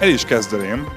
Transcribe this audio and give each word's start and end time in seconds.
El 0.00 0.08
is 0.08 0.24
kezdeném 0.24 0.88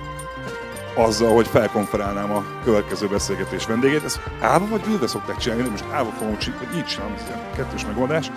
azzal, 0.95 1.33
hogy 1.33 1.47
felkonferálnám 1.47 2.31
a 2.31 2.43
következő 2.63 3.07
beszélgetés 3.07 3.65
vendégét. 3.65 4.03
Ezt 4.03 4.19
állva 4.41 4.67
vagy 4.67 4.81
ülve 4.87 5.07
szokták 5.07 5.37
csinálni, 5.37 5.69
most 5.69 5.85
állva 5.91 6.09
fogom 6.09 6.37
csinálni, 6.37 6.67
így 6.75 6.85
csinálom, 6.85 7.13
ez 7.13 7.23
ilyen 7.27 7.39
kettős 7.55 7.85
megoldás, 7.85 8.31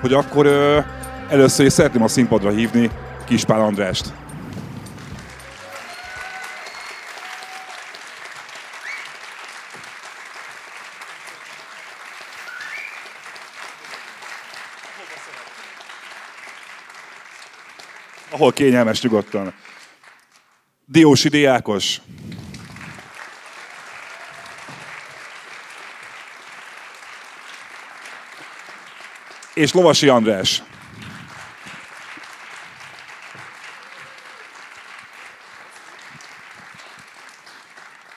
hogy 0.00 0.12
akkor 0.12 0.46
ö, 0.46 0.78
először 1.28 1.66
is 1.66 1.72
szeretném 1.72 2.02
a 2.02 2.08
színpadra 2.08 2.50
hívni 2.50 2.90
Kispál 3.24 3.60
Andrást. 3.60 4.12
Ahol 18.42 18.54
kényelmes 18.54 19.02
nyugodtan. 19.02 19.54
Diósi 20.86 21.28
Diákos. 21.28 22.00
És 29.54 29.72
Lovasi 29.72 30.08
András. 30.08 30.62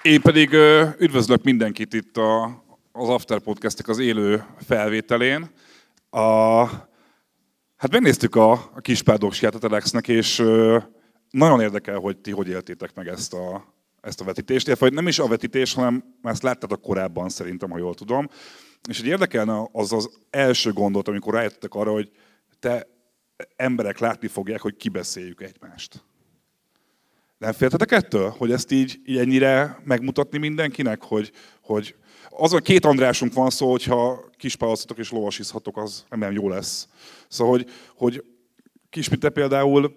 Én 0.02 0.22
pedig 0.22 0.54
üdvözlök 0.98 1.44
mindenkit 1.44 1.94
itt 1.94 2.18
a, 2.18 2.44
az 2.92 3.10
After 3.10 3.40
Podcastek 3.40 3.88
az 3.88 4.00
élő 4.00 4.46
felvételén. 4.68 5.52
A, 6.10 6.62
hát 7.86 7.94
megnéztük 7.94 8.36
a, 8.36 8.52
a 8.52 8.82
Kispárdoksját 8.82 9.56
a 9.56 9.60
Telexnek, 9.60 10.08
és 10.08 10.44
nagyon 11.30 11.62
érdekel, 11.62 11.98
hogy 11.98 12.18
ti 12.18 12.32
hogy 12.32 12.48
éltétek 12.48 12.96
meg 12.96 13.08
ezt 13.08 13.34
a, 13.34 13.74
ezt 14.02 14.22
a 14.22 14.24
vetítést. 14.24 14.68
Illetve 14.68 14.90
nem 14.90 15.08
is 15.08 15.20
a 15.20 15.28
vetítés, 15.28 15.74
hanem 15.74 16.04
ezt 16.24 16.44
láttátok 16.44 16.82
korábban 16.82 17.30
szerintem, 17.30 17.70
ha 17.70 17.78
jól 17.78 17.94
tudom. 17.94 18.30
És 18.90 19.00
hogy 19.00 19.08
érdekelne 19.08 19.70
az 19.72 19.94
az 19.94 20.10
első 20.30 20.72
gondot, 20.72 21.08
amikor 21.08 21.34
rájöttetek 21.34 21.74
arra, 21.74 21.92
hogy 21.92 22.12
te 22.60 22.88
emberek 23.56 24.00
látni 24.00 24.28
fogják, 24.28 24.62
hogy 24.62 24.76
kibeszéljük 24.76 25.42
egymást. 25.42 26.04
Nem 27.38 27.52
féltetek 27.52 27.92
ettől, 27.92 28.30
hogy 28.30 28.52
ezt 28.52 28.72
így, 28.72 29.00
így 29.06 29.18
ennyire 29.18 29.82
megmutatni 29.84 30.38
mindenkinek, 30.38 31.04
hogy, 31.04 31.32
hogy 31.62 31.96
az 32.38 32.54
a 32.54 32.60
két 32.60 32.86
Andrásunk 32.86 33.34
van 33.34 33.50
szó, 33.50 33.72
hogyha 33.72 34.30
kispálozhatok 34.38 34.98
és 34.98 35.12
lovasizhatok, 35.12 35.78
az 35.78 36.06
nem 36.10 36.32
jó 36.32 36.50
lesz. 36.50 36.88
Szóval, 37.28 37.54
hogy, 37.54 37.70
hogy 37.96 38.24
Kispite 38.90 39.30
például 39.30 39.96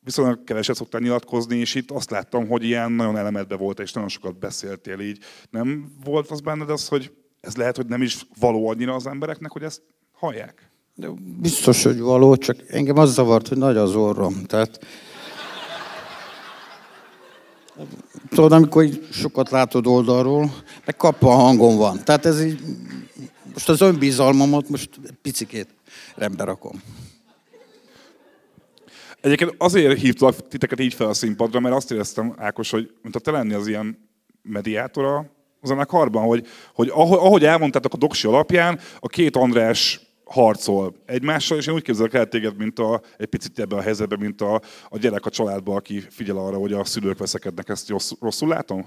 viszonylag 0.00 0.44
keveset 0.44 0.76
szoktál 0.76 1.00
nyilatkozni, 1.00 1.56
és 1.56 1.74
itt 1.74 1.90
azt 1.90 2.10
láttam, 2.10 2.48
hogy 2.48 2.64
ilyen 2.64 2.92
nagyon 2.92 3.16
elemedbe 3.16 3.56
volt, 3.56 3.80
és 3.80 3.92
nagyon 3.92 4.08
sokat 4.08 4.38
beszéltél 4.38 5.00
így. 5.00 5.18
Nem 5.50 5.92
volt 6.04 6.30
az 6.30 6.40
benned 6.40 6.70
az, 6.70 6.88
hogy 6.88 7.12
ez 7.40 7.56
lehet, 7.56 7.76
hogy 7.76 7.86
nem 7.86 8.02
is 8.02 8.26
való 8.38 8.68
annyira 8.68 8.94
az 8.94 9.06
embereknek, 9.06 9.50
hogy 9.50 9.62
ezt 9.62 9.82
hallják? 10.12 10.70
De 10.94 11.08
biztos, 11.40 11.82
hogy 11.82 12.00
való, 12.00 12.36
csak 12.36 12.56
engem 12.66 12.96
az 12.96 13.12
zavart, 13.12 13.48
hogy 13.48 13.58
nagy 13.58 13.76
az 13.76 13.94
orrom. 13.94 14.44
Tehát 14.44 14.80
Tudod, 18.34 18.52
amikor 18.52 18.88
sokat 19.12 19.50
látod 19.50 19.86
oldalról, 19.86 20.52
meg 20.84 20.96
kapva 20.96 21.32
a 21.32 21.36
hangom 21.36 21.76
van. 21.76 22.04
Tehát 22.04 22.26
ez 22.26 22.44
így, 22.44 22.60
most 23.52 23.68
az 23.68 23.80
önbizalmamat 23.80 24.68
most 24.68 24.90
picikét 25.22 25.68
rendbe 26.14 26.44
rakom. 26.44 26.82
Egyébként 29.20 29.54
azért 29.58 29.98
hívtalak 29.98 30.48
titeket 30.48 30.80
így 30.80 30.94
fel 30.94 31.08
a 31.08 31.14
színpadra, 31.14 31.60
mert 31.60 31.74
azt 31.74 31.90
éreztem, 31.90 32.34
Ákos, 32.36 32.70
hogy 32.70 32.90
mint 33.02 33.16
a 33.16 33.18
te 33.18 33.30
lenni 33.30 33.54
az 33.54 33.66
ilyen 33.66 34.08
mediátora 34.42 35.16
a 35.60 35.66
zenekarban, 35.66 36.24
hogy, 36.24 36.46
hogy 36.74 36.88
ahogy 36.94 37.44
elmondtátok 37.44 37.94
a 37.94 37.96
doksi 37.96 38.26
alapján, 38.26 38.80
a 39.00 39.08
két 39.08 39.36
András 39.36 40.00
harcol 40.24 40.94
egymással, 41.06 41.58
és 41.58 41.66
én 41.66 41.74
úgy 41.74 41.82
képzelek 41.82 42.14
el 42.14 42.28
téged, 42.28 42.56
mint 42.56 42.78
a, 42.78 43.02
egy 43.16 43.26
picit 43.26 43.58
ebben 43.58 43.78
a 43.78 43.82
helyzetben, 43.82 44.18
mint 44.18 44.40
a, 44.40 44.62
a 44.88 44.98
gyerek 44.98 45.26
a 45.26 45.30
családban, 45.30 45.76
aki 45.76 46.00
figyel 46.10 46.36
arra, 46.36 46.56
hogy 46.56 46.72
a 46.72 46.84
szülők 46.84 47.18
veszekednek. 47.18 47.68
Ezt 47.68 47.88
rossz, 47.88 48.12
rosszul 48.20 48.48
látom? 48.48 48.86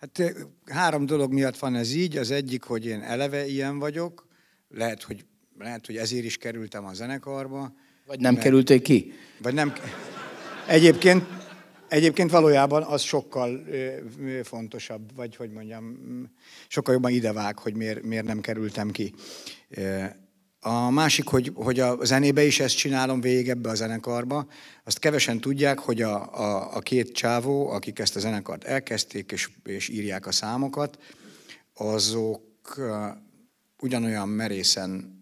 Hát 0.00 0.34
három 0.64 1.06
dolog 1.06 1.32
miatt 1.32 1.58
van 1.58 1.74
ez 1.74 1.94
így. 1.94 2.16
Az 2.16 2.30
egyik, 2.30 2.62
hogy 2.62 2.86
én 2.86 3.00
eleve 3.00 3.46
ilyen 3.46 3.78
vagyok. 3.78 4.26
Lehet, 4.68 5.02
hogy, 5.02 5.24
lehet, 5.58 5.86
hogy 5.86 5.96
ezért 5.96 6.24
is 6.24 6.36
kerültem 6.36 6.84
a 6.84 6.92
zenekarba. 6.92 7.72
Vagy 8.06 8.20
nem 8.20 8.32
mert, 8.32 8.44
kerültél 8.44 8.82
ki? 8.82 9.12
Vagy 9.42 9.54
nem. 9.54 9.72
Egyébként, 10.68 11.24
egyébként 11.88 12.30
valójában 12.30 12.82
az 12.82 13.02
sokkal 13.02 13.64
fontosabb, 14.42 15.14
vagy 15.16 15.36
hogy 15.36 15.50
mondjam, 15.50 15.96
sokkal 16.68 16.94
jobban 16.94 17.10
idevág, 17.10 17.58
hogy 17.58 17.76
miért, 17.76 18.02
miért 18.02 18.24
nem 18.24 18.40
kerültem 18.40 18.90
ki. 18.90 19.14
A 20.60 20.90
másik, 20.90 21.28
hogy, 21.28 21.52
hogy 21.54 21.80
a 21.80 22.04
zenébe 22.04 22.44
is 22.44 22.60
ezt 22.60 22.76
csinálom 22.76 23.20
végig 23.20 23.48
ebbe 23.48 23.68
a 23.68 23.74
zenekarba. 23.74 24.46
Azt 24.84 24.98
kevesen 24.98 25.40
tudják, 25.40 25.78
hogy 25.78 26.02
a, 26.02 26.40
a, 26.40 26.76
a 26.76 26.78
két 26.78 27.12
csávó, 27.12 27.70
akik 27.70 27.98
ezt 27.98 28.16
a 28.16 28.20
zenekart 28.20 28.64
elkezdték 28.64 29.32
és, 29.32 29.50
és 29.64 29.88
írják 29.88 30.26
a 30.26 30.32
számokat, 30.32 30.98
azok 31.74 32.80
ugyanolyan 33.80 34.28
merészen 34.28 35.16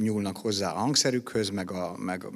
nyúlnak 0.00 0.36
hozzá 0.36 0.72
a 0.72 0.78
hangszerükhöz, 0.78 1.48
meg, 1.48 1.70
a, 1.70 1.96
meg, 1.98 2.26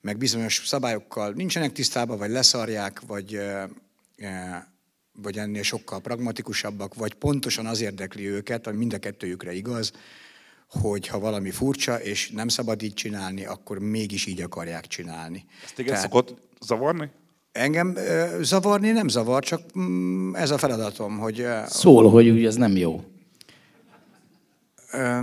meg 0.00 0.18
bizonyos 0.18 0.62
szabályokkal 0.66 1.32
nincsenek 1.32 1.72
tisztában, 1.72 2.18
vagy 2.18 2.30
leszarják, 2.30 3.00
vagy, 3.00 3.40
vagy 5.12 5.38
ennél 5.38 5.62
sokkal 5.62 6.00
pragmatikusabbak, 6.00 6.94
vagy 6.94 7.14
pontosan 7.14 7.66
az 7.66 7.80
érdekli 7.80 8.28
őket, 8.28 8.66
ami 8.66 8.76
mind 8.76 8.92
a 8.92 8.98
kettőjükre 8.98 9.52
igaz, 9.52 9.92
hogy 10.80 11.06
ha 11.06 11.18
valami 11.18 11.50
furcsa, 11.50 12.00
és 12.00 12.30
nem 12.30 12.48
szabad 12.48 12.82
így 12.82 12.94
csinálni, 12.94 13.44
akkor 13.44 13.78
mégis 13.78 14.26
így 14.26 14.40
akarják 14.40 14.86
csinálni. 14.86 15.44
Ezt 15.64 15.74
téged 15.74 15.92
Tehát, 15.92 16.10
szokott 16.10 16.34
zavarni? 16.60 17.10
Engem 17.52 17.96
zavarni 18.40 18.90
nem 18.90 19.08
zavar, 19.08 19.44
csak 19.44 19.60
mm, 19.78 20.34
ez 20.34 20.50
a 20.50 20.58
feladatom, 20.58 21.18
hogy... 21.18 21.46
Szól, 21.66 22.10
hogy 22.10 22.28
úgy 22.28 22.44
ez 22.44 22.54
nem 22.54 22.76
jó. 22.76 23.04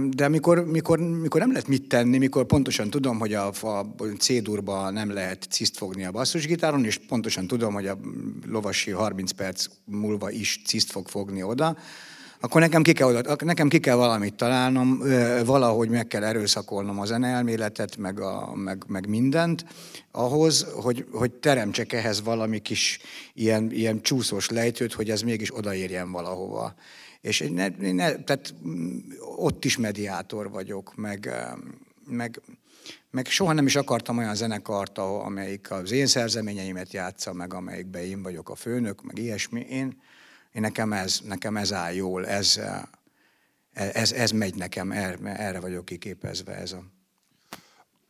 De 0.10 0.28
mikor, 0.28 0.66
mikor, 0.66 1.00
mikor 1.00 1.40
nem 1.40 1.52
lehet 1.52 1.68
mit 1.68 1.88
tenni, 1.88 2.18
mikor 2.18 2.46
pontosan 2.46 2.90
tudom, 2.90 3.20
hogy 3.20 3.34
a, 3.34 3.48
a 3.62 3.86
C-durba 4.18 4.90
nem 4.90 5.14
lehet 5.14 5.48
ciszt 5.50 5.78
fogni 5.78 6.06
a 6.06 6.12
basszusgitáron, 6.12 6.86
és 6.86 6.98
pontosan 6.98 7.48
tudom, 7.48 7.74
hogy 7.74 7.88
a 7.88 7.98
lovasi 8.48 8.92
30 8.92 9.32
perc 9.32 9.66
múlva 9.86 10.32
is 10.32 10.62
ciszt 10.66 10.92
fog 10.92 11.08
fogni 11.08 11.44
oda, 11.44 11.78
akkor 12.42 12.62
nekem 12.62 12.82
ki 12.82 12.94
kell, 12.94 13.22
nekem 13.44 13.68
ki 13.68 13.80
kell 13.80 13.96
valamit 13.96 14.34
találnom, 14.36 15.02
valahogy 15.46 15.90
meg 15.90 16.08
kell 16.08 16.24
erőszakolnom 16.24 17.00
a 17.00 17.06
zeneelméletet, 17.06 17.98
meg, 17.98 18.20
a, 18.20 18.56
meg, 18.56 18.84
meg 18.88 19.08
mindent, 19.08 19.66
ahhoz, 20.12 20.68
hogy, 20.74 21.06
hogy 21.12 21.32
teremtsek 21.32 21.94
ehhez 21.94 22.22
valami 22.22 22.60
kis 22.60 23.00
ilyen, 23.34 23.72
ilyen 23.72 24.02
csúszós 24.02 24.50
lejtőt, 24.50 24.94
hogy 24.94 25.10
ez 25.10 25.22
mégis 25.22 25.56
odaérjen 25.56 26.12
valahova. 26.12 26.74
És 27.22 27.44
ne, 27.54 27.68
ne, 27.92 28.16
tehát 28.16 28.54
mm, 28.68 28.98
ott 29.38 29.66
is 29.66 29.78
mediátor 29.78 30.50
vagyok, 30.50 30.96
meg, 30.96 31.30
meg, 32.06 32.42
meg 33.12 33.26
soha 33.26 33.54
nem 33.54 33.66
is 33.66 33.76
akartam 33.76 34.18
olyan 34.18 34.36
zenekart, 34.36 34.98
amelyik 34.98 35.72
az 35.72 35.92
én 35.92 36.08
szerzeményeimet 36.08 36.94
játsza, 36.94 37.34
meg 37.34 37.54
amelyikben 37.54 38.02
én 38.02 38.24
vagyok 38.24 38.50
a 38.50 38.56
főnök, 38.56 39.04
meg 39.04 39.18
ilyesmi. 39.18 39.66
Én, 39.70 39.98
én 40.54 40.62
nekem 40.62 40.94
ez, 40.94 41.20
nekem 41.28 41.58
ez 41.58 41.74
áll 41.74 41.94
jól, 41.94 42.28
ez, 42.28 42.60
ez, 43.74 44.12
ez 44.12 44.32
megy 44.32 44.56
nekem, 44.56 44.92
erre, 44.92 45.36
erre 45.38 45.60
vagyok 45.60 45.86
kiképezve 45.86 46.56
ez 46.56 46.72
a... 46.72 46.84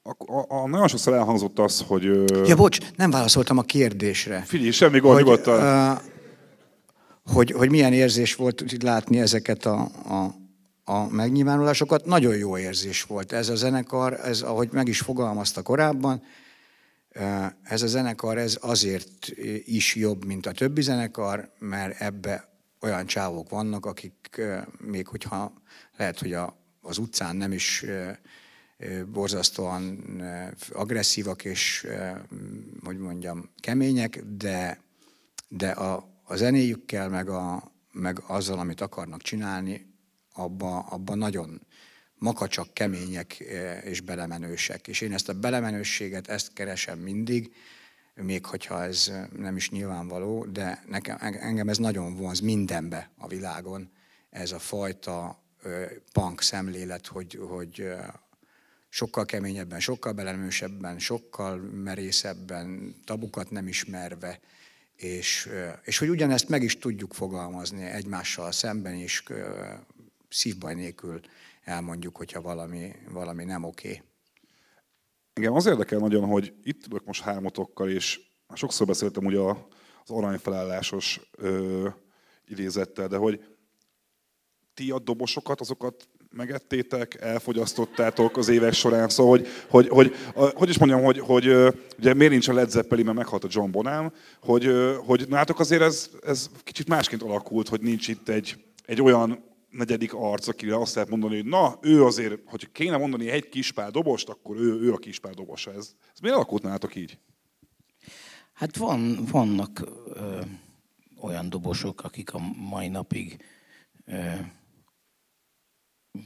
A, 0.03 0.33
a, 0.33 0.45
a 0.47 0.67
nagyon 0.67 0.87
sokszor 0.87 1.13
elhangzott 1.13 1.59
az, 1.59 1.83
hogy... 1.87 2.03
Ja, 2.47 2.55
bocs, 2.55 2.77
nem 2.95 3.11
válaszoltam 3.11 3.57
a 3.57 3.61
kérdésre. 3.61 4.41
Figyelj, 4.41 4.71
semmi 4.71 4.99
gond, 4.99 5.13
hogy, 5.13 5.23
nyugodtan. 5.23 5.91
Uh, 5.91 6.01
hogy, 7.25 7.51
hogy 7.51 7.69
milyen 7.69 7.93
érzés 7.93 8.35
volt 8.35 8.83
látni 8.83 9.19
ezeket 9.19 9.65
a, 9.65 9.89
a, 10.07 10.35
a 10.83 11.07
megnyilvánulásokat. 11.09 12.05
Nagyon 12.05 12.35
jó 12.35 12.57
érzés 12.57 13.03
volt. 13.03 13.31
Ez 13.31 13.49
a 13.49 13.55
zenekar, 13.55 14.19
ez, 14.23 14.41
ahogy 14.41 14.69
meg 14.71 14.87
is 14.87 14.99
fogalmazta 14.99 15.61
korábban, 15.61 16.23
ez 17.63 17.81
a 17.81 17.87
zenekar 17.87 18.37
ez 18.37 18.57
azért 18.61 19.27
is 19.65 19.95
jobb, 19.95 20.25
mint 20.25 20.45
a 20.45 20.51
többi 20.51 20.81
zenekar, 20.81 21.51
mert 21.59 22.01
ebbe 22.01 22.49
olyan 22.81 23.05
csávok 23.05 23.49
vannak, 23.49 23.85
akik 23.85 24.41
még 24.77 25.07
hogyha 25.07 25.53
lehet, 25.97 26.19
hogy 26.19 26.33
a, 26.33 26.57
az 26.81 26.97
utcán 26.97 27.35
nem 27.35 27.51
is 27.51 27.85
borzasztóan 29.11 30.03
agresszívak 30.71 31.45
és, 31.45 31.87
hogy 32.83 32.97
mondjam, 32.97 33.49
kemények, 33.59 34.23
de, 34.37 34.79
de 35.47 35.69
a, 35.69 36.09
a 36.23 36.35
zenéjükkel, 36.35 37.09
meg, 37.09 37.29
a, 37.29 37.71
meg 37.91 38.23
azzal, 38.27 38.59
amit 38.59 38.81
akarnak 38.81 39.21
csinálni, 39.21 39.93
abba, 40.33 40.79
abba 40.79 41.15
nagyon 41.15 41.61
makacsak, 42.21 42.73
kemények 42.73 43.33
és 43.83 44.01
belemenősek. 44.01 44.87
És 44.87 45.01
én 45.01 45.13
ezt 45.13 45.29
a 45.29 45.33
belemenősséget, 45.33 46.27
ezt 46.27 46.53
keresem 46.53 46.99
mindig, 46.99 47.53
még 48.15 48.45
hogyha 48.45 48.83
ez 48.83 49.11
nem 49.37 49.55
is 49.55 49.69
nyilvánvaló, 49.69 50.45
de 50.45 50.83
nekem, 50.87 51.17
engem 51.19 51.69
ez 51.69 51.77
nagyon 51.77 52.15
vonz 52.15 52.39
mindenbe 52.39 53.09
a 53.17 53.27
világon, 53.27 53.91
ez 54.29 54.51
a 54.51 54.59
fajta 54.59 55.43
punk 56.13 56.41
szemlélet, 56.41 57.07
hogy, 57.07 57.39
hogy 57.49 57.87
sokkal 58.89 59.25
keményebben, 59.25 59.79
sokkal 59.79 60.13
belemősebben, 60.13 60.99
sokkal 60.99 61.57
merészebben, 61.57 62.95
tabukat 63.05 63.51
nem 63.51 63.67
ismerve, 63.67 64.39
és, 64.95 65.49
és 65.83 65.97
hogy 65.97 66.09
ugyanezt 66.09 66.49
meg 66.49 66.63
is 66.63 66.77
tudjuk 66.77 67.13
fogalmazni 67.13 67.83
egymással 67.83 68.51
szemben 68.51 68.95
is, 68.95 69.23
szívbaj 70.29 70.73
nélkül 70.73 71.21
elmondjuk, 71.63 72.17
hogyha 72.17 72.41
valami, 72.41 72.91
valami 73.11 73.43
nem 73.43 73.63
oké. 73.63 73.87
Okay. 73.87 74.01
Engem 75.33 75.53
az 75.53 75.65
érdekel 75.65 75.99
nagyon, 75.99 76.25
hogy 76.25 76.53
itt 76.63 76.81
tudok 76.81 77.05
most 77.05 77.21
hármatokkal, 77.21 77.89
és 77.89 78.19
sokszor 78.53 78.87
beszéltem 78.87 79.25
ugye 79.25 79.39
az 79.39 80.09
aranyfelállásos 80.09 81.21
ö, 81.31 81.87
idézettel, 82.45 83.07
de 83.07 83.17
hogy 83.17 83.43
ti 84.73 84.91
a 84.91 84.99
dobosokat, 84.99 85.59
azokat 85.59 86.07
megettétek, 86.35 87.21
elfogyasztottátok 87.21 88.37
az 88.37 88.49
évek 88.49 88.73
során, 88.73 89.09
szóval 89.09 89.37
hogy, 89.37 89.47
hogy, 89.69 89.87
hogy, 89.87 90.15
hogy 90.53 90.69
is 90.69 90.77
mondjam, 90.77 91.03
hogy, 91.03 91.19
hogy 91.19 91.45
ugye 91.97 92.13
miért 92.13 92.31
nincs 92.31 92.47
a 92.47 92.53
Led 92.53 92.69
Zeppelin, 92.69 93.05
mert 93.05 93.17
meghalt 93.17 93.43
a 93.43 93.47
John 93.51 93.71
Bonham, 93.71 94.13
hogy, 94.41 94.71
hogy 95.05 95.27
nátok 95.27 95.59
azért 95.59 95.81
ez, 95.81 96.09
ez 96.25 96.49
kicsit 96.63 96.87
másként 96.87 97.21
alakult, 97.21 97.69
hogy 97.69 97.81
nincs 97.81 98.07
itt 98.07 98.29
egy, 98.29 98.63
egy 98.85 99.01
olyan 99.01 99.43
negyedik 99.71 100.13
arc, 100.13 100.47
akire 100.47 100.77
azt 100.77 100.95
lehet 100.95 101.09
mondani, 101.09 101.35
hogy 101.35 101.45
na, 101.45 101.77
ő 101.81 102.05
azért, 102.05 102.39
hogy 102.45 102.71
kéne 102.71 102.97
mondani 102.97 103.29
egy 103.29 103.49
kispál 103.49 103.91
dobost, 103.91 104.29
akkor 104.29 104.57
ő, 104.57 104.81
ő 104.81 104.93
a 104.93 104.97
kispál 104.97 105.33
dobosa. 105.33 105.73
Ez, 105.73 105.95
ez 106.13 106.19
miért 106.19 106.35
alakult 106.35 106.95
így? 106.95 107.17
Hát 108.53 108.77
van, 108.77 109.25
vannak 109.25 109.81
ö, 110.05 110.41
olyan 111.21 111.49
dobosok, 111.49 112.03
akik 112.03 112.33
a 112.33 112.39
mai 112.69 112.87
napig 112.87 113.45
ö, 114.05 114.33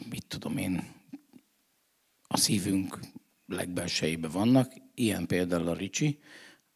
mit 0.09 0.25
tudom 0.27 0.57
én, 0.57 0.93
a 2.27 2.37
szívünk 2.37 2.99
legbelsejében 3.47 4.31
vannak. 4.31 4.73
Ilyen 4.93 5.25
például 5.25 5.67
a 5.67 5.73
Ricsi, 5.73 6.19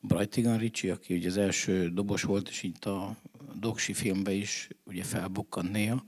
Brightigan 0.01 0.57
Ricsi, 0.57 0.89
aki 0.89 1.16
ugye 1.16 1.27
az 1.27 1.38
első 1.38 1.89
dobos 1.89 2.24
volt, 2.24 2.50
és 2.50 2.63
itt 2.63 2.86
a 2.86 3.18
Doksi 3.60 3.94
filmben 3.94 4.33
is 4.33 4.69
ugye 4.83 5.04
felbukkant 5.04 5.71
néha. 5.71 6.04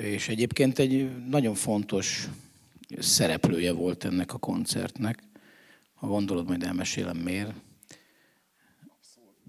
És 0.00 0.28
egyébként 0.28 0.78
egy 0.78 1.10
nagyon 1.28 1.54
fontos 1.54 2.28
szereplője 2.98 3.72
volt 3.72 4.04
ennek 4.04 4.34
a 4.34 4.38
koncertnek. 4.38 5.18
Ha 5.94 6.06
gondolod, 6.06 6.46
majd 6.46 6.62
elmesélem 6.62 7.16
miért. 7.16 7.52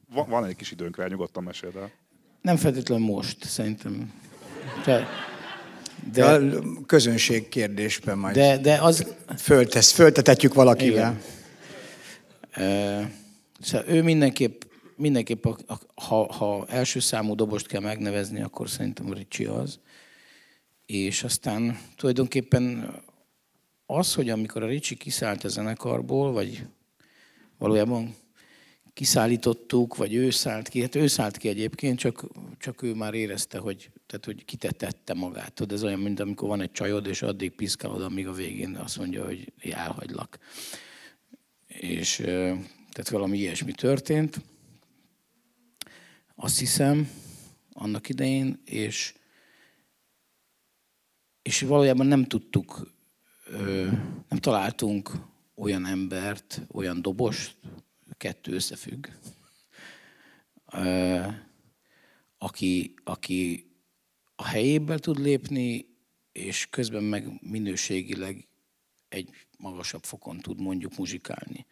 Van, 0.09 0.29
van 0.29 0.45
egy 0.45 0.55
kis 0.55 0.71
időnk 0.71 0.97
rá, 0.97 1.07
nyugodtan 1.07 1.43
meséld 1.43 1.75
el. 1.75 1.91
Nem 2.41 2.55
feltétlenül 2.55 3.05
most, 3.05 3.43
szerintem. 3.43 4.13
Te, 4.83 5.07
de, 6.13 6.25
a 6.25 6.39
közönség 6.85 7.49
kérdésben 7.49 8.17
majd 8.17 8.35
de, 8.35 8.57
de 8.57 8.81
az... 8.81 9.15
föltesz, 9.37 9.91
föltetetjük 9.91 10.53
valakivel. 10.53 11.19
Igen. 12.55 13.11
szóval 13.59 13.87
ő 13.87 14.03
mindenképp, 14.03 14.61
mindenképp 14.95 15.45
a, 15.45 15.57
a, 15.65 16.01
ha, 16.01 16.33
ha 16.33 16.65
első 16.67 16.99
számú 16.99 17.35
dobost 17.35 17.67
kell 17.67 17.81
megnevezni, 17.81 18.41
akkor 18.41 18.69
szerintem 18.69 19.13
Ricsi 19.13 19.45
az. 19.45 19.79
És 20.87 21.23
aztán 21.23 21.79
tulajdonképpen 21.95 22.95
az, 23.85 24.13
hogy 24.13 24.29
amikor 24.29 24.63
a 24.63 24.67
Ricsi 24.67 24.95
kiszállt 24.95 25.43
a 25.43 25.47
zenekarból, 25.47 26.31
vagy 26.31 26.65
valójában 27.57 28.15
kiszállítottuk, 28.93 29.95
vagy 29.95 30.13
ő 30.13 30.29
szállt 30.29 30.67
ki. 30.67 30.81
Hát 30.81 30.95
ő 30.95 31.07
szállt 31.07 31.37
ki 31.37 31.47
egyébként, 31.47 31.99
csak, 31.99 32.25
csak 32.57 32.81
ő 32.81 32.93
már 32.93 33.13
érezte, 33.13 33.57
hogy, 33.57 33.89
tehát, 34.05 34.25
hogy 34.25 34.45
kitetette 34.45 35.13
magát. 35.13 35.53
Tudod, 35.53 35.77
ez 35.77 35.83
olyan, 35.83 35.99
mint 35.99 36.19
amikor 36.19 36.47
van 36.47 36.61
egy 36.61 36.71
csajod, 36.71 37.07
és 37.07 37.21
addig 37.21 37.51
piszkálod, 37.51 38.01
amíg 38.01 38.27
a 38.27 38.33
végén 38.33 38.75
azt 38.75 38.97
mondja, 38.97 39.25
hogy 39.25 39.53
elhagylak. 39.59 40.39
És 41.67 42.15
tehát 42.91 43.09
valami 43.09 43.37
ilyesmi 43.37 43.71
történt. 43.71 44.41
Azt 46.35 46.59
hiszem, 46.59 47.09
annak 47.73 48.09
idején, 48.09 48.61
és, 48.65 49.13
és 51.47 51.61
valójában 51.61 52.05
nem 52.05 52.25
tudtuk, 52.25 52.93
nem 54.29 54.39
találtunk 54.39 55.11
olyan 55.55 55.85
embert, 55.85 56.61
olyan 56.71 57.01
dobost, 57.01 57.57
kettő 58.17 58.53
összefügg, 58.53 59.07
aki, 62.37 62.93
aki 63.03 63.71
a 64.35 64.45
helyébe 64.45 64.97
tud 64.97 65.19
lépni, 65.19 65.85
és 66.31 66.67
közben 66.69 67.03
meg 67.03 67.41
minőségileg 67.41 68.47
egy 69.09 69.29
magasabb 69.57 70.03
fokon 70.03 70.39
tud 70.39 70.61
mondjuk 70.61 70.97
muzsikálni. 70.97 71.65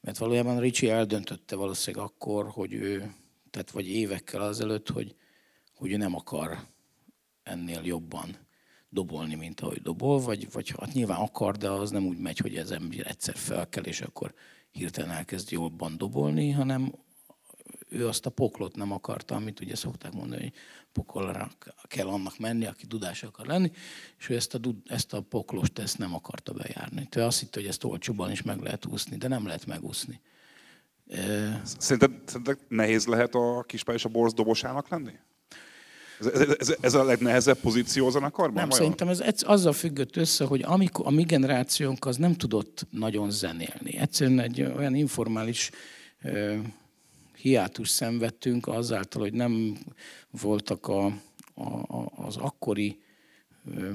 Mert 0.00 0.18
valójában 0.18 0.60
Ricsi 0.60 0.88
eldöntötte 0.88 1.56
valószínűleg 1.56 2.06
akkor, 2.06 2.48
hogy 2.48 2.72
ő, 2.72 3.14
tehát 3.50 3.70
vagy 3.70 3.88
évekkel 3.88 4.42
azelőtt, 4.42 4.88
hogy, 4.88 5.14
hogy 5.74 5.92
ő 5.92 5.96
nem 5.96 6.14
akar 6.14 6.58
ennél 7.42 7.80
jobban 7.84 8.43
dobolni, 8.94 9.34
mint 9.34 9.60
ahogy 9.60 9.82
dobol, 9.82 10.20
vagy, 10.20 10.52
vagy 10.52 10.74
hát 10.80 10.92
nyilván 10.92 11.20
akar, 11.20 11.56
de 11.56 11.70
az 11.70 11.90
nem 11.90 12.06
úgy 12.06 12.18
megy, 12.18 12.38
hogy 12.38 12.56
ez 12.56 12.70
ember 12.70 13.06
egyszer 13.06 13.36
felkel, 13.36 13.84
és 13.84 14.00
akkor 14.00 14.34
hirtelen 14.70 15.10
elkezd 15.10 15.50
jobban 15.50 15.96
dobolni, 15.96 16.50
hanem 16.50 16.94
ő 17.88 18.08
azt 18.08 18.26
a 18.26 18.30
poklot 18.30 18.76
nem 18.76 18.92
akarta, 18.92 19.34
amit 19.34 19.60
ugye 19.60 19.76
szokták 19.76 20.12
mondani, 20.12 20.42
hogy 20.42 20.52
pokolra 20.92 21.50
kell 21.82 22.06
annak 22.06 22.38
menni, 22.38 22.66
aki 22.66 22.86
dudás 22.86 23.22
akar 23.22 23.46
lenni, 23.46 23.70
és 24.18 24.28
ő 24.28 24.34
ezt 24.34 24.54
a, 24.54 24.60
ezt 24.86 25.12
a 25.12 25.20
poklost 25.20 25.78
ezt 25.78 25.98
nem 25.98 26.14
akarta 26.14 26.52
bejárni. 26.52 27.06
Tehát 27.08 27.28
azt 27.28 27.40
hitte, 27.40 27.60
hogy 27.60 27.68
ezt 27.68 27.84
olcsóban 27.84 28.30
is 28.30 28.42
meg 28.42 28.60
lehet 28.60 28.86
úszni, 28.86 29.16
de 29.16 29.28
nem 29.28 29.46
lehet 29.46 29.66
megúszni. 29.66 30.20
Szerinted, 31.78 32.12
szerinted 32.24 32.58
nehéz 32.68 33.06
lehet 33.06 33.34
a 33.34 33.64
kispály 33.66 33.94
és 33.94 34.04
a 34.04 34.08
borz 34.08 34.32
dobosának 34.32 34.88
lenni? 34.88 35.12
Ez, 36.20 36.26
ez, 36.26 36.56
ez, 36.58 36.76
ez 36.80 36.94
a 36.94 37.04
legnehezebb 37.04 37.58
pozíció 37.58 38.06
a 38.06 38.10
zenekarban? 38.10 38.54
Nem, 38.54 38.68
vajon? 38.68 38.84
szerintem 38.84 39.08
ez 39.08 39.42
azzal 39.42 39.72
függött 39.72 40.16
össze, 40.16 40.44
hogy 40.44 40.62
amikor 40.62 41.06
a 41.06 41.10
mi 41.10 41.22
generációnk 41.22 42.06
az 42.06 42.16
nem 42.16 42.34
tudott 42.34 42.86
nagyon 42.90 43.30
zenélni. 43.30 43.96
Egyszerűen 43.98 44.40
egy 44.40 44.62
olyan 44.62 44.94
informális 44.94 45.70
uh, 46.22 46.56
hiátus 47.36 47.88
szenvedtünk 47.88 48.66
azáltal, 48.66 49.22
hogy 49.22 49.32
nem 49.32 49.78
voltak 50.30 50.88
a, 50.88 51.04
a, 51.54 52.12
az 52.16 52.36
akkori 52.36 52.98
uh, 53.64 53.90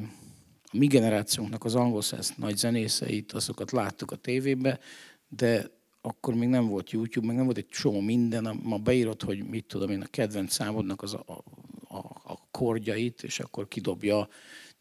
a 0.71 0.77
mi 0.77 0.87
generációnknak 0.87 1.63
az 1.63 1.75
angol 1.75 2.01
száz 2.01 2.33
nagy 2.37 2.57
zenészeit, 2.57 3.31
azokat 3.31 3.71
láttuk 3.71 4.11
a 4.11 4.15
tévébe, 4.15 4.79
de 5.27 5.71
akkor 6.01 6.33
még 6.33 6.49
nem 6.49 6.67
volt 6.67 6.91
YouTube, 6.91 7.27
meg 7.27 7.35
nem 7.35 7.45
volt 7.45 7.57
egy 7.57 7.67
csomó 7.67 7.99
minden, 7.99 8.59
ma 8.63 8.77
beírod, 8.77 9.21
hogy 9.21 9.43
mit 9.43 9.65
tudom 9.65 9.89
én, 9.89 10.01
a 10.01 10.05
kedvenc 10.05 10.53
számodnak 10.53 11.01
az 11.01 11.13
a, 11.13 11.23
a, 11.25 11.43
a 12.59 12.61
kordjait, 12.61 13.23
és 13.23 13.39
akkor 13.39 13.67
kidobja 13.67 14.27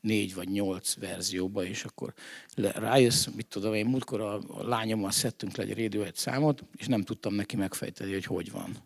négy 0.00 0.34
vagy 0.34 0.48
nyolc 0.48 0.94
verzióba, 0.94 1.64
és 1.64 1.84
akkor 1.84 2.12
rájössz, 2.56 3.26
mit 3.26 3.46
tudom, 3.46 3.74
én 3.74 3.86
múltkor 3.86 4.20
a, 4.20 4.40
a 4.48 4.68
lányommal 4.68 5.10
szedtünk 5.10 5.56
le 5.56 5.64
egy 5.64 5.82
Radiohead 5.82 6.16
számot, 6.16 6.64
és 6.76 6.86
nem 6.86 7.02
tudtam 7.02 7.34
neki 7.34 7.56
megfejteni, 7.56 8.12
hogy 8.12 8.24
hogy 8.24 8.50
van. 8.50 8.76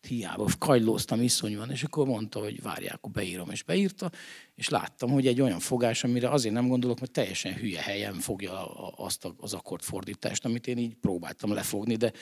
Hiába 0.00 0.48
kajlóztam 0.58 1.22
iszonyúan, 1.22 1.70
és 1.70 1.82
akkor 1.82 2.06
mondta, 2.06 2.38
hogy 2.38 2.62
várják, 2.62 2.94
akkor 2.94 3.10
beírom, 3.10 3.50
és 3.50 3.62
beírta, 3.62 4.10
és 4.54 4.68
láttam, 4.68 5.10
hogy 5.10 5.26
egy 5.26 5.40
olyan 5.40 5.58
fogás, 5.58 6.04
amire 6.04 6.28
azért 6.28 6.54
nem 6.54 6.68
gondolok, 6.68 7.00
mert 7.00 7.12
teljesen 7.12 7.54
hülye 7.54 7.80
helyen 7.80 8.14
fogja 8.14 8.66
azt 8.96 9.28
az 9.36 9.54
akkordfordítást, 9.54 10.44
amit 10.44 10.66
én 10.66 10.78
így 10.78 10.94
próbáltam 10.94 11.52
lefogni, 11.52 11.96
de 11.96 12.12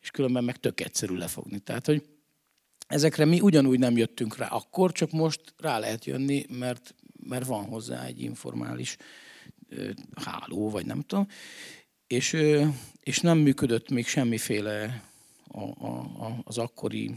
és 0.00 0.10
különben 0.10 0.44
meg 0.44 0.56
tök 0.56 0.80
egyszerű 0.80 1.14
lefogni. 1.14 1.58
Tehát, 1.58 1.86
hogy 1.86 2.02
Ezekre 2.90 3.24
mi 3.24 3.40
ugyanúgy 3.40 3.78
nem 3.78 3.96
jöttünk 3.96 4.36
rá 4.36 4.46
akkor, 4.46 4.92
csak 4.92 5.10
most 5.10 5.40
rá 5.58 5.78
lehet 5.78 6.04
jönni, 6.04 6.46
mert, 6.48 6.94
mert 7.28 7.46
van 7.46 7.64
hozzá 7.64 8.04
egy 8.04 8.20
informális 8.20 8.96
háló, 10.14 10.70
vagy 10.70 10.86
nem 10.86 11.00
tudom. 11.00 11.26
És, 12.06 12.36
és 13.00 13.20
nem 13.20 13.38
működött 13.38 13.90
még 13.90 14.06
semmiféle 14.06 15.04
a, 15.48 15.62
a, 15.62 16.40
az 16.44 16.58
akkori 16.58 17.14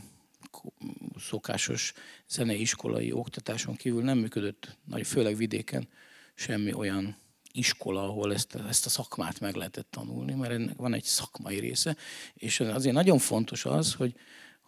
szokásos 1.19 1.93
zeneiskolai 2.29 3.11
oktatáson 3.11 3.75
kívül 3.75 4.03
nem 4.03 4.17
működött, 4.17 4.77
nagy, 4.85 5.07
főleg 5.07 5.35
vidéken 5.35 5.87
semmi 6.35 6.73
olyan 6.73 7.17
iskola, 7.51 8.03
ahol 8.03 8.33
ezt, 8.33 8.55
ezt 8.55 8.85
a 8.85 8.89
szakmát 8.89 9.39
meg 9.39 9.55
lehetett 9.55 9.91
tanulni, 9.91 10.33
mert 10.33 10.53
ennek 10.53 10.75
van 10.77 10.93
egy 10.93 11.03
szakmai 11.03 11.59
része, 11.59 11.95
és 12.33 12.59
azért 12.59 12.95
nagyon 12.95 13.17
fontos 13.17 13.65
az, 13.65 13.93
hogy, 13.93 14.15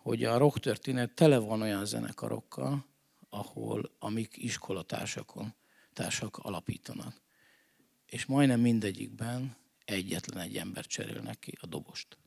hogy 0.05 0.23
a 0.23 0.37
rock 0.37 0.59
történet 0.59 1.11
tele 1.11 1.37
van 1.37 1.61
olyan 1.61 1.85
zenekarokkal, 1.85 2.85
ahol 3.29 3.91
amik 3.99 4.33
iskolatársakon 4.37 5.53
társak 5.93 6.37
alapítanak. 6.37 7.13
És 8.05 8.25
majdnem 8.25 8.59
mindegyikben 8.59 9.55
egyetlen 9.85 10.43
egy 10.43 10.55
ember 10.55 10.85
cserélnek 10.85 11.39
ki, 11.39 11.57
a 11.61 11.65
dobost. 11.65 12.17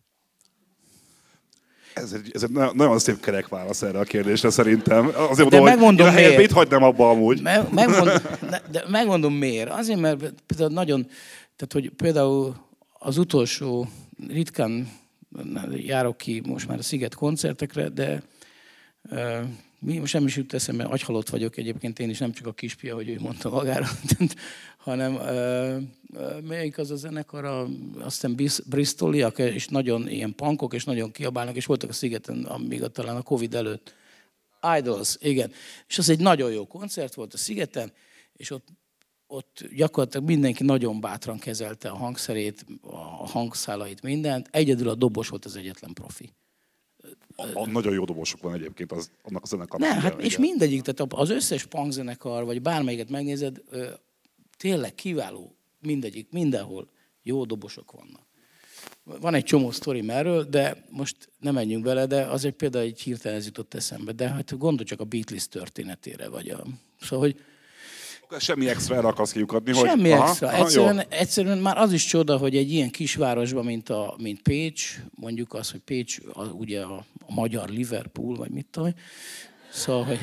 Ez 1.95 2.13
egy, 2.13 2.31
ez 2.35 2.43
egy 2.43 2.51
nagyon 2.51 2.99
szép 2.99 3.21
kerek 3.21 3.49
válasz 3.49 3.83
erre 3.83 3.99
a 3.99 4.05
kérdésre 4.05 4.51
szerintem. 4.51 5.07
Azért 5.07 5.49
de 5.49 5.57
mondom, 5.57 5.65
megmondom 5.65 6.07
hogy 6.07 6.15
miért. 6.15 6.41
itt 6.43 6.51
hagynám 6.51 6.83
abba 6.83 7.11
amúgy. 7.11 7.43
Me- 7.43 7.71
megmond, 7.71 8.23
ne- 8.51 8.63
de 8.71 8.85
megmondom 8.89 9.35
miért. 9.35 9.71
Azért, 9.71 10.01
mert 10.01 10.35
például 10.47 10.71
nagyon, 10.71 11.05
tehát 11.57 11.73
hogy 11.73 11.91
például 11.91 12.57
az 12.93 13.19
utolsó, 13.19 13.89
ritkán 14.29 14.89
járok 15.71 16.17
ki 16.17 16.43
most 16.47 16.69
már 16.69 16.79
a 16.79 16.83
Sziget 16.83 17.15
koncertekre, 17.15 17.89
de 17.89 18.23
mi, 19.81 19.99
most 19.99 20.13
nem 20.13 20.27
is 20.27 20.37
jut 20.37 20.55
eszembe, 20.55 20.85
agyhalott 20.85 21.29
vagyok 21.29 21.57
egyébként 21.57 21.99
én 21.99 22.11
is, 22.11 22.19
nem 22.19 22.33
csak 22.33 22.47
a 22.47 22.53
kispia, 22.53 22.95
hogy 22.95 23.09
ő 23.09 23.17
mondta 23.21 23.51
magára, 23.51 23.87
hanem 24.79 25.13
melyik 26.45 26.79
az 26.79 26.91
a 26.91 26.97
zenekar, 26.97 27.45
a, 27.45 27.69
azt 27.99 28.27
hiszem 28.27 28.63
Bristoliak, 28.67 29.39
és 29.39 29.69
nagyon 29.69 30.09
ilyen 30.09 30.35
punkok, 30.35 30.75
és 30.75 30.85
nagyon 30.85 31.11
kiabálnak, 31.11 31.57
és 31.57 31.67
voltak 31.67 31.91
a 31.91 31.93
Szigeten, 31.93 32.45
amíg 32.45 32.83
a, 32.83 32.89
talán 32.89 33.17
a 33.17 33.23
Covid 33.23 33.55
előtt. 33.55 33.95
Idols, 34.79 35.17
igen. 35.21 35.53
És 35.89 35.99
az 35.99 36.09
egy 36.09 36.21
nagyon 36.21 36.53
jó 36.53 36.67
koncert 36.67 37.15
volt 37.15 37.35
a 37.35 37.39
Szigeten, 37.39 37.93
és 38.33 38.51
ott, 38.51 38.69
ott 39.31 39.65
gyakorlatilag 39.75 40.27
mindenki 40.27 40.65
nagyon 40.65 41.01
bátran 41.01 41.39
kezelte 41.39 41.89
a 41.89 41.97
hangszerét, 41.97 42.67
a 42.81 43.27
hangszálait, 43.27 44.03
mindent. 44.03 44.49
Egyedül 44.51 44.89
a 44.89 44.95
dobos 44.95 45.29
volt 45.29 45.45
az 45.45 45.57
egyetlen 45.57 45.93
profi. 45.93 46.33
A, 47.37 47.61
a 47.61 47.67
nagyon 47.67 47.93
jó 47.93 48.05
dobosok 48.05 48.43
van 48.43 48.55
egyébként 48.55 48.93
az, 48.93 49.11
annak 49.23 49.43
a 49.43 49.47
zenekarnak. 49.47 49.89
Nem, 49.89 49.99
hát 50.01 50.13
Igen, 50.13 50.25
és 50.25 50.39
mindegyik, 50.39 50.83
tehát 50.83 51.13
az 51.13 51.31
összes 51.31 51.67
punkzenekar, 51.67 52.45
vagy 52.45 52.63
bármelyiket 52.63 53.11
megnézed, 53.11 53.61
tényleg 54.57 54.95
kiváló, 54.95 55.57
mindegyik, 55.81 56.31
mindenhol 56.31 56.89
jó 57.23 57.45
dobosok 57.45 57.93
vannak. 57.93 58.27
Van 59.21 59.35
egy 59.35 59.45
csomó 59.45 59.71
sztorim 59.71 60.11
erről, 60.11 60.45
de 60.45 60.85
most 60.91 61.17
nem 61.39 61.55
menjünk 61.55 61.85
bele, 61.85 62.07
de 62.07 62.23
az 62.23 62.45
egy 62.45 62.53
például 62.53 62.85
egy 62.85 63.01
hirtelen 63.01 63.39
ez 63.39 63.45
jutott 63.45 63.75
eszembe. 63.75 64.13
De 64.13 64.29
hát 64.29 64.59
gondolj 64.59 64.85
csak 64.85 65.01
a 65.01 65.05
Beatles 65.05 65.49
történetére, 65.49 66.29
vagy 66.29 66.49
a... 66.49 66.65
Szóval, 67.01 67.19
hogy 67.19 67.41
Semmi 68.39 68.69
extra 68.69 68.97
erre 68.97 69.07
akarsz 69.09 69.33
kiukadni, 69.33 69.73
hogy... 69.73 69.89
Semmi 69.89 70.13
aha, 70.13 70.29
extra. 70.29 70.49
aha, 70.49 70.57
egyszerűen, 70.57 71.03
egyszerűen 71.09 71.59
már 71.59 71.79
az 71.79 71.93
is 71.93 72.05
csoda, 72.05 72.37
hogy 72.37 72.57
egy 72.57 72.73
ilyen 72.73 72.91
kisvárosban, 72.91 73.65
mint, 73.65 73.89
a, 73.89 74.15
mint 74.19 74.43
Pécs, 74.43 75.01
mondjuk 75.15 75.55
az, 75.55 75.71
hogy 75.71 75.81
Pécs 75.81 76.19
a, 76.33 76.45
ugye 76.45 76.81
a, 76.81 77.05
a 77.27 77.35
magyar 77.35 77.69
Liverpool, 77.69 78.37
vagy 78.37 78.51
mit 78.51 78.67
tudom, 78.71 78.95
szóval, 79.71 80.05
hogy, 80.05 80.21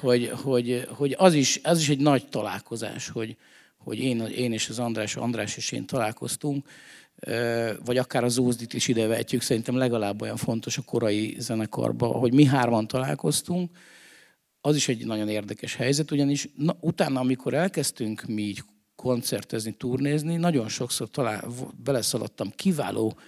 hogy, 0.00 0.32
hogy, 0.42 0.88
hogy 0.88 1.14
az, 1.18 1.34
is, 1.34 1.60
az 1.62 1.80
is 1.80 1.88
egy 1.88 2.00
nagy 2.00 2.28
találkozás, 2.28 3.08
hogy, 3.08 3.36
hogy 3.76 3.98
én, 3.98 4.20
én 4.20 4.52
és 4.52 4.68
az 4.68 4.78
András, 4.78 5.16
András 5.16 5.56
és 5.56 5.72
én 5.72 5.86
találkoztunk, 5.86 6.68
vagy 7.84 7.96
akár 7.98 8.24
az 8.24 8.38
Ózdit 8.38 8.74
is 8.74 8.88
ide 8.88 9.06
vehetjük, 9.06 9.42
szerintem 9.42 9.76
legalább 9.76 10.22
olyan 10.22 10.36
fontos 10.36 10.78
a 10.78 10.82
korai 10.82 11.36
zenekarban, 11.38 12.12
hogy 12.12 12.32
mi 12.32 12.44
hárman 12.44 12.86
találkoztunk, 12.86 13.70
az 14.66 14.76
is 14.76 14.88
egy 14.88 15.06
nagyon 15.06 15.28
érdekes 15.28 15.74
helyzet, 15.74 16.10
ugyanis 16.10 16.48
na, 16.56 16.76
utána, 16.80 17.20
amikor 17.20 17.54
elkezdtünk 17.54 18.24
mi 18.24 18.42
így 18.42 18.62
koncertezni, 18.96 19.72
turnézni, 19.72 20.36
nagyon 20.36 20.68
sokszor 20.68 21.10
talál, 21.10 21.48
beleszaladtam 21.84 22.50
kiváló, 22.50 23.18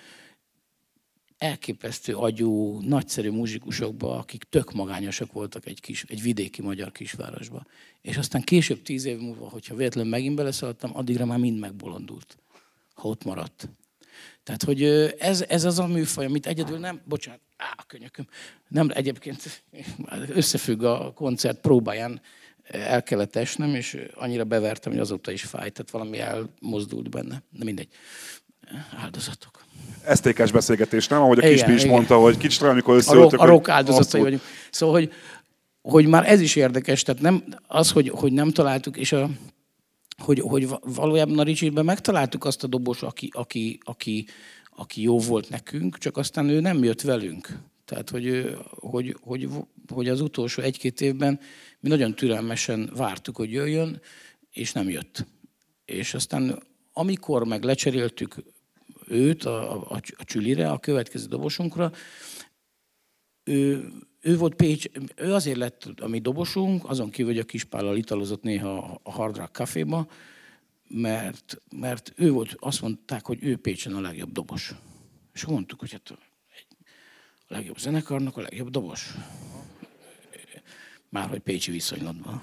elképesztő 1.37 2.15
agyú, 2.15 2.81
nagyszerű 2.81 3.31
muzsikusokba, 3.31 4.19
akik 4.19 4.43
tök 4.43 4.73
magányosak 4.73 5.33
voltak 5.33 5.67
egy, 5.67 5.81
kis, 5.81 6.05
egy 6.09 6.23
vidéki 6.23 6.63
magyar 6.63 6.93
kisvárosba. 6.93 7.67
És 8.01 8.17
aztán 8.17 8.43
később, 8.43 8.83
tíz 8.83 9.05
év 9.05 9.19
múlva, 9.19 9.49
hogyha 9.49 9.75
véletlenül 9.75 10.11
megint 10.11 10.37
beleszaladtam, 10.37 10.97
addigra 10.97 11.25
már 11.25 11.39
mind 11.39 11.59
megbolondult, 11.59 12.39
ha 12.95 13.09
ott 13.09 13.25
maradt. 13.25 13.69
Tehát, 14.49 14.65
hogy 14.65 14.83
ez, 15.19 15.45
ez 15.49 15.65
az 15.65 15.79
a 15.79 15.87
műfaj, 15.87 16.25
amit 16.25 16.47
egyedül 16.47 16.79
nem, 16.79 17.01
bocsánat, 17.05 17.41
á, 17.57 17.75
a 17.77 17.85
könyököm, 17.87 18.27
nem 18.69 18.91
egyébként 18.95 19.65
összefügg 20.29 20.83
a 20.83 21.13
koncert 21.15 21.61
próbáján, 21.61 22.21
el 22.71 23.03
kellett 23.03 23.37
esnem, 23.37 23.75
és 23.75 23.99
annyira 24.15 24.45
bevertem, 24.45 24.93
hogy 24.93 25.01
azóta 25.01 25.31
is 25.31 25.43
fájt, 25.43 25.73
tehát 25.73 25.91
valami 25.91 26.19
elmozdult 26.19 27.11
benne. 27.11 27.43
De 27.51 27.65
mindegy. 27.65 27.89
Áldozatok. 28.97 29.65
Esztékes 30.05 30.53
beszélgetés, 30.53 31.09
nem? 31.09 31.23
Ahogy 31.23 31.39
a 31.39 31.41
Igen, 31.41 31.53
Kispi 31.53 31.73
is 31.73 31.81
igen. 31.81 31.93
mondta, 31.95 32.19
hogy 32.19 32.37
kicsit 32.37 32.63
amikor 32.63 32.95
A 32.95 32.97
rock, 32.97 33.09
összeültök, 33.09 33.41
a 33.41 33.45
rock 33.45 33.65
hogy 33.65 33.75
áldozatai 33.75 34.21
vagyunk. 34.21 34.43
Szóval, 34.71 34.95
hogy, 34.95 35.13
hogy 35.83 36.07
már 36.07 36.31
ez 36.31 36.41
is 36.41 36.57
érdekes, 36.57 37.03
tehát 37.03 37.21
nem 37.21 37.45
az, 37.67 37.91
hogy, 37.91 38.09
hogy 38.09 38.33
nem 38.33 38.51
találtuk, 38.51 38.97
és 38.97 39.13
a, 39.13 39.31
hogy, 40.19 40.41
hogy 40.41 40.69
va- 40.69 40.83
valójában 40.95 41.39
a 41.39 41.43
Ricsiben 41.43 41.85
megtaláltuk 41.85 42.45
azt 42.45 42.65
a 42.65 42.67
dobos, 42.67 43.03
aki, 43.03 43.31
aki, 43.33 43.79
aki, 43.83 44.27
aki 44.77 45.03
jó 45.03 45.19
volt 45.19 45.49
nekünk, 45.49 45.99
csak 45.99 46.17
aztán 46.17 46.49
ő 46.49 46.61
nem 46.61 46.85
jött 46.85 47.01
velünk. 47.01 47.59
Tehát, 47.85 48.11
hogy, 48.11 48.57
hogy, 48.71 49.17
hogy, 49.21 49.49
hogy 49.89 50.09
az 50.09 50.21
utolsó 50.21 50.63
egy-két 50.63 51.01
évben 51.01 51.41
mi 51.81 51.89
nagyon 51.89 52.15
türelmesen 52.15 52.91
vártuk, 52.97 53.37
hogy 53.37 53.53
jöjjön, 53.53 54.01
és 54.51 54.73
nem 54.73 54.89
jött. 54.89 55.27
És 55.85 56.15
aztán 56.15 56.63
amikor 56.93 57.45
meg 57.45 57.63
lecseréltük 57.63 58.35
őt 59.07 59.45
a, 59.45 59.73
a, 59.73 60.01
a 60.17 60.25
csülire, 60.25 60.71
a 60.71 60.79
következő 60.79 61.27
dobosunkra, 61.27 61.93
ő, 63.45 63.89
ő 64.21 64.37
volt 64.37 64.55
Pécs, 64.55 64.87
ő 65.17 65.35
azért 65.35 65.57
lett 65.57 65.85
a 66.01 66.09
mi 66.09 66.19
dobosunk, 66.19 66.89
azon 66.89 67.11
kívül, 67.11 67.33
hogy 67.33 67.41
a 67.41 67.45
Kispállal 67.45 67.97
italozott 67.97 68.43
néha 68.43 69.01
a 69.03 69.11
Hard 69.11 69.37
Rock 69.37 69.53
Caféba, 69.53 70.07
mert, 70.89 71.61
mert 71.77 72.13
ő 72.17 72.31
volt, 72.31 72.57
azt 72.59 72.83
mondták, 72.83 73.27
hogy 73.27 73.39
ő 73.41 73.57
Pécsen 73.57 73.95
a 73.95 74.01
legjobb 74.01 74.33
dobos. 74.33 74.75
És 75.33 75.45
mondtuk, 75.45 75.81
hogy 75.81 75.93
hát 75.93 76.11
a 76.11 76.19
legjobb 77.49 77.79
zenekarnak 77.79 78.37
a 78.37 78.41
legjobb 78.41 78.71
dobos. 78.71 79.15
Már 81.09 81.29
hogy 81.29 81.41
Pécsi 81.41 81.71
viszonylatban. 81.71 82.43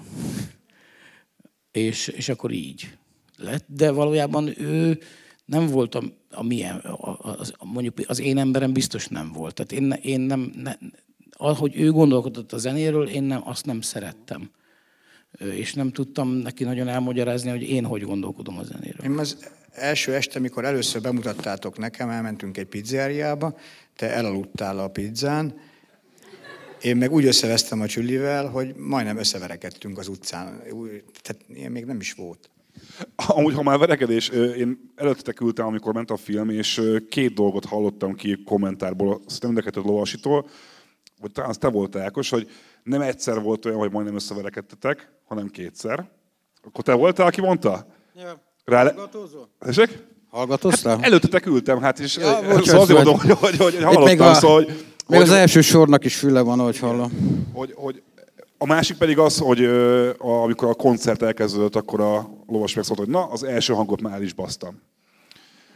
És, 1.70 2.08
és 2.08 2.28
akkor 2.28 2.50
így 2.50 2.96
lett, 3.36 3.64
de 3.68 3.90
valójában 3.90 4.60
ő 4.60 4.98
nem 5.44 5.66
volt 5.66 5.94
a, 5.94 6.02
a 6.30 6.42
milyen, 6.42 6.76
a, 6.76 7.38
az, 7.38 7.54
mondjuk 7.64 8.00
az 8.06 8.20
én 8.20 8.38
emberem 8.38 8.72
biztos 8.72 9.06
nem 9.06 9.32
volt. 9.32 9.54
Tehát 9.54 9.72
én, 9.72 9.90
én 9.90 10.20
nem, 10.20 10.52
ne, 10.54 10.74
ahogy 11.36 11.80
ő 11.80 11.90
gondolkodott 11.90 12.52
a 12.52 12.58
zenéről, 12.58 13.08
én 13.08 13.22
nem, 13.22 13.40
azt 13.44 13.66
nem 13.66 13.80
szerettem. 13.80 14.50
És 15.38 15.74
nem 15.74 15.90
tudtam 15.90 16.28
neki 16.28 16.64
nagyon 16.64 16.88
elmagyarázni, 16.88 17.50
hogy 17.50 17.62
én 17.62 17.84
hogy 17.84 18.02
gondolkodom 18.02 18.58
a 18.58 18.62
zenéről. 18.62 19.04
Én 19.04 19.18
az 19.18 19.50
első 19.72 20.14
este, 20.14 20.38
amikor 20.38 20.64
először 20.64 21.00
bemutattátok 21.00 21.78
nekem, 21.78 22.08
elmentünk 22.08 22.56
egy 22.56 22.66
pizzeriába, 22.66 23.58
te 23.96 24.10
elaludtál 24.10 24.78
a 24.78 24.88
pizzán, 24.88 25.54
én 26.82 26.96
meg 26.96 27.12
úgy 27.12 27.24
összevesztem 27.24 27.80
a 27.80 27.86
csüllivel, 27.86 28.46
hogy 28.46 28.74
majdnem 28.76 29.18
összeverekedtünk 29.18 29.98
az 29.98 30.08
utcán. 30.08 30.62
Tehát 31.22 31.44
ilyen 31.48 31.72
még 31.72 31.84
nem 31.84 32.00
is 32.00 32.12
volt. 32.12 32.50
Amúgy, 33.16 33.54
ha 33.54 33.62
már 33.62 33.78
verekedés, 33.78 34.28
én 34.28 34.92
előttetek 34.94 35.40
ültem, 35.40 35.66
amikor 35.66 35.94
ment 35.94 36.10
a 36.10 36.16
film, 36.16 36.50
és 36.50 36.82
két 37.08 37.34
dolgot 37.34 37.64
hallottam 37.64 38.14
ki 38.14 38.42
kommentárból, 38.44 39.20
szerintem 39.26 39.50
mind 39.50 39.58
a 39.58 39.62
kettőt 39.62 39.84
lovasitól, 39.84 40.48
vagy 41.26 41.34
talán 41.34 41.50
az 41.50 41.56
te 41.56 41.68
voltál, 41.68 42.02
Ákos, 42.02 42.30
hogy 42.30 42.50
nem 42.82 43.00
egyszer 43.00 43.40
volt 43.40 43.64
olyan, 43.64 43.78
hogy 43.78 43.90
majdnem 43.90 44.14
összeverekedtetek, 44.14 45.10
hanem 45.24 45.48
kétszer. 45.48 46.08
Akkor 46.62 46.84
te 46.84 46.94
voltál, 46.94 47.26
aki 47.26 47.40
mondta? 47.40 47.86
Rá 48.64 48.82
le... 48.82 48.94
Tessék? 49.58 50.04
Hallgatóztál? 50.28 50.98
Előttetek 51.00 51.46
ültem, 51.46 51.80
hát 51.80 51.98
is. 51.98 52.16
Ja, 52.16 52.26
Ja, 52.26 52.40
bocsánat, 52.40 52.64
szóval 52.64 52.80
azért 52.80 53.04
mondom, 53.04 53.18
hogy, 53.18 53.30
hogy, 53.30 53.56
hogy 53.56 53.74
Itt 53.74 53.80
hallottam, 53.80 54.04
még, 54.04 54.20
a, 54.20 54.34
szóval, 54.34 54.56
hogy, 54.56 54.66
még 54.66 55.18
hogy, 55.18 55.28
az 55.28 55.30
első 55.30 55.60
sornak 55.60 56.04
is 56.04 56.16
füle 56.16 56.40
van, 56.40 56.60
ahogy 56.60 56.78
hallom. 56.78 57.10
hogy, 57.52 57.72
hogy, 57.76 58.02
a 58.58 58.66
másik 58.66 58.96
pedig 58.96 59.18
az, 59.18 59.38
hogy 59.38 59.60
ö, 59.60 60.10
a, 60.18 60.42
amikor 60.42 60.68
a 60.68 60.74
koncert 60.74 61.22
elkezdődött, 61.22 61.76
akkor 61.76 62.00
a 62.00 62.30
lovas 62.46 62.74
megszólt, 62.74 62.98
hogy 62.98 63.08
na, 63.08 63.24
az 63.24 63.42
első 63.42 63.72
hangot 63.72 64.00
már 64.00 64.14
el 64.14 64.22
is 64.22 64.32
basztam. 64.32 64.82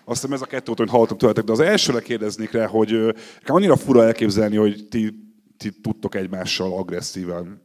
Azt 0.05 0.21
hiszem 0.21 0.33
ez 0.35 0.43
a 0.43 0.47
kettő 0.47 0.65
volt, 0.67 0.79
amit 0.79 0.91
hallottam 0.91 1.19
tőletek, 1.19 1.45
de 1.45 1.53
az 1.53 1.61
elsőre 1.61 2.01
kérdeznék 2.01 2.51
rá, 2.51 2.67
hogy 2.67 2.93
ö, 2.93 3.11
annyira 3.47 3.77
fura 3.77 4.05
elképzelni, 4.05 4.57
hogy 4.57 4.87
ti, 4.91 5.30
ti 5.61 5.71
tudtok 5.83 6.15
egymással 6.15 6.73
agresszíven 6.73 7.61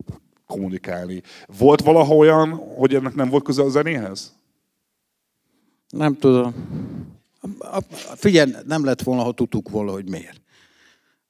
kommunikálni. 0.46 1.22
Volt 1.58 1.82
valaha 1.82 2.16
olyan, 2.16 2.50
hogy 2.54 2.96
ennek 2.96 3.16
nem 3.16 3.30
volt 3.30 3.44
köze 3.44 3.64
a 3.64 3.70
zenéhez? 3.70 4.34
Nem 5.90 6.16
tudom. 6.18 6.54
A- 7.60 7.82
Figyelj, 8.16 8.52
nem 8.66 8.84
lett 8.86 9.02
volna, 9.02 9.24
ha 9.24 9.32
tudtuk 9.32 9.70
volna, 9.70 9.92
hogy 9.92 10.10
miért. 10.10 10.42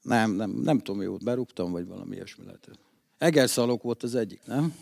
Nem, 0.01 0.31
nem, 0.31 0.50
nem 0.50 0.77
tudom, 0.79 1.00
mi 1.01 1.05
volt, 1.07 1.24
berúgtam, 1.24 1.72
vagy 1.72 1.88
valami 1.88 2.15
ilyesmi 2.15 2.45
lehetett. 2.45 2.79
Egerszalok 3.17 3.81
volt 3.84 4.03
az 4.03 4.15
egyik, 4.15 4.41
nem? 4.45 4.75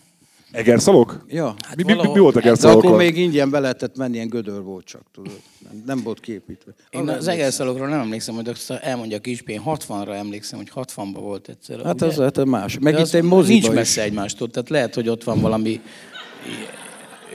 Egerszalok? 0.54 1.26
Ja. 1.28 1.56
Hát 1.68 1.76
mi, 1.76 1.84
mi, 1.84 1.94
mi, 1.94 2.12
mi 2.12 2.20
volt 2.20 2.34
De 2.34 2.40
Egerszalok? 2.40 2.84
akkor 2.84 2.98
még 2.98 3.18
ingyen 3.18 3.50
be 3.50 3.60
lehetett 3.60 3.98
menni, 3.98 4.16
ilyen 4.16 4.28
gödör 4.28 4.62
volt 4.64 4.86
csak, 4.86 5.02
tudod. 5.12 5.40
Nem, 5.70 5.84
nem 5.86 6.04
volt 6.04 6.20
képítve. 6.20 6.72
Én 6.90 7.10
az 7.10 7.28
egerszalokról 7.28 7.88
nem 7.88 8.00
emlékszem, 8.00 8.36
hogy 8.36 8.48
azt 8.48 8.72
elmondja 8.72 9.20
Kispi, 9.20 9.52
én 9.52 9.62
60-ra 9.66 10.14
emlékszem, 10.16 10.60
hogy 10.60 10.72
60-ban 10.76 11.20
volt 11.20 11.50
egyszer. 11.50 11.84
Hát 11.84 11.94
ugye? 11.96 12.06
az 12.06 12.18
lehet 12.18 12.46
más. 12.46 12.78
Meg 12.80 12.94
De 12.94 13.00
itt 13.00 13.14
egy 13.14 13.24
moziba 13.24 13.54
Nincs 13.54 13.68
is. 13.68 13.74
messze 13.74 14.02
egymástól, 14.02 14.50
tehát 14.50 14.70
lehet, 14.70 14.94
hogy 14.94 15.10
ott 15.10 15.24
van 15.24 15.42
valami 15.42 15.82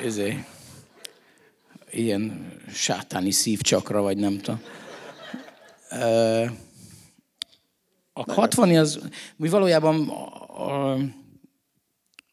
ezé, 0.05 0.45
ilyen 1.91 2.53
sátáni 2.73 3.31
szívcsakra, 3.31 4.03
vagy 4.03 4.17
nem 4.17 4.39
tudom. 4.39 4.61
A 8.13 8.33
60 8.33 8.77
az, 8.77 8.99
mi 9.37 9.49
valójában 9.49 10.09
a, 10.09 10.93
a, 10.93 10.99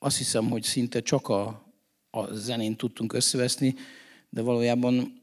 azt 0.05 0.17
hiszem, 0.17 0.49
hogy 0.49 0.63
szinte 0.63 0.99
csak 0.99 1.27
a, 1.27 1.65
a 2.09 2.33
zenén 2.33 2.75
tudtunk 2.75 3.13
összeveszni, 3.13 3.75
de 4.29 4.41
valójában 4.41 5.21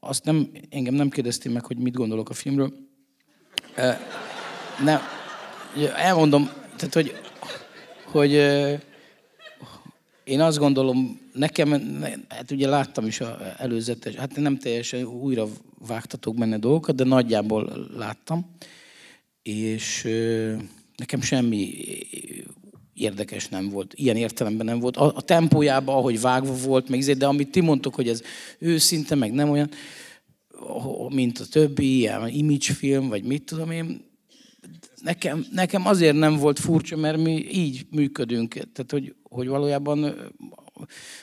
azt 0.00 0.24
nem, 0.24 0.50
engem 0.70 0.94
nem 0.94 1.08
kérdezték 1.08 1.52
meg, 1.52 1.64
hogy 1.64 1.78
mit 1.78 1.94
gondolok 1.94 2.28
a 2.28 2.34
filmről. 2.34 2.72
Nem, 4.84 5.00
elmondom, 5.96 6.50
tehát 6.76 6.94
hogy, 6.94 7.20
hogy 8.04 8.32
én 10.24 10.40
azt 10.40 10.58
gondolom, 10.58 11.20
nekem, 11.32 11.68
ne- 11.68 12.16
hát 12.28 12.50
ugye 12.50 12.68
láttam 12.68 13.06
is 13.06 13.20
a 13.20 13.54
előzetes, 13.58 14.14
hát 14.14 14.36
nem 14.36 14.58
teljesen 14.58 15.04
újra 15.04 15.46
vágtatok 15.86 16.36
benne 16.36 16.58
dolgokat, 16.58 16.94
de 16.94 17.04
nagyjából 17.04 17.88
láttam, 17.96 18.50
és 19.42 20.08
nekem 20.96 21.20
semmi 21.20 21.74
érdekes 22.96 23.48
nem 23.48 23.68
volt, 23.68 23.94
ilyen 23.94 24.16
értelemben 24.16 24.66
nem 24.66 24.78
volt. 24.78 24.96
A, 24.96 25.12
a 25.16 25.20
tempójában, 25.20 25.94
ahogy 25.94 26.20
vágva 26.20 26.54
volt, 26.54 26.88
meg 26.88 26.98
izé, 26.98 27.12
de 27.12 27.26
amit 27.26 27.50
ti 27.50 27.60
mondtok, 27.60 27.94
hogy 27.94 28.08
ez 28.08 28.22
őszinte, 28.58 29.14
meg 29.14 29.32
nem 29.32 29.50
olyan, 29.50 29.70
mint 31.08 31.38
a 31.38 31.46
többi, 31.46 31.96
ilyen 31.96 32.28
image 32.28 32.72
film, 32.72 33.08
vagy 33.08 33.24
mit 33.24 33.42
tudom 33.42 33.70
én, 33.70 34.04
nekem, 35.02 35.46
nekem 35.52 35.86
azért 35.86 36.16
nem 36.16 36.36
volt 36.36 36.58
furcsa, 36.58 36.96
mert 36.96 37.18
mi 37.18 37.50
így 37.50 37.86
működünk. 37.90 38.52
Tehát, 38.52 38.90
hogy, 38.90 39.14
hogy 39.22 39.48
valójában, 39.48 40.14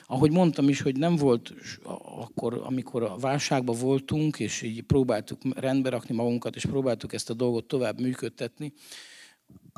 ahogy 0.06 0.30
mondtam 0.30 0.68
is, 0.68 0.80
hogy 0.80 0.96
nem 0.96 1.16
volt 1.16 1.54
akkor, 2.20 2.62
amikor 2.64 3.02
a 3.02 3.16
válságban 3.16 3.76
voltunk, 3.80 4.38
és 4.38 4.62
így 4.62 4.82
próbáltuk 4.82 5.40
rendbe 5.54 5.88
rakni 5.88 6.14
magunkat, 6.14 6.56
és 6.56 6.64
próbáltuk 6.64 7.12
ezt 7.12 7.30
a 7.30 7.34
dolgot 7.34 7.64
tovább 7.64 8.00
működtetni, 8.00 8.72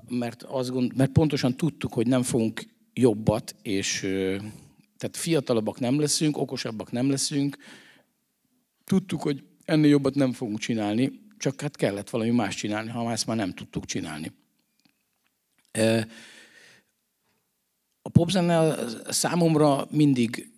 mert, 0.09 0.43
azt 0.43 0.71
gond, 0.71 0.97
mert 0.97 1.13
pontosan 1.13 1.57
tudtuk, 1.57 1.93
hogy 1.93 2.07
nem 2.07 2.23
fogunk 2.23 2.63
jobbat, 2.95 3.55
és 3.63 4.01
tehát 4.97 5.17
fiatalabbak 5.17 5.81
nem 5.81 6.01
leszünk, 6.01 6.37
okosabbak 6.37 6.93
nem 6.93 7.11
leszünk, 7.11 7.57
tudtuk, 8.85 9.23
hogy 9.23 9.43
ennél 9.65 9.91
jobbat 9.91 10.15
nem 10.15 10.33
fogunk 10.33 10.59
csinálni, 10.59 11.21
csak 11.39 11.61
hát 11.61 11.77
kellett 11.77 12.11
valami 12.11 12.31
más 12.31 12.55
csinálni, 12.55 12.91
ha 12.91 13.13
ezt 13.13 13.27
már 13.27 13.37
nem 13.37 13.53
tudtuk 13.53 13.85
csinálni. 13.85 14.33
A 18.03 18.09
popzene 18.09 18.75
számomra 19.09 19.87
mindig 19.91 20.51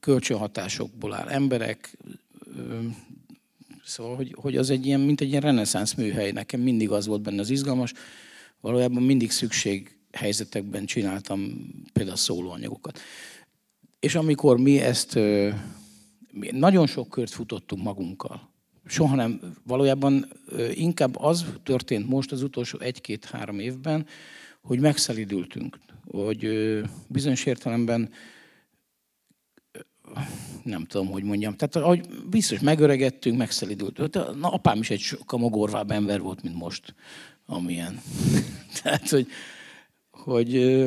kölcsönhatásokból 0.00 1.14
áll. 1.14 1.28
Emberek, 1.28 1.98
szóval, 3.84 4.16
hogy, 4.16 4.34
hogy 4.36 4.56
az 4.56 4.70
egy 4.70 4.86
ilyen, 4.86 5.00
mint 5.00 5.20
egy 5.20 5.28
ilyen 5.28 5.40
reneszánsz 5.40 5.94
műhely. 5.94 6.32
Nekem 6.32 6.60
mindig 6.60 6.90
az 6.90 7.06
volt 7.06 7.22
benne 7.22 7.40
az 7.40 7.50
izgalmas. 7.50 7.92
Valójában 8.60 9.02
mindig 9.02 9.30
szükség 9.30 9.96
helyzetekben 10.12 10.84
csináltam 10.84 11.70
például 11.92 12.16
szólóanyagokat. 12.16 13.00
És 14.00 14.14
amikor 14.14 14.58
mi 14.58 14.80
ezt, 14.80 15.14
mi 16.32 16.50
nagyon 16.50 16.86
sok 16.86 17.08
kört 17.08 17.30
futottunk 17.30 17.82
magunkkal. 17.82 18.50
Soha 18.86 19.14
nem, 19.14 19.40
valójában 19.66 20.32
inkább 20.74 21.16
az 21.18 21.46
történt 21.62 22.08
most 22.08 22.32
az 22.32 22.42
utolsó 22.42 22.78
egy-két-három 22.78 23.58
évben, 23.58 24.06
hogy 24.62 24.80
megszelidültünk, 24.80 25.78
hogy 26.10 26.48
bizonyos 27.08 27.44
értelemben 27.44 28.10
nem 30.62 30.84
tudom, 30.84 31.06
hogy 31.06 31.22
mondjam. 31.22 31.56
Tehát 31.56 31.76
ahogy 31.76 32.08
biztos 32.30 32.60
megöregettünk, 32.60 33.38
megszelidültünk. 33.38 34.14
Na, 34.14 34.48
apám 34.48 34.78
is 34.78 34.90
egy 34.90 35.00
sokkal 35.00 35.38
mogorvább 35.38 35.90
ember 35.90 36.20
volt, 36.20 36.42
mint 36.42 36.56
most, 36.56 36.94
amilyen. 37.46 38.00
Tehát, 38.82 39.08
hogy, 39.08 39.26
hogy 40.10 40.82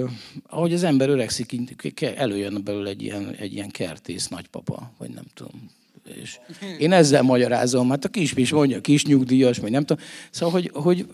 ahogy 0.48 0.74
az 0.74 0.84
ember 0.84 1.10
öregszik, 1.10 2.02
előjön 2.02 2.63
belőle 2.63 2.89
egy 2.89 3.02
ilyen, 3.02 3.36
egy 3.36 3.54
ilyen 3.54 3.69
kertész 3.69 4.28
nagypapa, 4.28 4.91
vagy 4.98 5.10
nem 5.10 5.26
tudom. 5.34 5.69
És 6.15 6.39
én 6.78 6.91
ezzel 6.91 7.22
magyarázom, 7.22 7.89
hát 7.89 8.06
a 8.06 8.10
kis 8.10 8.34
is 8.36 8.52
mondja, 8.52 8.82
kis 8.82 9.06
nyugdíjas, 9.06 9.58
vagy 9.58 9.72
nem 9.72 9.86
tudom. 9.86 10.06
Szóval, 10.32 10.54
hogy, 10.54 10.72
hogy 10.74 11.08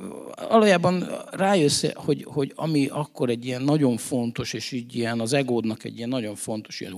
valójában 0.50 1.08
rájössz, 1.32 1.84
hogy, 1.94 2.24
hogy 2.28 2.52
ami 2.56 2.88
akkor 2.88 3.30
egy 3.30 3.46
ilyen 3.46 3.62
nagyon 3.62 3.98
fontos, 3.98 4.54
és 4.54 4.72
így 4.72 4.96
ilyen 4.96 5.20
az 5.20 5.34
egódnak 5.34 5.84
egy 5.84 5.98
ilyen 5.98 6.10
nagyon 6.10 6.36
fontos 6.36 6.80
ilyen 6.80 6.96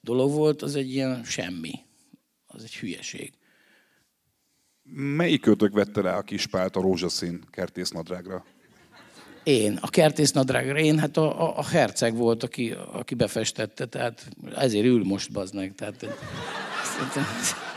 dolog 0.00 0.32
volt, 0.32 0.62
az 0.62 0.76
egy 0.76 0.94
ilyen 0.94 1.24
semmi. 1.24 1.72
Az 2.46 2.62
egy 2.62 2.74
hülyeség. 2.74 3.32
Melyik 4.90 5.40
kötök 5.40 5.72
vette 5.72 6.00
rá 6.00 6.16
a 6.16 6.22
kispált 6.22 6.76
a 6.76 6.80
rózsaszín 6.80 7.44
kertésznadrágra? 7.50 8.44
Én, 9.42 9.78
a 9.80 9.90
kertésznadrágra, 9.90 10.78
én, 10.78 10.98
hát 10.98 11.16
a, 11.16 11.42
a, 11.42 11.58
a 11.58 11.64
herceg 11.64 12.16
volt, 12.16 12.42
aki, 12.42 12.74
aki 12.92 13.14
befestette, 13.14 13.86
tehát 13.86 14.28
ezért 14.54 14.86
ül 14.86 15.04
most, 15.04 15.32
bazd 15.32 15.54
meg. 15.54 15.74
Tehát, 15.74 16.06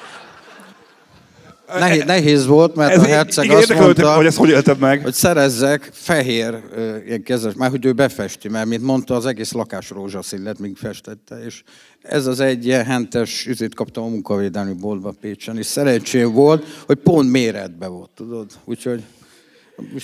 Nehéz, 1.67 2.03
nehéz 2.03 2.45
volt, 2.45 2.75
mert 2.75 2.91
Ez 2.91 3.01
a 3.01 3.05
herceg 3.05 3.45
igen, 3.45 3.57
azt 3.57 3.73
mondta, 3.73 4.15
hogy 4.15 4.25
ezt 4.25 4.37
hogy 4.37 4.49
élted 4.49 4.79
meg? 4.79 5.01
hogy 5.01 5.13
szerezzek 5.13 5.89
fehér 5.93 6.59
ilyen 7.05 7.23
kezes, 7.23 7.53
már 7.53 7.69
hogy 7.69 7.85
ő 7.85 7.93
befesti, 7.93 8.49
mert 8.49 8.65
mint 8.65 8.81
mondta, 8.81 9.15
az 9.15 9.25
egész 9.25 9.51
lakás 9.51 9.89
rózsaszín 9.89 10.43
lett, 10.43 10.59
míg 10.59 10.75
festette, 10.77 11.43
és 11.45 11.63
ez 12.01 12.25
az 12.25 12.39
egy 12.39 12.65
ilyen 12.65 12.85
hentes 12.85 13.45
üzét 13.45 13.75
kaptam 13.75 14.03
a 14.03 14.07
munkavédelmi 14.07 14.73
boltba 14.73 15.13
Pécsen, 15.21 15.57
és 15.57 15.65
szerencsém 15.65 16.31
volt, 16.33 16.65
hogy 16.85 16.97
pont 16.97 17.31
méretbe 17.31 17.87
volt, 17.87 18.09
tudod, 18.15 18.51
úgyhogy 18.65 19.03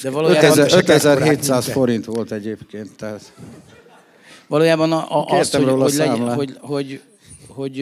De 0.02 0.10
valójában, 0.10 0.50
5000 0.50 0.69
se 0.69 0.82
kell 0.82 0.95
5700 0.95 1.63
korát, 1.63 1.78
forint 1.78 2.06
volt 2.06 2.32
egyébként, 2.32 2.95
tehát 2.95 3.34
valójában 4.47 4.91
a, 4.91 5.19
a, 5.19 5.26
az, 5.26 5.50
Kértem 5.50 5.69
hogy, 5.69 5.82
hogy, 5.82 5.91
számlát. 5.91 6.36
hogy, 6.36 6.58
hogy, 6.60 7.02
hogy, 7.47 7.76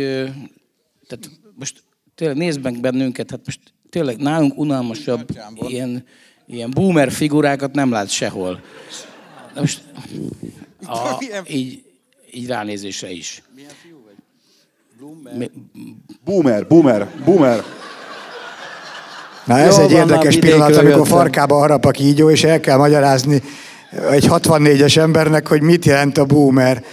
tehát 1.08 1.30
most 1.56 1.84
tényleg 2.20 2.38
nézd 2.38 2.62
meg 2.62 2.80
bennünket, 2.80 3.32
hát 3.32 3.40
most 3.46 3.60
tényleg 3.90 4.18
nálunk 4.18 4.58
unalmasabb 4.58 5.30
ilyen, 5.68 6.06
ilyen 6.48 6.70
boomer 6.70 7.12
figurákat 7.12 7.74
nem 7.74 7.92
lát 7.92 8.10
sehol. 8.10 8.62
De 9.54 9.60
most 9.60 9.82
a, 10.86 11.24
így, 11.48 11.84
így 12.32 12.48
ránézésre 12.48 13.12
is. 13.12 13.44
Mi- 15.38 15.52
Boomer, 16.26 16.68
boomer, 16.68 17.08
boomer. 17.26 17.64
Na 19.46 19.58
ez 19.58 19.76
Jól 19.76 19.84
egy 19.86 19.92
érdekes 19.92 20.38
pillanat, 20.38 20.76
amikor 20.76 20.90
jöttem. 20.98 21.04
farkába 21.04 21.56
harap 21.56 21.86
a 21.86 21.92
kígyó, 21.92 22.30
és 22.30 22.44
el 22.44 22.60
kell 22.60 22.78
magyarázni 22.78 23.42
egy 24.12 24.26
64-es 24.30 24.98
embernek, 24.98 25.48
hogy 25.48 25.62
mit 25.62 25.86
jelent 25.86 26.18
a 26.18 26.26
boomer. 26.26 26.84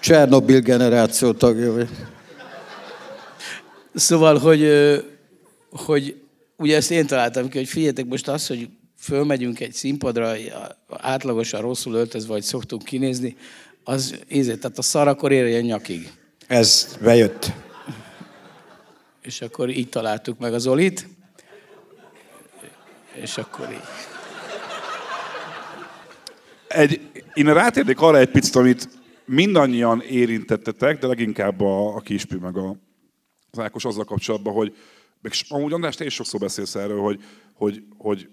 Csernobil 0.00 0.60
generáció 0.60 1.32
tagja 1.32 1.72
vagy. 1.72 1.88
Szóval, 3.94 4.38
hogy, 4.38 4.70
hogy 5.70 6.20
ugye 6.56 6.76
ezt 6.76 6.90
én 6.90 7.06
találtam 7.06 7.48
ki, 7.48 7.58
hogy 7.58 7.68
figyeljetek 7.68 8.06
most 8.06 8.28
az, 8.28 8.46
hogy 8.46 8.68
fölmegyünk 8.98 9.60
egy 9.60 9.72
színpadra, 9.72 10.32
átlagosan 10.88 11.60
rosszul 11.60 11.94
öltözve, 11.94 12.32
vagy 12.32 12.42
szoktunk 12.42 12.82
kinézni, 12.82 13.36
az 13.84 14.18
ízét, 14.28 14.60
tehát 14.60 14.78
a 14.78 14.82
szar 14.82 15.08
akkor 15.08 15.32
érjen 15.32 15.62
nyakig. 15.62 16.12
Ez 16.46 16.96
bejött. 17.02 17.52
És 19.22 19.40
akkor 19.40 19.68
így 19.70 19.88
találtuk 19.88 20.38
meg 20.38 20.54
az 20.54 20.66
Olit, 20.66 21.08
és 23.14 23.38
akkor 23.38 23.68
így. 23.70 23.80
Egy, 26.68 27.00
én 27.34 27.54
rátérnék 27.54 28.00
arra 28.00 28.18
egy 28.18 28.30
picit, 28.30 28.56
amit 28.56 28.88
mindannyian 29.24 30.00
érintettetek, 30.00 30.98
de 30.98 31.06
leginkább 31.06 31.60
a, 31.60 31.96
a 31.96 32.00
Kispű 32.00 32.36
meg 32.36 32.56
a, 32.56 32.76
az 33.58 33.64
Ákos 33.64 33.84
azzal 33.84 34.04
kapcsolatban, 34.04 34.52
hogy 34.52 34.76
meg 35.20 35.32
s- 35.32 35.50
amúgy 35.50 35.72
András, 35.72 35.96
te 35.96 36.04
is 36.04 36.14
sokszor 36.14 36.40
beszélsz 36.40 36.74
erről, 36.74 37.00
hogy, 37.00 37.22
hogy, 37.54 37.84
hogy 37.98 38.28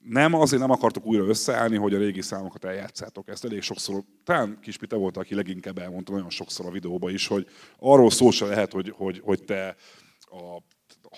nem 0.00 0.34
azért 0.34 0.62
nem 0.62 0.70
akartok 0.70 1.06
újra 1.06 1.24
összeállni, 1.24 1.76
hogy 1.76 1.94
a 1.94 1.98
régi 1.98 2.22
számokat 2.22 2.64
eljátszátok. 2.64 3.28
Ezt 3.28 3.44
elég 3.44 3.62
sokszor, 3.62 4.02
talán 4.24 4.58
Kispi 4.60 4.86
te 4.86 4.96
volt, 4.96 5.16
aki 5.16 5.34
leginkább 5.34 5.78
elmondta 5.78 6.12
nagyon 6.12 6.30
sokszor 6.30 6.66
a 6.66 6.70
videóban 6.70 7.12
is, 7.12 7.26
hogy 7.26 7.46
arról 7.78 8.10
szó 8.10 8.30
se 8.30 8.46
lehet, 8.46 8.72
hogy, 8.72 8.92
hogy, 8.96 9.20
hogy 9.24 9.44
te 9.44 9.76
a 10.20 10.62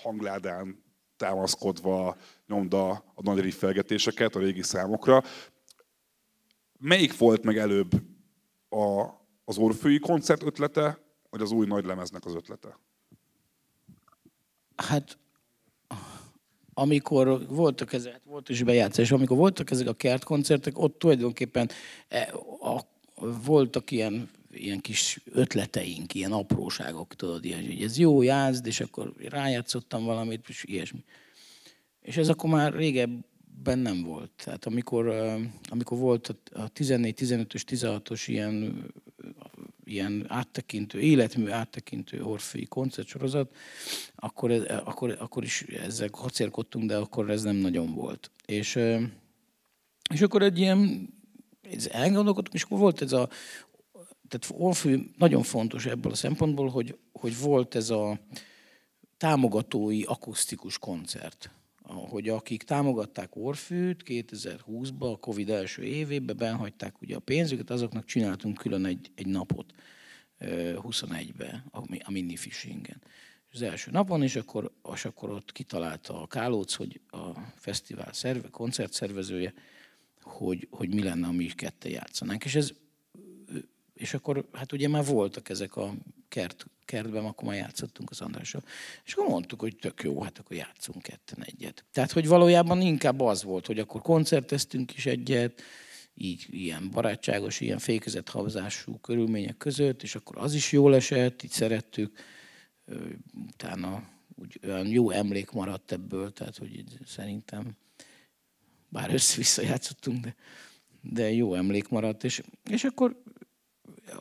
hangládán 0.01 0.83
támaszkodva 1.17 2.17
nyomd 2.47 2.73
a, 2.73 2.89
a 2.91 3.21
nagy 3.21 3.39
riffelgetéseket 3.39 4.35
a 4.35 4.39
régi 4.39 4.63
számokra. 4.63 5.23
melyik 6.79 7.17
volt 7.17 7.43
meg 7.43 7.57
előbb 7.57 7.91
a, 8.69 9.05
az 9.45 9.57
Orfői 9.57 9.99
koncert 9.99 10.43
ötlete, 10.43 10.99
vagy 11.29 11.41
az 11.41 11.51
új 11.51 11.65
nagy 11.65 11.85
lemeznek 11.85 12.25
az 12.25 12.35
ötlete? 12.35 12.79
Hát 14.87 15.17
amikor 16.73 17.47
voltak 17.47 17.93
ezek, 17.93 18.11
hát 18.11 18.21
volt 18.25 18.49
is 18.49 18.63
bejátszás, 18.63 19.11
amikor 19.11 19.37
voltak 19.37 19.71
ezek 19.71 19.87
a 19.87 19.93
kertkoncertek, 19.93 20.79
ott 20.79 20.99
tulajdonképpen 20.99 21.69
e, 22.07 22.33
a, 22.59 22.81
voltak 23.45 23.91
ilyen, 23.91 24.29
ilyen 24.51 24.79
kis 24.79 25.21
ötleteink, 25.31 26.13
ilyen 26.13 26.31
apróságok, 26.31 27.15
tudod, 27.15 27.45
ilyen, 27.45 27.65
hogy 27.65 27.83
ez 27.83 27.97
jó, 27.97 28.21
játszd, 28.21 28.65
és 28.65 28.79
akkor 28.79 29.13
rájátszottam 29.29 30.03
valamit, 30.03 30.45
és 30.47 30.63
ilyesmi. 30.67 31.03
És 32.01 32.17
ez 32.17 32.29
akkor 32.29 32.49
már 32.49 32.73
régebben 32.73 33.79
nem 33.79 34.03
volt. 34.03 34.31
Tehát 34.43 34.65
amikor, 34.65 35.07
amikor 35.69 35.97
volt 35.97 36.35
a 36.53 36.67
14, 36.67 37.15
15-ös, 37.19 37.63
16-os 37.67 38.23
ilyen 38.25 38.85
ilyen 39.89 40.25
áttekintő, 40.27 40.99
életmű 40.99 41.49
áttekintő 41.49 42.23
orfői 42.23 42.65
koncertsorozat, 42.65 43.55
akkor, 44.15 44.51
akkor, 44.85 45.17
akkor 45.19 45.43
is 45.43 45.61
ezzel 45.61 46.09
kacérkodtunk, 46.09 46.85
de 46.85 46.97
akkor 46.97 47.29
ez 47.29 47.41
nem 47.41 47.55
nagyon 47.55 47.93
volt. 47.93 48.31
És, 48.45 48.79
és 50.13 50.21
akkor 50.21 50.41
egy 50.41 50.59
ilyen, 50.59 51.09
elgondolkodtunk, 51.91 52.55
és 52.55 52.63
akkor 52.63 52.79
volt 52.79 53.01
ez 53.01 53.11
a, 53.11 53.29
tehát 54.27 54.61
Orfű 54.63 55.11
nagyon 55.17 55.43
fontos 55.43 55.85
ebből 55.85 56.11
a 56.11 56.15
szempontból, 56.15 56.69
hogy, 56.69 56.97
hogy 57.13 57.39
volt 57.39 57.75
ez 57.75 57.89
a 57.89 58.19
támogatói 59.17 60.03
akusztikus 60.03 60.77
koncert 60.77 61.51
hogy 61.93 62.29
akik 62.29 62.63
támogatták 62.63 63.35
Orfűt 63.35 64.03
2020-ban, 64.05 65.13
a 65.13 65.17
Covid 65.17 65.49
első 65.49 65.83
évében, 65.83 66.37
benhagyták 66.37 67.01
ugye 67.01 67.15
a 67.15 67.19
pénzüket, 67.19 67.69
azoknak 67.69 68.05
csináltunk 68.05 68.57
külön 68.57 68.85
egy, 68.85 69.11
egy 69.15 69.27
napot 69.27 69.73
21-be, 70.39 71.63
a, 71.71 72.11
mini 72.11 72.35
fishingen. 72.35 73.01
Az 73.53 73.61
első 73.61 73.91
napon, 73.91 74.23
és 74.23 74.35
akkor, 74.35 74.71
és 74.93 75.05
akkor 75.05 75.29
ott 75.29 75.51
kitalálta 75.51 76.21
a 76.21 76.27
Kálóc, 76.27 76.73
hogy 76.73 77.01
a 77.07 77.39
fesztivál 77.55 78.13
szerve, 78.13 78.49
koncert 78.49 78.93
szervezője, 78.93 79.53
hogy, 80.21 80.67
hogy 80.71 80.93
mi 80.93 81.03
lenne, 81.03 81.27
ami 81.27 81.45
kettő 81.45 81.89
játszanánk. 81.89 82.45
És 82.45 82.55
ez 82.55 82.71
és 83.99 84.13
akkor 84.13 84.45
hát 84.53 84.71
ugye 84.71 84.87
már 84.87 85.05
voltak 85.05 85.49
ezek 85.49 85.75
a 85.75 85.93
kert, 86.27 86.65
kertben, 86.85 87.25
akkor 87.25 87.47
már 87.47 87.57
játszottunk 87.57 88.09
az 88.09 88.21
Andrással. 88.21 88.63
És 89.05 89.13
akkor 89.13 89.27
mondtuk, 89.29 89.59
hogy 89.59 89.75
tök 89.75 90.01
jó, 90.03 90.21
hát 90.21 90.39
akkor 90.39 90.55
játszunk 90.55 91.01
ketten 91.01 91.43
egyet. 91.43 91.85
Tehát, 91.91 92.11
hogy 92.11 92.27
valójában 92.27 92.81
inkább 92.81 93.19
az 93.19 93.43
volt, 93.43 93.65
hogy 93.65 93.79
akkor 93.79 94.01
koncerteztünk 94.01 94.95
is 94.95 95.05
egyet, 95.05 95.61
így 96.13 96.45
ilyen 96.49 96.89
barátságos, 96.91 97.59
ilyen 97.59 97.77
fékezett 97.77 98.29
havzású 98.29 98.97
körülmények 98.97 99.57
között, 99.57 100.03
és 100.03 100.15
akkor 100.15 100.37
az 100.37 100.53
is 100.53 100.71
jól 100.71 100.95
esett, 100.95 101.43
így 101.43 101.51
szerettük. 101.51 102.19
Utána 103.47 104.09
úgy 104.35 104.59
olyan 104.63 104.87
jó 104.87 105.09
emlék 105.09 105.51
maradt 105.51 105.91
ebből, 105.91 106.33
tehát 106.33 106.57
hogy 106.57 106.83
szerintem, 107.05 107.71
bár 108.89 109.13
össze-vissza 109.13 109.61
játszottunk, 109.61 110.19
de, 110.19 110.35
de 111.01 111.31
jó 111.31 111.53
emlék 111.53 111.87
maradt. 111.87 112.23
És, 112.23 112.41
és 112.69 112.83
akkor 112.83 113.21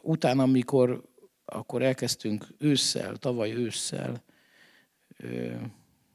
utána, 0.03 0.43
amikor 0.43 1.03
akkor 1.45 1.83
elkezdtünk 1.83 2.47
ősszel, 2.59 3.17
tavaly 3.17 3.53
ősszel 3.53 4.25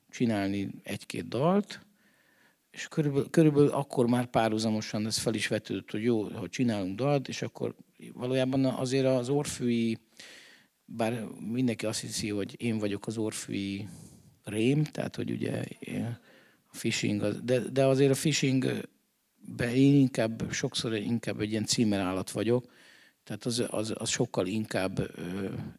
csinálni 0.10 0.70
egy-két 0.84 1.28
dalt, 1.28 1.86
és 2.72 2.88
körülbelül, 2.88 3.30
körülbelül 3.30 3.70
akkor 3.70 4.08
már 4.08 4.26
párhuzamosan 4.26 5.06
ez 5.06 5.18
fel 5.18 5.34
is 5.34 5.48
vetődött, 5.48 5.92
hogy 5.92 6.04
jó, 6.04 6.24
ha 6.24 6.50
csinálunk 6.50 6.96
dalt, 6.96 7.28
és 7.28 7.42
akkor 7.42 7.76
valójában 8.14 8.66
azért 8.66 9.06
az 9.06 9.30
orfűi, 9.30 9.98
bár 10.86 11.28
mindenki 11.52 11.86
azt 11.86 12.02
hiszi, 12.02 12.30
hogy 12.30 12.62
én 12.62 12.78
vagyok 12.78 13.08
az 13.08 13.18
orfűi 13.18 13.88
rém, 14.44 14.84
tehát 14.84 15.16
hogy 15.16 15.32
ugye 15.32 15.64
a 16.72 16.76
fishing, 16.76 17.28
de, 17.44 17.60
de 17.60 17.86
azért 17.86 18.12
a 18.12 18.16
fishing 18.16 18.90
én 19.60 19.94
inkább, 19.94 20.52
sokszor 20.52 20.96
inkább 20.96 21.40
egy 21.40 21.52
ilyen 21.52 21.66
címerállat 21.66 22.32
vagyok, 22.32 22.66
tehát 23.24 23.46
az, 23.46 23.64
az, 23.68 23.94
az 23.98 24.10
sokkal 24.10 24.48
inkább 24.48 25.00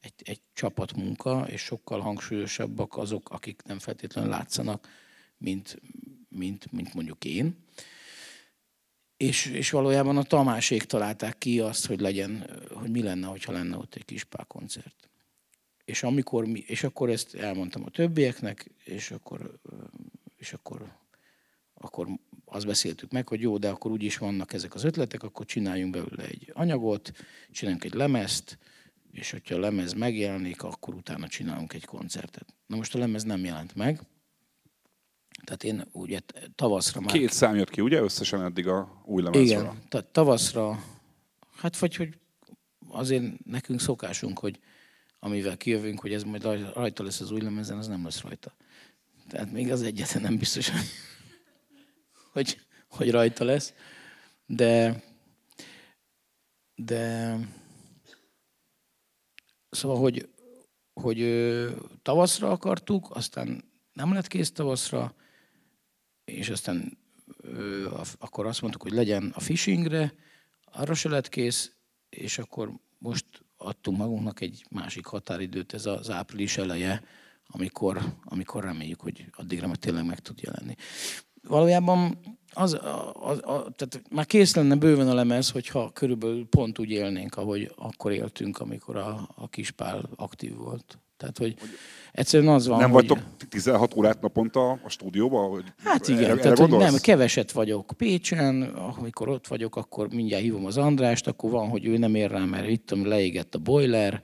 egy, 0.01 0.13
egy 0.17 0.41
csapatmunka, 0.53 1.47
és 1.49 1.61
sokkal 1.61 2.01
hangsúlyosabbak 2.01 2.97
azok, 2.97 3.31
akik 3.31 3.63
nem 3.63 3.79
feltétlenül 3.79 4.31
látszanak, 4.31 4.89
mint, 5.37 5.81
mint, 6.29 6.73
mint 6.73 6.95
mondjuk 6.95 7.25
én. 7.25 7.57
És, 9.17 9.47
és 9.47 9.71
valójában 9.71 10.17
a 10.17 10.23
Tamásék 10.23 10.83
találták 10.83 11.39
ki 11.39 11.61
azt, 11.61 11.87
hogy 11.87 12.01
legyen, 12.01 12.51
hogy 12.73 12.91
mi 12.91 13.03
lenne, 13.03 13.27
ha 13.27 13.53
lenne 13.53 13.77
ott 13.77 13.95
egy 13.95 14.05
kis 14.05 14.27
koncert. 14.47 15.09
És, 15.85 16.03
amikor 16.03 16.45
mi, 16.45 16.65
és 16.67 16.85
akkor 16.85 17.11
ezt 17.11 17.35
elmondtam 17.35 17.85
a 17.85 17.91
többieknek, 17.91 18.71
és 18.85 19.11
akkor, 19.11 19.59
és 20.37 20.53
akkor, 20.53 20.97
akkor 21.85 22.09
azt 22.45 22.67
beszéltük 22.67 23.13
meg, 23.13 23.29
hogy 23.29 23.41
jó, 23.41 23.59
de 23.59 23.69
akkor 23.69 23.91
úgyis 23.91 24.19
vannak 24.19 24.53
ezek 24.53 24.75
az 24.75 24.85
ötletek, 24.85 25.23
akkor 25.23 25.47
csináljunk 25.47 25.93
belőle 25.93 26.25
egy 26.25 26.51
anyagot, 26.55 27.13
csináljunk 27.51 27.85
egy 27.85 27.95
lemezt, 27.95 28.59
és 29.13 29.31
hogyha 29.31 29.55
a 29.55 29.59
lemez 29.59 29.93
megjelenik, 29.93 30.63
akkor 30.63 30.95
utána 30.95 31.29
csinálunk 31.29 31.73
egy 31.73 31.85
koncertet. 31.85 32.55
Na 32.67 32.77
most 32.77 32.95
a 32.95 32.99
lemez 32.99 33.23
nem 33.23 33.45
jelent 33.45 33.75
meg, 33.75 34.01
tehát 35.45 35.65
én 35.65 35.85
ugye 35.93 36.21
tavaszra 36.55 37.01
már... 37.01 37.13
Két 37.13 37.33
szám 37.33 37.57
jött 37.57 37.71
ki, 37.71 37.81
ugye, 37.81 38.01
összesen 38.01 38.43
eddig 38.43 38.67
a 38.67 39.03
új 39.05 39.23
lemezről? 39.23 39.61
Igen, 39.61 39.79
tehát 39.89 40.07
tavaszra, 40.07 40.85
hát 41.57 41.79
vagy 41.79 41.97
hogy 41.97 42.19
azért 42.89 43.45
nekünk 43.45 43.81
szokásunk, 43.81 44.39
hogy 44.39 44.61
amivel 45.19 45.57
kijövünk, 45.57 46.01
hogy 46.01 46.13
ez 46.13 46.23
majd 46.23 46.43
rajta 46.75 47.03
lesz 47.03 47.21
az 47.21 47.31
új 47.31 47.41
lemezen, 47.41 47.79
az 47.79 47.87
nem 47.87 48.05
lesz 48.05 48.21
rajta. 48.21 48.55
Tehát 49.29 49.53
még 49.53 49.73
az 49.73 49.83
egyetlen 49.83 50.23
nem 50.23 50.37
biztos, 50.37 50.69
hogy 50.71 50.81
hogy, 52.35 52.61
hogy 52.89 53.11
rajta 53.11 53.45
lesz. 53.45 53.75
De, 54.47 55.03
de 56.75 57.37
szóval, 59.71 59.99
hogy, 59.99 60.29
hogy 60.93 61.19
tavaszra 62.03 62.51
akartuk, 62.51 63.11
aztán 63.11 63.65
nem 63.93 64.13
lett 64.13 64.27
kész 64.27 64.53
tavaszra, 64.53 65.15
és 66.25 66.49
aztán 66.49 66.99
akkor 68.19 68.47
azt 68.47 68.61
mondtuk, 68.61 68.83
hogy 68.83 68.93
legyen 68.93 69.33
a 69.35 69.41
fishingre, 69.41 70.15
arra 70.65 70.95
se 70.95 71.09
lett 71.09 71.29
kész, 71.29 71.73
és 72.09 72.39
akkor 72.39 72.73
most 72.99 73.27
adtunk 73.57 73.99
magunknak 73.99 74.41
egy 74.41 74.67
másik 74.71 75.07
határidőt, 75.07 75.75
ez 75.75 75.87
az 75.87 76.11
április 76.11 76.57
eleje, 76.57 77.05
amikor, 77.47 78.03
amikor 78.25 78.65
reméljük, 78.65 79.01
hogy 79.01 79.27
addigra 79.33 79.67
meg 79.67 79.77
tényleg 79.77 80.05
meg 80.05 80.19
tud 80.19 80.41
jelenni 80.41 80.77
valójában 81.49 82.19
az, 82.55 82.79
az, 83.13 83.41
az, 83.43 83.63
tehát 83.77 84.03
már 84.11 84.27
kész 84.27 84.55
lenne 84.55 84.75
bőven 84.75 85.09
a 85.09 85.15
lemez, 85.15 85.51
hogyha 85.51 85.91
körülbelül 85.93 86.47
pont 86.47 86.79
úgy 86.79 86.91
élnénk, 86.91 87.37
ahogy 87.37 87.73
akkor 87.77 88.13
éltünk, 88.13 88.59
amikor 88.59 88.97
a, 88.97 89.29
a 89.35 89.49
kispál 89.49 90.09
aktív 90.17 90.57
volt. 90.57 90.99
Tehát, 91.17 91.39
hogy 91.39 91.55
egyszerűen 92.13 92.55
az 92.55 92.67
van, 92.67 92.79
Nem 92.79 92.91
hogy... 92.91 93.07
vagytok 93.07 93.27
16 93.49 93.97
órát 93.97 94.21
naponta 94.21 94.71
a 94.71 94.89
stúdióban? 94.89 95.75
Hát 95.85 96.09
igen, 96.09 96.25
erre, 96.25 96.35
tehát 96.35 96.59
erre 96.59 96.71
hogy 96.71 96.79
nem, 96.79 96.97
keveset 96.97 97.53
vagyok 97.53 97.93
Pécsen, 97.97 98.63
amikor 98.63 99.29
ott 99.29 99.47
vagyok, 99.47 99.77
akkor 99.77 100.09
mindjárt 100.09 100.43
hívom 100.43 100.67
az 100.67 100.77
Andrást, 100.77 101.27
akkor 101.27 101.51
van, 101.51 101.69
hogy 101.69 101.87
ő 101.87 101.97
nem 101.97 102.15
ér 102.15 102.31
rá, 102.31 102.45
mert 102.45 102.69
itt 102.69 102.91
leégett 102.91 103.55
a 103.55 103.59
boiler. 103.59 104.23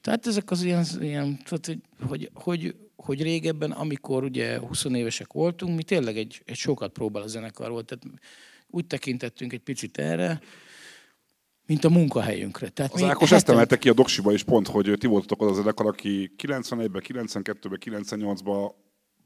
Tehát 0.00 0.26
ezek 0.26 0.50
az 0.50 0.62
ilyen, 0.62 0.84
ilyen 1.00 1.38
tehát, 1.44 1.78
hogy, 2.00 2.30
hogy, 2.34 2.74
hogy 2.96 3.22
régebben, 3.22 3.70
amikor 3.70 4.24
ugye 4.24 4.58
20 4.58 4.84
évesek 4.84 5.32
voltunk, 5.32 5.76
mi 5.76 5.82
tényleg 5.82 6.16
egy, 6.16 6.42
egy 6.44 6.56
sokat 6.56 6.92
próbál 6.92 7.22
a 7.22 7.26
zenekar 7.26 7.70
volt. 7.70 7.86
Tehát 7.86 8.20
úgy 8.70 8.86
tekintettünk 8.86 9.52
egy 9.52 9.60
picit 9.60 9.98
erre, 9.98 10.40
mint 11.66 11.84
a 11.84 11.88
munkahelyünkre. 11.88 12.68
Tehát 12.68 12.92
az 12.92 13.02
Ákos 13.02 13.32
ezt 13.32 13.48
emelte 13.48 13.78
ki 13.78 13.88
a 13.88 13.92
doksiba 13.92 14.32
is 14.32 14.42
pont, 14.42 14.68
hogy 14.68 14.94
ti 14.98 15.06
voltatok 15.06 15.42
az 15.42 15.50
a 15.50 15.54
zenekar, 15.54 15.86
aki 15.86 16.34
91-ben, 16.42 17.02
92-ben, 17.06 18.04
98-ban 18.04 18.72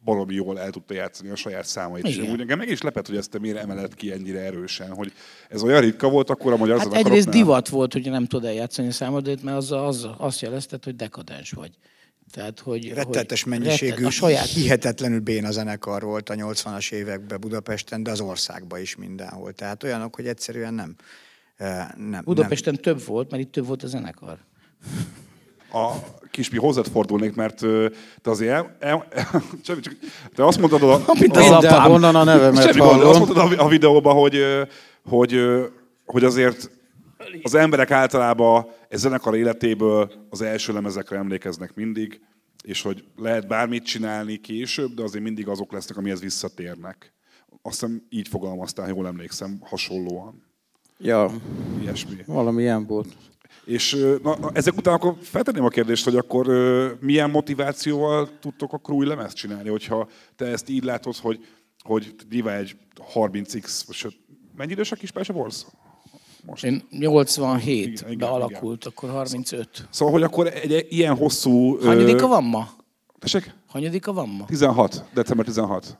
valami 0.04 0.34
jól 0.34 0.60
el 0.60 0.70
tudta 0.70 0.94
játszani 0.94 1.28
a 1.28 1.36
saját 1.36 1.66
számait. 1.66 2.06
Igen. 2.08 2.24
És 2.24 2.30
úgy 2.30 2.40
engem 2.40 2.58
meg 2.58 2.68
is 2.68 2.80
lepett, 2.80 3.06
hogy 3.06 3.16
ezt 3.16 3.30
te 3.30 3.38
miért 3.38 3.56
emeled 3.56 3.94
ki 3.94 4.12
ennyire 4.12 4.40
erősen, 4.40 4.94
hogy 4.94 5.12
ez 5.48 5.62
olyan 5.62 5.80
ritka 5.80 6.08
volt 6.08 6.30
akkor 6.30 6.52
a 6.52 6.56
magyar 6.56 6.78
hát 6.78 6.92
egyrészt 6.94 7.28
divat 7.28 7.68
volt, 7.68 7.92
hogy 7.92 8.10
nem 8.10 8.26
tud 8.26 8.44
eljátszani 8.44 8.88
a 8.88 8.92
számodat, 8.92 9.42
mert 9.42 9.56
az, 9.56 9.72
az 9.72 10.08
azt 10.16 10.40
jelezted, 10.40 10.84
hogy 10.84 10.96
dekadens 10.96 11.50
vagy. 11.50 11.70
Tehát, 12.30 12.60
hogy, 12.60 12.92
Rettetes 12.92 13.42
hogy 13.42 13.52
mennyiségű, 13.52 14.04
a 14.04 14.10
saját... 14.10 14.46
hihetetlenül 14.46 15.20
béna 15.20 15.50
zenekar 15.50 16.02
volt 16.02 16.28
a 16.28 16.34
80-as 16.34 16.92
években 16.92 17.40
Budapesten, 17.40 18.02
de 18.02 18.10
az 18.10 18.20
országban 18.20 18.80
is 18.80 18.96
mindenhol. 18.96 19.52
Tehát 19.52 19.82
olyanok, 19.82 20.14
hogy 20.14 20.26
egyszerűen 20.26 20.74
nem. 20.74 20.94
Eh, 21.56 21.88
nem 21.96 22.22
Budapesten 22.24 22.72
nem. 22.72 22.82
több 22.82 23.04
volt, 23.04 23.30
mert 23.30 23.42
itt 23.42 23.52
több 23.52 23.66
volt 23.66 23.82
a 23.82 23.86
zenekar. 23.86 24.38
A 25.72 25.92
Kispi, 26.30 26.56
hozzád 26.56 26.86
fordulnék, 26.86 27.34
mert 27.34 27.58
te 28.22 28.30
azért 28.30 28.52
el, 28.52 28.76
el, 28.78 29.06
csak, 29.64 29.80
csak, 29.80 29.96
te 30.34 30.46
azt 30.46 30.58
mondtad, 30.58 30.82
a, 30.82 31.02
Amit 31.06 31.36
az 31.36 31.50
apám. 31.50 31.90
onnan 31.90 32.14
a 32.14 32.24
nevemet 32.24 32.62
Semmi 32.62 32.80
azt 32.80 33.18
mondtad 33.18 33.58
a, 33.58 33.68
videóban, 33.68 34.14
hogy 34.14 34.42
hogy, 35.08 35.40
hogy 36.06 36.24
azért 36.24 36.70
az 37.42 37.54
emberek 37.54 37.90
általában 37.90 38.66
egy 38.88 38.98
zenekar 38.98 39.36
életéből 39.36 40.12
az 40.30 40.42
első 40.42 40.72
lemezekre 40.72 41.16
emlékeznek 41.16 41.74
mindig, 41.74 42.20
és 42.62 42.82
hogy 42.82 43.04
lehet 43.16 43.46
bármit 43.46 43.84
csinálni 43.84 44.36
később, 44.36 44.94
de 44.94 45.02
azért 45.02 45.24
mindig 45.24 45.48
azok 45.48 45.72
lesznek, 45.72 45.98
amihez 45.98 46.20
visszatérnek. 46.20 47.12
Azt 47.62 47.80
hiszem 47.80 48.02
így 48.08 48.28
fogalmaztál, 48.28 48.88
jól 48.88 49.06
emlékszem, 49.06 49.58
hasonlóan. 49.60 50.42
Ja, 50.98 51.30
Ilyesmi. 51.80 52.14
valami 52.26 52.62
ilyen 52.62 52.86
volt. 52.86 53.08
És 53.70 53.96
na, 54.22 54.50
ezek 54.52 54.76
után 54.76 54.94
akkor 54.94 55.16
feltenném 55.22 55.64
a 55.64 55.68
kérdést, 55.68 56.04
hogy 56.04 56.16
akkor 56.16 56.46
milyen 57.00 57.30
motivációval 57.30 58.28
tudtok 58.40 58.72
akkor 58.72 58.94
új 58.94 59.06
lemezt 59.06 59.36
csinálni, 59.36 59.68
hogyha 59.68 60.08
te 60.36 60.44
ezt 60.44 60.68
így 60.68 60.84
látod, 60.84 61.16
hogy, 61.16 61.46
hogy 61.78 62.14
nyilván 62.30 62.58
egy 62.58 62.76
30x, 63.14 63.82
sőt, 63.90 64.20
mennyi 64.56 64.72
idős 64.72 64.92
a 64.92 64.96
kis 64.96 65.12
Borsz? 65.12 65.66
Most. 66.44 66.64
Én 66.64 66.82
Igen, 66.90 67.10
87 67.10 68.00
igen, 68.00 68.18
bealakult, 68.18 68.84
akkor 68.84 69.10
35. 69.10 69.68
Szóval, 69.90 70.14
hogy 70.14 70.22
akkor 70.22 70.46
egy, 70.46 70.86
ilyen 70.88 71.16
hosszú... 71.16 71.78
Hanyadika 71.80 72.26
van 72.26 72.44
ma? 72.44 72.68
Tessék? 73.18 73.54
Hanyadika 73.66 74.12
van 74.12 74.28
ma? 74.28 74.44
16, 74.44 75.04
december 75.14 75.46
16. 75.46 75.98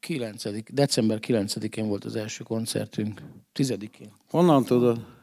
9. 0.00 0.42
December 0.72 1.18
9-én 1.26 1.88
volt 1.88 2.04
az 2.04 2.16
első 2.16 2.44
koncertünk. 2.44 3.22
10-én. 3.54 4.12
Honnan 4.30 4.64
tudod? 4.64 5.16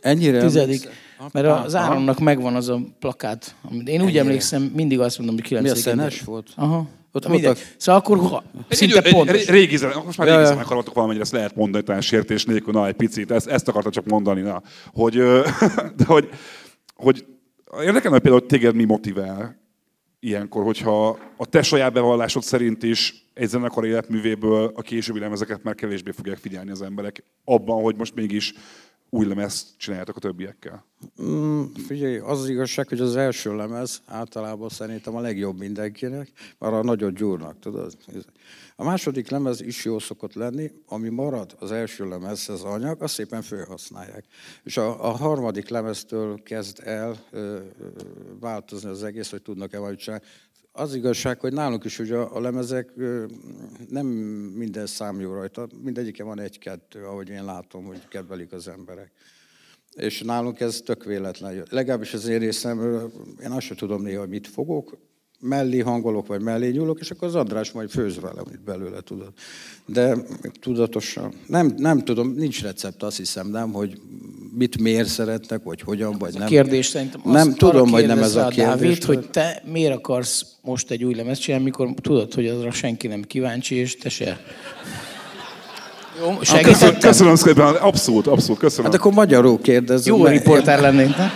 Ennyire 0.00 0.40
Tizedik. 0.40 0.88
Mert 1.32 1.46
az 1.64 1.74
Áronnak 1.74 2.18
megvan 2.18 2.54
az 2.54 2.68
a 2.68 2.80
plakát. 2.98 3.54
Amit 3.70 3.88
én 3.88 3.94
úgy 4.00 4.06
Ennyire. 4.06 4.20
emlékszem, 4.20 4.62
mindig 4.62 5.00
azt 5.00 5.18
mondom, 5.18 5.36
hogy 5.36 5.44
9 5.44 5.64
Mi 5.64 5.70
a 5.70 5.74
szenes 5.74 6.22
volt? 6.22 6.48
Aha. 6.56 6.88
Ott 7.12 7.28
Mindegy. 7.28 7.44
voltak- 7.44 7.74
Szóval 7.76 8.00
akkor 8.00 8.18
ha, 8.18 8.42
szinte 8.68 9.00
egy, 9.02 9.12
pontos. 9.12 9.40
Egy, 9.40 9.48
régi 9.48 9.76
zene, 9.76 9.94
most 10.04 10.18
már 10.18 10.26
régi 10.26 10.40
ja. 10.40 10.46
zenekarok 10.46 10.94
valamennyire 10.94 11.24
ezt 11.24 11.32
lehet 11.32 11.54
mondani, 11.56 11.84
talán 11.84 12.00
sértés 12.00 12.44
nélkül, 12.44 12.72
na 12.72 12.86
egy 12.86 12.94
picit, 12.94 13.30
ezt, 13.30 13.46
ezt 13.46 13.68
akartam 13.68 13.92
csak 13.92 14.04
mondani, 14.04 14.40
na, 14.40 14.62
hogy, 14.92 15.14
de 15.98 16.04
hogy, 16.06 16.28
hogy 16.94 17.24
érdekelne 17.82 18.18
például, 18.18 18.38
hogy 18.40 18.46
téged 18.46 18.74
mi 18.74 18.84
motivál 18.84 19.58
ilyenkor, 20.20 20.64
hogyha 20.64 21.18
a 21.36 21.46
te 21.46 21.62
saját 21.62 21.92
bevallásod 21.92 22.42
szerint 22.42 22.82
is 22.82 23.26
egy 23.34 23.48
zenekar 23.48 23.86
életművéből 23.86 24.72
a 24.74 24.82
későbbi 24.82 25.18
lemezeket 25.18 25.62
már 25.62 25.74
kevésbé 25.74 26.10
fogják 26.10 26.38
figyelni 26.38 26.70
az 26.70 26.82
emberek 26.82 27.24
abban, 27.44 27.82
hogy 27.82 27.96
most 27.96 28.14
mégis 28.14 28.54
új 29.10 29.26
lemezt 29.26 29.66
csináljátok 29.76 30.16
a 30.16 30.20
többiekkel. 30.20 30.84
Mm, 31.22 31.64
figyelj, 31.86 32.18
az 32.18 32.40
az 32.40 32.48
igazság, 32.48 32.88
hogy 32.88 33.00
az 33.00 33.16
első 33.16 33.56
lemez 33.56 34.02
általában 34.06 34.68
szerintem 34.68 35.16
a 35.16 35.20
legjobb 35.20 35.58
mindenkinek, 35.58 36.30
mert 36.58 36.72
a 36.72 36.82
nagyot 36.82 37.14
gyúrnak, 37.14 37.58
tudod? 37.58 37.96
A 38.76 38.84
második 38.84 39.28
lemez 39.28 39.60
is 39.60 39.84
jó 39.84 39.98
szokott 39.98 40.34
lenni, 40.34 40.70
ami 40.86 41.08
marad 41.08 41.56
az 41.58 41.72
első 41.72 42.08
lemezhez 42.08 42.62
anyag, 42.62 43.02
azt 43.02 43.14
szépen 43.14 43.42
felhasználják. 43.42 44.24
És 44.62 44.76
a, 44.76 45.08
a 45.08 45.10
harmadik 45.10 45.68
lemeztől 45.68 46.42
kezd 46.42 46.80
el 46.84 47.16
ö, 47.30 47.38
ö, 47.38 47.88
változni 48.40 48.88
az 48.88 49.02
egész, 49.02 49.30
hogy 49.30 49.42
tudnak-e 49.42 49.78
majd 49.78 49.96
csinálni. 49.96 50.24
Az 50.72 50.94
igazság, 50.94 51.40
hogy 51.40 51.52
nálunk 51.52 51.84
is 51.84 51.98
ugye 51.98 52.16
a 52.16 52.40
lemezek 52.40 52.92
nem 53.88 54.06
minden 54.54 54.86
szám 54.86 55.20
jó 55.20 55.32
rajta, 55.32 55.68
mindegyike 55.82 56.24
van 56.24 56.40
egy-kettő, 56.40 57.04
ahogy 57.04 57.28
én 57.28 57.44
látom, 57.44 57.84
hogy 57.84 58.08
kedvelik 58.08 58.52
az 58.52 58.68
emberek. 58.68 59.12
És 59.90 60.20
nálunk 60.20 60.60
ez 60.60 60.80
tök 60.84 61.04
véletlen. 61.04 61.66
Legalábbis 61.70 62.14
az 62.14 62.26
én 62.26 62.38
részemről, 62.38 63.12
én 63.42 63.50
azt 63.50 63.66
sem 63.66 63.76
tudom 63.76 64.02
néha, 64.02 64.20
hogy 64.20 64.28
mit 64.28 64.46
fogok, 64.46 64.98
mellé 65.40 65.78
hangolok, 65.78 66.26
vagy 66.26 66.40
mellé 66.40 66.68
nyúlok, 66.70 67.00
és 67.00 67.10
akkor 67.10 67.28
az 67.28 67.34
András 67.34 67.72
majd 67.72 67.90
főz 67.90 68.20
vele, 68.20 68.40
amit 68.46 68.60
belőle 68.64 69.00
tudod. 69.00 69.28
De 69.86 70.16
tudatosan, 70.60 71.32
nem, 71.46 71.74
nem 71.76 72.04
tudom, 72.04 72.34
nincs 72.36 72.62
recept, 72.62 73.02
azt 73.02 73.16
hiszem, 73.16 73.48
nem, 73.48 73.72
hogy 73.72 74.00
mit 74.54 74.80
miért 74.80 75.08
szeretnek, 75.08 75.62
vagy 75.62 75.80
hogyan, 75.80 76.18
vagy 76.18 76.34
A 76.34 76.38
nem. 76.38 76.48
kérdés 76.48 76.86
szerintem 76.86 77.20
Nem 77.24 77.48
azt 77.48 77.56
tudom, 77.56 77.90
hogy 77.90 78.06
nem 78.06 78.22
ez 78.22 78.34
a 78.34 78.40
rá, 78.40 78.48
Dávid, 78.48 78.80
kérdés. 78.88 79.04
hogy 79.04 79.30
te 79.30 79.62
miért 79.72 79.94
akarsz 79.94 80.46
most 80.62 80.90
egy 80.90 81.04
új 81.04 81.14
lemezt 81.14 81.40
csinálni, 81.40 81.64
mikor 81.64 81.94
tudod, 82.00 82.34
hogy 82.34 82.46
azra 82.46 82.70
senki 82.70 83.06
nem 83.06 83.22
kíváncsi, 83.22 83.74
és 83.74 83.96
te 83.96 84.08
se. 84.08 84.40
Jó, 86.20 86.36
Köszönöm, 86.38 86.62
segítettem? 86.64 87.00
köszönöm 87.10 87.34
szépen, 87.34 87.74
abszolút, 87.74 88.26
abszolút, 88.26 88.58
köszönöm. 88.58 88.90
Hát 88.90 89.00
akkor 89.00 89.12
magyarul 89.12 89.60
kérdez. 89.60 90.06
Jó 90.06 90.26
riporter 90.26 90.80
lennénk, 90.80 91.16
ne? 91.16 91.26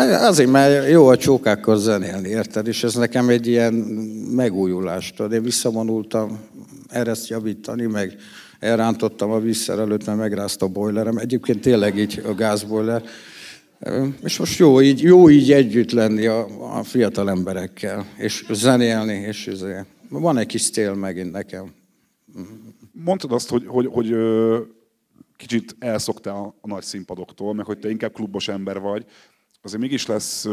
Hát 0.00 0.28
Azért, 0.28 0.50
mert 0.50 0.90
jó 0.90 1.06
a 1.06 1.16
csókákkal 1.16 1.76
zenélni, 1.76 2.28
érted? 2.28 2.66
És 2.66 2.84
ez 2.84 2.94
nekem 2.94 3.28
egy 3.28 3.46
ilyen 3.46 3.74
megújulás. 4.34 5.12
Tudod, 5.12 5.32
én 5.32 5.42
visszavonultam 5.42 6.40
ezt 6.88 7.28
javítani, 7.28 7.86
meg 7.86 8.16
elrántottam 8.58 9.30
a 9.30 9.40
vízszerelőt, 9.40 10.06
mert 10.06 10.18
megrázta 10.18 10.66
a 10.66 10.68
bojlerem. 10.68 11.16
Egyébként 11.16 11.60
tényleg 11.60 11.98
így 11.98 12.22
a 12.26 12.34
gázbojler. 12.34 13.02
És 14.22 14.38
most 14.38 14.58
jó 14.58 14.80
így, 14.80 15.02
jó 15.02 15.30
így 15.30 15.52
együtt 15.52 15.90
lenni 15.90 16.26
a, 16.26 16.46
a 16.78 16.82
fiatal 16.82 17.30
emberekkel, 17.30 18.06
és 18.16 18.44
zenélni, 18.50 19.14
és 19.14 19.46
ezért. 19.46 19.86
Van 20.08 20.38
egy 20.38 20.46
kis 20.46 20.70
cél 20.70 20.94
megint 20.94 21.32
nekem. 21.32 21.72
Mondtad 22.92 23.32
azt, 23.32 23.48
hogy, 23.48 23.64
hogy, 23.66 23.86
hogy 23.86 24.14
kicsit 25.36 25.76
elszoktál 25.78 26.54
a 26.60 26.66
nagy 26.68 26.82
színpadoktól, 26.82 27.54
meg 27.54 27.66
hogy 27.66 27.78
te 27.78 27.90
inkább 27.90 28.12
klubos 28.12 28.48
ember 28.48 28.80
vagy. 28.80 29.06
Azért 29.62 29.80
mégis 29.80 30.06
lesz 30.06 30.46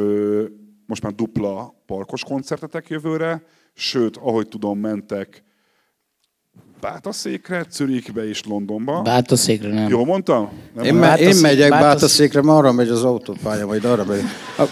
most 0.86 1.04
már 1.04 1.13
dupla 1.13 1.74
parkos 1.86 2.24
koncertetek 2.24 2.88
jövőre, 2.89 3.43
sőt, 3.74 4.17
ahogy 4.17 4.48
tudom, 4.48 4.80
mentek 4.80 5.43
Bátaszékre, 6.82 7.65
Zürichbe 7.70 8.28
és 8.28 8.43
Londonba. 8.46 9.02
Bátaszékre 9.02 9.74
nem. 9.74 9.89
Jól 9.89 10.06
mondtam? 10.06 10.50
Nem 10.76 10.86
Én, 10.86 10.93
me, 10.93 11.17
én 11.17 11.36
megyek 11.36 11.70
Bátasz- 11.70 11.93
Bátaszékre, 11.93 12.41
mert 12.41 12.58
arra 12.58 12.72
megy 12.72 12.89
az 12.89 13.04
autópálya, 13.04 13.65
majd 13.65 13.86
arra 13.86 14.06
megy. 14.06 14.22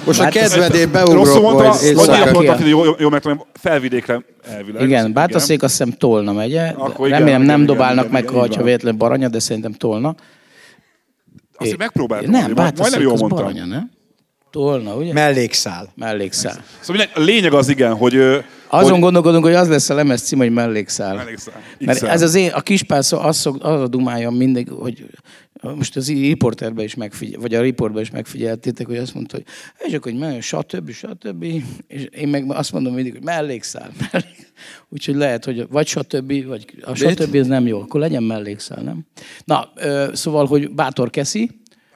Most 0.06 0.20
a 0.20 0.24
Bátasz- 0.24 0.54
kedvedén 0.54 0.92
Rosszul 0.92 0.92
beugrok, 0.92 1.42
mondtam, 1.42 1.42
majd 1.54 2.36
vagy 2.36 2.40
Ki- 2.40 2.48
hogy 2.48 2.68
jól, 2.70 2.96
jól 3.00 3.10
megtudom, 3.10 3.42
felvidékre 3.54 4.24
elvileg. 4.44 4.82
Igen, 4.82 5.14
Bátaszék 5.14 5.64
azt 5.64 5.78
hiszem 5.78 5.92
Tolna 5.98 6.34
megye. 6.34 6.68
Akkor 6.68 7.08
igen, 7.08 7.20
Remélem 7.20 7.42
igen, 7.42 7.54
nem 7.56 7.62
igen, 7.64 7.76
dobálnak 7.76 8.06
igen, 8.06 8.12
meg, 8.12 8.24
igen, 8.24 8.36
ha 8.40 8.46
így 8.46 8.56
van. 8.56 8.64
véletlen 8.64 8.98
Baranya, 8.98 9.28
de 9.28 9.40
szerintem 9.40 9.72
Tolna. 9.74 10.16
Azért 11.58 11.78
megpróbáltam. 11.78 12.32
Nem, 12.32 12.54
Bátaszék 12.54 13.12
az 13.12 13.20
mondtam. 13.20 13.30
Baranya, 13.30 13.66
nem? 13.66 13.92
Tolna, 14.56 14.96
ugye? 14.96 15.14
Mellékszál. 15.14 15.92
Mellékszál. 15.96 16.64
Szóval 16.80 17.06
a 17.14 17.20
lényeg 17.20 17.54
az 17.54 17.70
igen, 17.70 17.96
hogy... 17.96 18.16
Azon 18.68 18.92
hogy, 18.92 19.00
gondolkodunk, 19.00 19.44
hogy 19.44 19.54
az 19.54 19.68
lesz 19.68 19.90
a 19.90 19.94
lemez 19.94 20.22
cím, 20.22 20.38
hogy 20.38 20.52
mellékszál. 20.52 21.16
Mellékszál. 21.16 21.62
Mert 21.80 22.04
ez 22.04 22.22
az 22.22 22.36
én, 22.36 22.52
a 22.52 22.62
kispál 22.62 23.02
szó, 23.02 23.20
az, 23.20 23.38
szok, 23.38 23.64
az 23.64 23.82
a 23.82 23.88
dumája 23.88 24.30
mindig, 24.30 24.70
hogy 24.70 25.06
most 25.62 25.96
az 25.96 26.08
riporterben 26.08 26.86
is 26.86 26.96
megfigyel, 26.96 27.40
vagy 27.40 27.54
a 27.54 27.62
riportban 27.62 28.02
is 28.02 28.12
megfigyeltétek, 28.12 28.86
hogy 28.86 28.98
azt 28.98 29.14
mondta, 29.14 29.36
hogy 29.36 29.46
és 29.78 29.94
akkor, 29.94 30.12
hogy 30.12 30.22
menj, 30.22 30.40
stb. 30.40 30.92
stb. 30.92 31.44
És 31.88 32.04
én 32.12 32.28
meg 32.28 32.52
azt 32.52 32.72
mondom 32.72 32.94
mindig, 32.94 33.14
hogy 33.14 33.24
mellékszál. 33.24 33.92
mellék. 34.12 34.52
Úgyhogy 34.90 35.16
lehet, 35.16 35.46
hogy 35.46 35.68
vagy 35.70 35.88
stb. 35.88 36.46
vagy 36.46 36.66
a 36.82 36.96
stb. 36.96 37.36
ez 37.36 37.48
nem 37.48 37.68
jó, 37.68 37.82
akkor 37.82 38.00
legyen 38.00 38.24
mellékszál, 38.24 38.84
nem? 38.84 39.06
Na, 39.46 39.72
ö, 39.76 40.08
szóval, 40.14 40.46
hogy 40.46 40.72
Bátor 40.72 41.10
Keszi, 41.10 41.50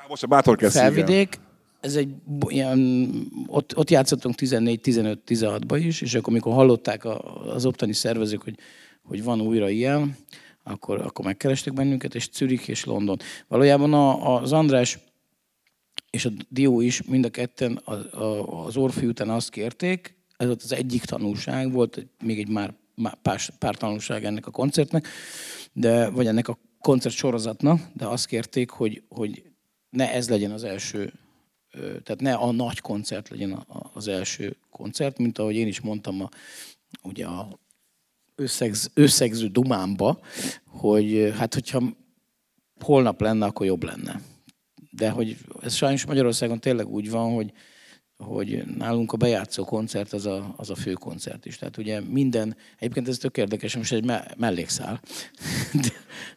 Most 0.07 0.23
a 0.23 0.27
bátor 0.27 0.55
kezd, 0.55 0.97
igen. 0.97 1.27
Ez 1.79 1.95
egy 1.95 2.13
ilyen, 2.47 3.09
ott, 3.47 3.77
ott 3.77 3.89
játszottunk 3.89 4.35
14-15-16-ba 4.37 5.81
is, 5.83 6.01
és 6.01 6.15
akkor, 6.15 6.33
amikor 6.33 6.53
hallották 6.53 7.05
az 7.45 7.65
ottani 7.65 7.93
szervezők, 7.93 8.41
hogy, 8.41 8.57
hogy 9.03 9.23
van 9.23 9.41
újra 9.41 9.69
ilyen, 9.69 10.15
akkor, 10.63 11.01
akkor 11.01 11.25
megkerestek 11.25 11.73
bennünket, 11.73 12.15
és 12.15 12.29
Zürich 12.33 12.69
és 12.69 12.85
London. 12.85 13.17
Valójában 13.47 13.93
a, 13.93 14.35
az 14.35 14.51
András 14.51 14.99
és 16.09 16.25
a 16.25 16.29
Dió 16.49 16.81
is 16.81 17.01
mind 17.03 17.25
a 17.25 17.29
ketten 17.29 17.81
a, 17.83 17.93
a, 18.21 18.65
az 18.65 18.77
Orfi 18.77 19.05
után 19.05 19.29
azt 19.29 19.49
kérték, 19.49 20.17
ez 20.37 20.47
volt 20.47 20.63
az 20.63 20.73
egyik 20.73 21.05
tanulság, 21.05 21.71
volt 21.71 22.07
még 22.23 22.39
egy 22.39 22.49
már, 22.49 22.73
már 22.95 23.17
pár, 23.21 23.39
pár 23.59 23.75
tanulság 23.75 24.25
ennek 24.25 24.47
a 24.47 24.51
koncertnek, 24.51 25.07
de, 25.73 26.09
vagy 26.09 26.27
ennek 26.27 26.47
a 26.47 26.59
koncert 26.81 27.15
sorozatnak, 27.15 27.79
de 27.93 28.05
azt 28.05 28.25
kérték, 28.25 28.69
hogy, 28.69 29.03
hogy 29.09 29.43
ne 29.89 30.13
ez 30.13 30.29
legyen 30.29 30.51
az 30.51 30.63
első, 30.63 31.13
tehát 31.71 32.21
ne 32.21 32.33
a 32.33 32.51
nagy 32.51 32.79
koncert 32.79 33.29
legyen 33.29 33.65
az 33.93 34.07
első 34.07 34.57
koncert, 34.69 35.17
mint 35.17 35.37
ahogy 35.37 35.55
én 35.55 35.67
is 35.67 35.79
mondtam 35.79 36.21
a, 36.21 36.29
ugye 37.03 37.25
a 37.25 37.59
összegz, 38.35 38.91
összegző 38.93 39.47
dumámba, 39.47 40.19
hogy 40.65 41.33
hát 41.37 41.53
hogyha 41.53 41.81
holnap 42.79 43.21
lenne, 43.21 43.45
akkor 43.45 43.65
jobb 43.65 43.83
lenne. 43.83 44.21
De 44.91 45.09
hogy 45.09 45.37
ez 45.61 45.73
sajnos 45.73 46.05
Magyarországon 46.05 46.59
tényleg 46.59 46.87
úgy 46.87 47.09
van, 47.09 47.33
hogy, 47.33 47.51
hogy 48.17 48.63
nálunk 48.77 49.11
a 49.11 49.17
bejátszó 49.17 49.65
koncert 49.65 50.13
az 50.13 50.25
a, 50.25 50.53
az 50.57 50.69
a 50.69 50.75
fő 50.75 50.93
koncert 50.93 51.45
is. 51.45 51.57
Tehát 51.57 51.77
ugye 51.77 52.01
minden, 52.01 52.55
egyébként 52.77 53.07
ez 53.07 53.17
tök 53.17 53.37
érdekes, 53.37 53.75
most 53.75 53.93
egy 53.93 54.05
me- 54.05 54.37
mellékszál, 54.37 55.01
de, 55.83 55.91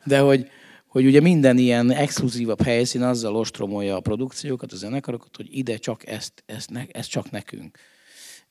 de 0.05 0.18
hogy, 0.18 0.51
hogy 0.93 1.07
ugye 1.07 1.21
minden 1.21 1.59
ilyen 1.59 1.91
exkluzívabb 1.91 2.63
helyszín 2.63 3.03
azzal 3.03 3.37
ostromolja 3.37 3.97
a 3.97 4.01
produkciókat, 4.01 4.73
a 4.73 4.77
zenekarokat, 4.77 5.37
hogy 5.37 5.49
ide 5.51 5.77
csak 5.77 6.07
ezt, 6.07 6.43
ezt, 6.47 6.71
ne, 6.71 6.85
ezt 6.91 7.11
csak 7.11 7.31
nekünk. 7.31 7.79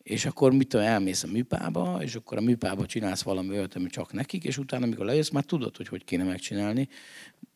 és 0.04 0.26
akkor 0.26 0.52
mit 0.54 0.68
tudom, 0.68 0.86
elmész 0.86 1.24
a 1.24 1.28
műpába, 1.28 2.00
és 2.04 2.16
akkor 2.16 2.38
a 2.38 2.42
műpába 2.42 2.86
csinálsz 2.86 3.22
valami 3.22 3.50
olyat, 3.50 3.76
ami 3.76 3.88
csak 3.88 4.14
nekik, 4.14 4.44
és 4.44 4.58
utána, 4.58 4.86
amikor 4.86 5.06
lejössz, 5.06 5.30
már 5.30 5.44
tudod, 5.44 5.78
hogy 5.78 5.88
hogy 5.88 6.04
kéne 6.04 6.24
megcsinálni. 6.24 6.88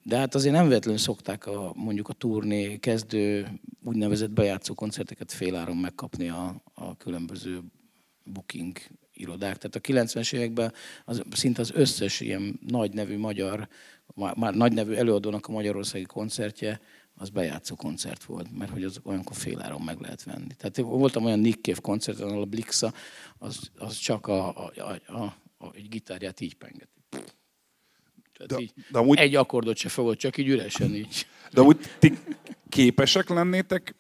De 0.04 0.18
hát 0.18 0.36
azért 0.36 0.56
nem 0.56 0.68
véletlenül 0.68 1.00
szokták 1.00 1.48
a, 1.48 1.72
mondjuk 1.76 2.10
a 2.10 2.14
turné 2.14 2.78
kezdő 2.78 3.48
úgynevezett 3.84 4.32
bejátszó 4.32 4.74
koncerteket 4.74 5.32
féláron 5.32 5.78
megkapni 5.78 6.30
a, 6.30 6.62
a 6.74 6.98
különböző 6.98 7.62
booking 8.24 8.78
irodák. 9.14 9.58
Tehát 9.58 9.76
a 9.76 9.80
90-es 9.80 10.34
években 10.34 10.74
az, 11.06 11.22
szinte 11.32 11.62
az 11.62 11.72
összes 11.74 12.20
ilyen 12.20 12.60
nagy 12.68 12.94
nevű 12.94 13.18
magyar, 13.18 13.68
már 14.14 14.54
nagy 14.54 14.74
nevű 14.74 14.94
előadónak 14.94 15.48
a 15.48 15.52
magyarországi 15.52 16.06
koncertje, 16.06 16.82
az 17.18 17.30
bejátszó 17.30 17.76
koncert 17.76 18.24
volt, 18.24 18.58
mert 18.58 18.72
hogy 18.72 18.84
az 18.84 19.00
olyankor 19.04 19.36
féláron 19.36 19.82
meg 19.82 20.00
lehet 20.00 20.24
venni. 20.24 20.54
Tehát 20.58 20.78
voltam 20.78 21.26
olyan 21.26 21.40
Nick 21.40 21.64
Cave 21.64 21.80
koncert, 21.82 22.20
ahol 22.20 22.42
a 22.42 22.46
Blixa, 22.46 22.94
az, 23.38 23.72
az 23.78 23.98
csak 23.98 24.28
a, 24.28 24.66
a, 24.66 24.72
a, 24.76 25.14
a, 25.14 25.24
a, 25.58 25.72
gitárját 25.90 26.40
így 26.40 26.54
pengeti. 26.54 27.02
de, 28.48 28.60
így 28.60 28.74
de 28.92 29.00
amúgy, 29.00 29.18
egy 29.18 29.36
akkordot 29.36 29.78
se 29.78 29.90
fogod, 29.90 30.18
csak 30.18 30.38
így 30.38 30.48
üresen 30.48 30.96
így. 30.96 31.28
De 31.52 31.62
úgy 31.62 31.78
ti 32.00 32.18
képesek 32.70 33.30
lennétek 33.30 33.96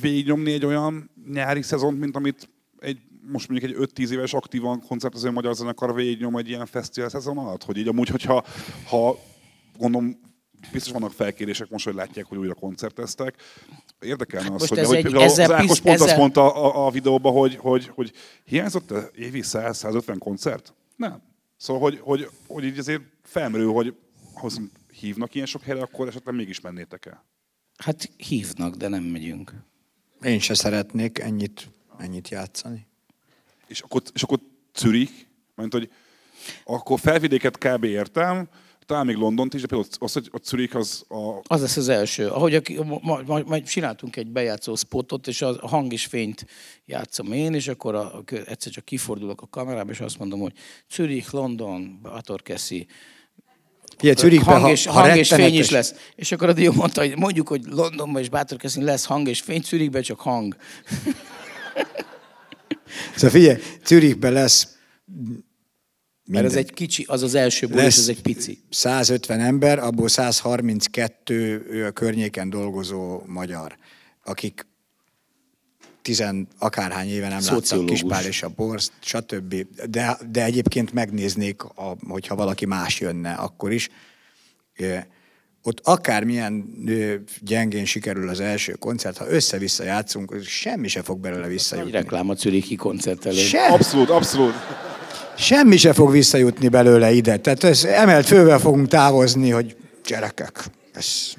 végignyomni 0.00 0.52
egy 0.52 0.64
olyan 0.64 1.10
nyári 1.32 1.62
szezont, 1.62 1.98
mint 1.98 2.16
amit 2.16 2.50
egy 2.78 2.98
most 3.22 3.48
mondjuk 3.48 3.70
egy 3.70 4.06
5-10 4.06 4.10
éves 4.10 4.32
aktívan 4.32 4.80
koncertező 4.80 5.30
magyar 5.30 5.54
zenekar 5.54 5.94
végignyom 5.94 6.36
egy 6.36 6.48
ilyen 6.48 6.66
fesztivál 6.66 7.08
szezon 7.08 7.38
alatt? 7.38 7.64
Hogy 7.64 7.76
így 7.76 7.88
amúgy, 7.88 8.08
hogyha 8.08 8.44
ha 8.88 9.18
gondolom 9.80 10.20
biztos 10.72 10.92
vannak 10.92 11.12
felkérések 11.12 11.68
most, 11.70 11.84
hogy 11.84 11.94
látják, 11.94 12.26
hogy 12.26 12.38
újra 12.38 12.54
koncerteztek. 12.54 13.34
Érdekelne 14.00 14.50
hát 14.50 14.60
az, 14.60 14.68
hogy, 14.68 14.78
ez 14.78 14.86
hogy 14.86 14.96
egy, 14.96 15.14
az 15.14 15.40
Ákos 15.40 15.66
pisz, 15.66 15.78
pont 15.78 15.94
ezzel... 15.94 16.08
azt 16.08 16.16
mondta 16.16 16.54
a, 16.54 16.86
a 16.86 16.90
videóban, 16.90 17.32
hogy, 17.32 17.56
hogy, 17.56 17.86
hogy 17.86 18.12
hiányzott 18.44 18.90
-e 18.90 19.10
évi 19.14 19.40
100-150 19.44 20.16
koncert? 20.18 20.74
Nem. 20.96 21.22
Szóval, 21.56 21.82
hogy, 21.82 21.98
hogy, 22.02 22.28
hogy 22.46 22.64
így 22.64 22.78
azért 22.78 23.02
felmerül, 23.22 23.72
hogy 23.72 23.94
hoz 24.34 24.60
hívnak 25.00 25.34
ilyen 25.34 25.46
sok 25.46 25.62
helyre, 25.62 25.82
akkor 25.82 26.08
esetleg 26.08 26.34
mégis 26.34 26.60
mennétek 26.60 27.06
el. 27.06 27.24
Hát 27.76 28.10
hívnak, 28.16 28.74
de 28.74 28.88
nem 28.88 29.02
megyünk. 29.02 29.52
Én 30.22 30.40
se 30.40 30.54
szeretnék 30.54 31.18
ennyit, 31.18 31.68
ennyit 31.98 32.28
játszani. 32.28 32.86
És 33.66 33.80
akkor, 33.80 34.02
és 34.14 34.22
akkor 34.22 34.38
Zürich, 34.74 35.12
mert 35.54 35.72
hogy 35.72 35.90
akkor 36.64 37.00
felvidéket 37.00 37.58
kb. 37.58 37.84
értem, 37.84 38.48
talán 38.90 39.06
még 39.06 39.16
Londont 39.16 39.54
is, 39.54 39.60
de 39.60 39.66
például 39.66 39.90
az, 39.98 40.12
hogy 40.12 40.28
a 40.32 40.38
Zürich 40.44 40.76
az 40.76 41.04
a... 41.08 41.40
Az 41.42 41.60
lesz 41.60 41.76
az 41.76 41.88
első. 41.88 42.28
Ahogy 42.28 42.54
a, 42.54 42.60
majd, 43.02 43.26
majd, 43.26 43.46
majd 43.46 43.64
csináltunk 43.64 44.16
egy 44.16 44.26
bejátszó 44.26 44.74
spotot, 44.74 45.26
és 45.26 45.42
a 45.42 45.68
hang 45.68 45.92
és 45.92 46.04
fényt 46.04 46.46
játszom 46.86 47.32
én, 47.32 47.54
és 47.54 47.68
akkor 47.68 47.94
a, 47.94 48.00
a, 48.00 48.22
egyszer 48.46 48.72
csak 48.72 48.84
kifordulok 48.84 49.42
a 49.42 49.46
kamerába, 49.46 49.90
és 49.90 50.00
azt 50.00 50.18
mondom, 50.18 50.40
hogy 50.40 50.52
Zürich, 50.94 51.34
London, 51.34 51.98
Batorkeszi, 52.02 52.86
Ilyen 54.00 54.16
Zürichben, 54.16 54.60
hang 54.60 54.72
és, 54.72 54.86
ha, 54.86 54.92
ha 54.92 55.00
hang 55.00 55.16
és 55.16 55.28
fény 55.28 55.54
is 55.54 55.70
lesz. 55.70 55.94
És 56.14 56.32
akkor 56.32 56.48
a 56.48 56.52
Dió 56.52 56.72
mondta, 56.72 57.00
hogy 57.00 57.16
mondjuk, 57.16 57.48
hogy 57.48 57.62
Londonban 57.64 58.22
és 58.22 58.28
Bátorkeszin 58.28 58.84
lesz 58.84 59.04
hang 59.04 59.28
és 59.28 59.40
fény, 59.40 59.62
Zürichben 59.62 60.02
csak 60.02 60.20
hang. 60.20 60.56
Szóval 63.14 63.30
figyelj, 63.30 63.58
Zürichben 63.84 64.32
lesz 64.32 64.76
minden. 66.30 66.50
Mert 66.50 66.54
ez 66.54 66.64
egy 66.66 66.74
kicsi, 66.74 67.04
az 67.08 67.22
az 67.22 67.34
első 67.34 67.66
buli, 67.66 67.80
ez 67.80 68.08
egy 68.08 68.22
pici. 68.22 68.58
150 68.70 69.40
ember, 69.40 69.78
abból 69.78 70.08
132 70.08 71.84
a 71.88 71.90
környéken 71.90 72.50
dolgozó 72.50 73.22
magyar, 73.26 73.76
akik 74.24 74.66
tizen 76.02 76.48
akárhány 76.58 77.08
éve 77.08 77.28
nem 77.28 77.40
láttak 77.44 77.86
Kispál 77.86 78.24
és 78.24 78.42
a 78.42 78.48
Borz, 78.48 78.92
stb. 79.00 79.66
De, 79.88 80.18
de 80.30 80.44
egyébként 80.44 80.92
megnéznék, 80.92 81.62
a, 81.62 81.96
hogyha 82.08 82.34
valaki 82.34 82.66
más 82.66 83.00
jönne, 83.00 83.32
akkor 83.32 83.72
is. 83.72 83.88
Ott 85.62 85.80
akármilyen 85.84 86.64
gyengén 87.40 87.84
sikerül 87.84 88.28
az 88.28 88.40
első 88.40 88.72
koncert, 88.72 89.16
ha 89.16 89.28
össze-vissza 89.28 89.84
játszunk, 89.84 90.42
semmi 90.42 90.88
se 90.88 91.02
fog 91.02 91.20
belőle 91.20 91.46
visszajutni. 91.46 91.92
Egy 91.92 92.02
reklám 92.02 92.28
a 92.28 92.34
Czürichi 92.34 92.76
koncert 92.76 93.26
elő. 93.26 93.36
Sem. 93.36 93.72
Abszolút, 93.72 94.10
abszolút 94.10 94.54
semmi 95.36 95.76
se 95.76 95.92
fog 95.92 96.10
visszajutni 96.10 96.68
belőle 96.68 97.12
ide. 97.12 97.36
Tehát 97.38 97.64
ez 97.64 97.84
emelt 97.84 98.26
fővel 98.26 98.58
fogunk 98.58 98.88
távozni, 98.88 99.50
hogy 99.50 99.76
gyerekek, 100.06 100.64
ez... 100.92 101.32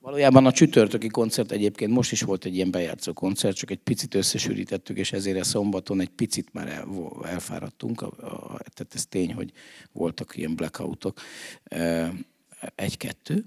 Valójában 0.00 0.46
a 0.46 0.52
csütörtöki 0.52 1.08
koncert 1.08 1.52
egyébként 1.52 1.92
most 1.92 2.12
is 2.12 2.22
volt 2.22 2.44
egy 2.44 2.54
ilyen 2.54 2.70
bejátszó 2.70 3.12
koncert, 3.12 3.56
csak 3.56 3.70
egy 3.70 3.78
picit 3.78 4.14
összesűrítettük, 4.14 4.96
és 4.96 5.12
ezért 5.12 5.40
a 5.40 5.44
szombaton 5.44 6.00
egy 6.00 6.08
picit 6.08 6.52
már 6.52 6.68
el, 6.68 6.88
elfáradtunk. 7.24 8.02
A, 8.02 8.08
tehát 8.74 8.92
ez 8.94 9.06
tény, 9.08 9.34
hogy 9.34 9.52
voltak 9.92 10.36
ilyen 10.36 10.54
blackoutok. 10.54 11.20
Egy-kettő 12.74 13.44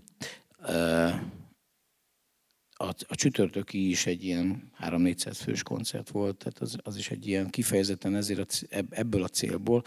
a, 2.84 2.94
a 3.08 3.16
csütörtöki 3.16 3.90
is 3.90 4.06
egy 4.06 4.24
ilyen 4.24 4.72
3-400 4.80 5.40
fős 5.44 5.64
koncert 5.64 6.10
volt, 6.10 6.38
tehát 6.38 6.60
az, 6.60 6.78
az 6.84 6.98
is 6.98 7.12
egy 7.12 7.28
ilyen 7.28 7.50
kifejezetten 7.50 8.16
ezért 8.16 8.40
a, 8.40 8.46
ebből 8.90 9.24
a 9.24 9.28
célból. 9.28 9.84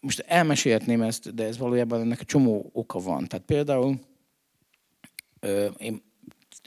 Most 0.00 0.18
elmesélhetném 0.18 1.02
ezt, 1.02 1.34
de 1.34 1.44
ez 1.44 1.58
valójában 1.58 2.00
ennek 2.00 2.20
a 2.20 2.24
csomó 2.24 2.70
oka 2.72 2.98
van. 2.98 3.26
Tehát 3.26 3.44
például 3.44 4.00
ö, 5.40 5.66
én 5.66 6.02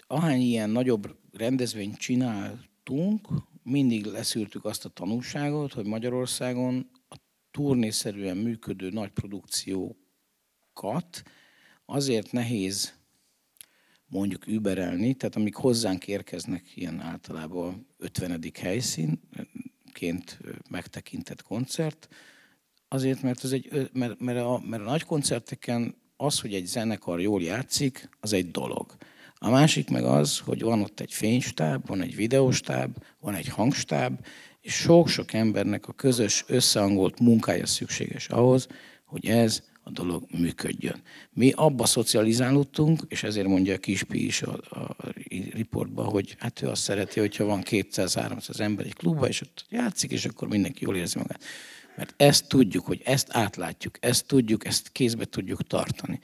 ahány 0.07 0.41
ilyen 0.41 0.69
nagyobb 0.69 1.17
rendezvényt 1.31 1.97
csináltunk, 1.97 3.27
mindig 3.63 4.05
leszűrtük 4.05 4.65
azt 4.65 4.85
a 4.85 4.89
tanulságot, 4.89 5.73
hogy 5.73 5.85
Magyarországon 5.85 6.89
a 7.09 7.15
turnészerűen 7.51 8.37
működő 8.37 8.89
nagy 8.89 9.09
produkciókat 9.09 11.23
azért 11.85 12.31
nehéz 12.31 12.98
mondjuk 14.09 14.47
überelni, 14.47 15.13
tehát 15.13 15.35
amik 15.35 15.55
hozzánk 15.55 16.07
érkeznek 16.07 16.75
ilyen 16.75 16.99
általában 16.99 17.87
50. 17.97 18.43
helyszínként 18.59 20.39
megtekintett 20.69 21.41
koncert, 21.41 22.07
azért, 22.87 23.21
mert, 23.21 23.43
az 23.43 23.53
egy, 23.53 23.89
mert, 23.93 24.19
mert, 24.19 24.39
a, 24.39 24.61
mert 24.65 24.81
a 24.81 24.89
nagy 24.89 25.03
koncerteken 25.03 25.95
az, 26.17 26.39
hogy 26.39 26.53
egy 26.53 26.65
zenekar 26.65 27.21
jól 27.21 27.41
játszik, 27.41 28.09
az 28.19 28.33
egy 28.33 28.51
dolog. 28.51 28.95
A 29.35 29.49
másik 29.49 29.89
meg 29.89 30.03
az, 30.03 30.39
hogy 30.39 30.61
van 30.61 30.81
ott 30.81 30.99
egy 30.99 31.13
fénystáb, 31.13 31.87
van 31.87 32.01
egy 32.01 32.15
videóstáb, 32.15 32.97
van 33.19 33.35
egy 33.35 33.47
hangstáb, 33.47 34.25
és 34.61 34.73
sok-sok 34.73 35.33
embernek 35.33 35.87
a 35.87 35.93
közös 35.93 36.43
összehangolt 36.47 37.19
munkája 37.19 37.65
szükséges 37.65 38.29
ahhoz, 38.29 38.67
hogy 39.05 39.25
ez 39.25 39.63
a 39.89 39.91
dolog 39.91 40.23
működjön. 40.37 41.01
Mi 41.33 41.51
abba 41.55 41.85
szocializálódtunk, 41.85 43.01
és 43.07 43.23
ezért 43.23 43.47
mondja 43.47 43.73
a 43.73 43.77
Kispi 43.77 44.25
is 44.25 44.41
a, 44.41 44.53
a 44.69 44.95
riportban, 45.53 46.05
hogy 46.05 46.35
hát 46.39 46.61
ő 46.61 46.67
azt 46.67 46.81
szereti, 46.81 47.19
hogyha 47.19 47.45
van 47.45 47.63
200-300 47.65 48.59
ember 48.59 48.85
egy 48.85 48.93
klubba, 48.93 49.27
és 49.27 49.41
ott 49.41 49.65
játszik, 49.69 50.11
és 50.11 50.25
akkor 50.25 50.47
mindenki 50.47 50.83
jól 50.83 50.95
érzi 50.95 51.17
magát. 51.17 51.43
Mert 51.95 52.13
ezt 52.17 52.47
tudjuk, 52.47 52.85
hogy 52.85 53.01
ezt 53.05 53.27
átlátjuk, 53.31 53.97
ezt 53.99 54.27
tudjuk, 54.27 54.65
ezt 54.65 54.89
kézbe 54.91 55.25
tudjuk 55.25 55.67
tartani. 55.67 56.19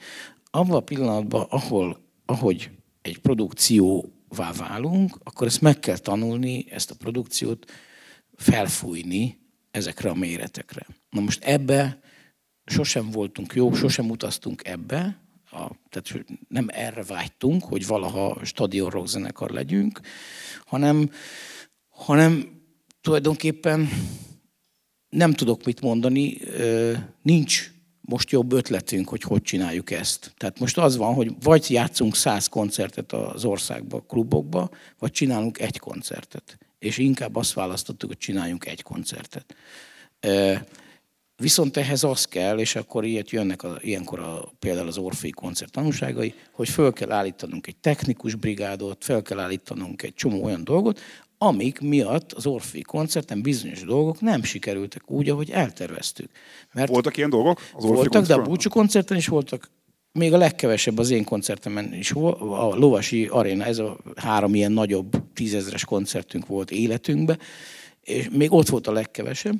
Abban 0.50 0.76
a 0.76 0.80
pillanatban, 0.80 1.46
ahol, 1.50 2.00
ahogy 2.26 2.70
egy 3.02 3.18
produkcióvá 3.18 4.52
válunk, 4.56 5.18
akkor 5.24 5.46
ezt 5.46 5.60
meg 5.60 5.78
kell 5.78 5.98
tanulni, 5.98 6.66
ezt 6.70 6.90
a 6.90 6.94
produkciót 6.94 7.72
felfújni 8.36 9.38
ezekre 9.70 10.10
a 10.10 10.14
méretekre. 10.14 10.86
Na 11.10 11.20
most 11.20 11.44
ebbe 11.44 12.00
sosem 12.66 13.10
voltunk 13.10 13.54
jók, 13.54 13.76
sosem 13.76 14.10
utaztunk 14.10 14.66
ebbe, 14.66 15.18
a, 15.50 15.70
tehát 15.88 16.24
nem 16.48 16.66
erre 16.68 17.02
vágytunk, 17.02 17.64
hogy 17.64 17.86
valaha 17.86 18.44
stadion 18.44 18.90
rockzenekar 18.90 19.50
legyünk, 19.50 20.00
hanem, 20.64 21.10
hanem 21.88 22.60
tulajdonképpen 23.00 23.88
nem 25.08 25.32
tudok 25.32 25.64
mit 25.64 25.80
mondani, 25.80 26.38
nincs 27.22 27.70
most 28.00 28.30
jobb 28.30 28.52
ötletünk, 28.52 29.08
hogy 29.08 29.22
hogy 29.22 29.42
csináljuk 29.42 29.90
ezt. 29.90 30.34
Tehát 30.36 30.58
most 30.58 30.78
az 30.78 30.96
van, 30.96 31.14
hogy 31.14 31.34
vagy 31.42 31.70
játszunk 31.70 32.16
száz 32.16 32.46
koncertet 32.46 33.12
az 33.12 33.44
országba, 33.44 34.00
klubokba, 34.00 34.70
vagy 34.98 35.10
csinálunk 35.10 35.58
egy 35.60 35.78
koncertet. 35.78 36.58
És 36.78 36.98
inkább 36.98 37.36
azt 37.36 37.52
választottuk, 37.52 38.08
hogy 38.08 38.18
csináljunk 38.18 38.66
egy 38.66 38.82
koncertet. 38.82 39.54
Viszont 41.36 41.76
ehhez 41.76 42.04
az 42.04 42.24
kell, 42.24 42.58
és 42.58 42.76
akkor 42.76 43.04
ilyet 43.04 43.30
jönnek 43.30 43.62
a, 43.62 43.78
ilyenkor 43.80 44.18
a, 44.20 44.52
például 44.58 44.86
az 44.86 44.98
Orfei 44.98 45.30
koncert 45.30 45.72
tanúságai, 45.72 46.34
hogy 46.52 46.68
föl 46.68 46.92
kell 46.92 47.12
állítanunk 47.12 47.66
egy 47.66 47.76
technikus 47.76 48.34
brigádot, 48.34 49.04
fel 49.04 49.22
kell 49.22 49.38
állítanunk 49.38 50.02
egy 50.02 50.14
csomó 50.14 50.44
olyan 50.44 50.64
dolgot, 50.64 51.00
amik 51.38 51.80
miatt 51.80 52.32
az 52.32 52.46
Orfei 52.46 52.82
koncerten 52.82 53.42
bizonyos 53.42 53.82
dolgok 53.82 54.20
nem 54.20 54.42
sikerültek 54.42 55.10
úgy, 55.10 55.28
ahogy 55.28 55.50
elterveztük. 55.50 56.30
Mert 56.72 56.88
voltak 56.88 57.16
ilyen 57.16 57.30
dolgok? 57.30 57.60
Az 57.72 57.84
voltak, 57.84 58.26
de 58.26 58.34
a 58.34 58.42
Búcsú 58.42 58.68
koncerten 58.68 59.16
is 59.16 59.26
voltak, 59.26 59.70
még 60.12 60.32
a 60.32 60.36
legkevesebb 60.36 60.98
az 60.98 61.10
én 61.10 61.24
koncertemen 61.24 61.94
is 61.94 62.10
volt, 62.10 62.40
a 62.40 62.74
Lovasi 62.74 63.26
Aréna, 63.26 63.64
ez 63.64 63.78
a 63.78 63.96
három 64.14 64.54
ilyen 64.54 64.72
nagyobb 64.72 65.32
tízezres 65.34 65.84
koncertünk 65.84 66.46
volt 66.46 66.70
életünkben, 66.70 67.38
és 68.00 68.28
még 68.30 68.52
ott 68.52 68.68
volt 68.68 68.86
a 68.86 68.92
legkevesebb, 68.92 69.56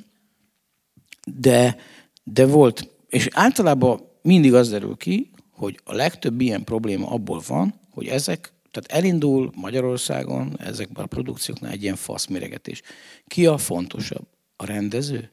de, 1.35 1.77
de 2.23 2.45
volt, 2.45 2.89
és 3.07 3.27
általában 3.31 4.01
mindig 4.21 4.53
az 4.53 4.69
derül 4.69 4.95
ki, 4.95 5.31
hogy 5.51 5.79
a 5.83 5.93
legtöbb 5.93 6.41
ilyen 6.41 6.63
probléma 6.63 7.09
abból 7.09 7.41
van, 7.47 7.79
hogy 7.91 8.07
ezek, 8.07 8.53
tehát 8.71 9.03
elindul 9.03 9.51
Magyarországon 9.55 10.59
ezekben 10.59 11.03
a 11.03 11.07
produkcióknál 11.07 11.71
egy 11.71 11.83
ilyen 11.83 11.95
faszméregetés. 11.95 12.81
Ki 13.27 13.45
a 13.45 13.57
fontosabb? 13.57 14.27
A 14.55 14.65
rendező? 14.65 15.31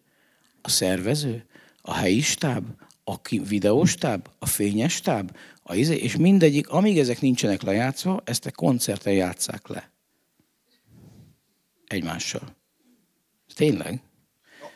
A 0.62 0.68
szervező? 0.68 1.46
A 1.82 1.94
helyi 1.94 2.20
stáb? 2.20 2.66
A 3.04 3.14
videóstáb? 3.28 4.28
A 4.38 4.46
fényes 4.46 4.92
stáb? 4.92 5.36
A 5.62 5.74
izé, 5.74 5.96
és 5.96 6.16
mindegyik, 6.16 6.68
amíg 6.68 6.98
ezek 6.98 7.20
nincsenek 7.20 7.62
lejátszva, 7.62 8.22
ezt 8.24 8.46
a 8.46 8.50
koncerten 8.50 9.12
játszák 9.12 9.68
le. 9.68 9.90
Egymással. 11.86 12.56
Tényleg? 13.54 14.02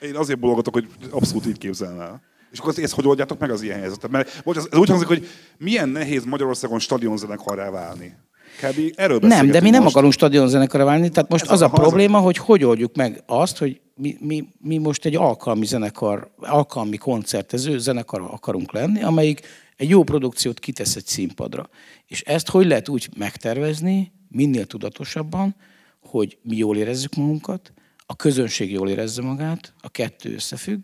Én 0.00 0.16
azért 0.16 0.38
bologatok, 0.38 0.74
hogy 0.74 0.88
abszolút 1.10 1.46
így 1.46 1.58
képzelem 1.58 2.00
el. 2.00 2.22
És 2.52 2.58
akkor 2.58 2.74
ezt 2.76 2.94
hogy 2.94 3.06
oldjátok 3.06 3.38
meg 3.38 3.50
az 3.50 3.62
ilyen 3.62 3.78
helyzetet? 3.78 4.10
Mert 4.10 4.40
most 4.44 4.58
ez 4.58 4.78
úgy 4.78 4.88
hangzik, 4.88 5.08
hogy 5.08 5.26
milyen 5.58 5.88
nehéz 5.88 6.24
Magyarországon 6.24 6.78
stadionzenekarrá 6.78 7.70
válni. 7.70 8.16
Kb. 8.60 8.92
erről 8.96 9.18
Nem, 9.18 9.50
de 9.50 9.60
mi 9.60 9.70
nem 9.70 9.82
most. 9.82 9.94
akarunk 9.94 10.12
stadionzenekarra 10.12 10.84
válni. 10.84 11.08
Tehát 11.08 11.30
most 11.30 11.44
ez 11.44 11.50
az 11.50 11.62
a, 11.62 11.64
a 11.64 11.68
probléma, 11.68 12.18
hogy 12.18 12.36
hogy 12.36 12.64
oldjuk 12.64 12.96
meg 12.96 13.22
azt, 13.26 13.58
hogy 13.58 13.80
mi, 13.94 14.16
mi, 14.20 14.48
mi 14.60 14.78
most 14.78 15.04
egy 15.04 15.16
alkalmi 15.16 15.66
zenekar, 15.66 16.30
alkalmi 16.36 16.96
koncertező 16.96 17.78
zenekar 17.78 18.20
akarunk 18.20 18.72
lenni, 18.72 19.02
amelyik 19.02 19.40
egy 19.76 19.88
jó 19.88 20.02
produkciót 20.02 20.58
kitesz 20.58 20.96
egy 20.96 21.06
színpadra. 21.06 21.68
És 22.06 22.20
ezt 22.22 22.48
hogy 22.48 22.66
lehet 22.66 22.88
úgy 22.88 23.08
megtervezni, 23.16 24.12
minél 24.28 24.66
tudatosabban, 24.66 25.56
hogy 26.00 26.38
mi 26.42 26.56
jól 26.56 26.76
érezzük 26.76 27.14
magunkat, 27.14 27.72
a 28.10 28.16
közönség 28.16 28.70
jól 28.70 28.90
érezze 28.90 29.22
magát, 29.22 29.74
a 29.80 29.88
kettő 29.88 30.34
összefügg, 30.34 30.80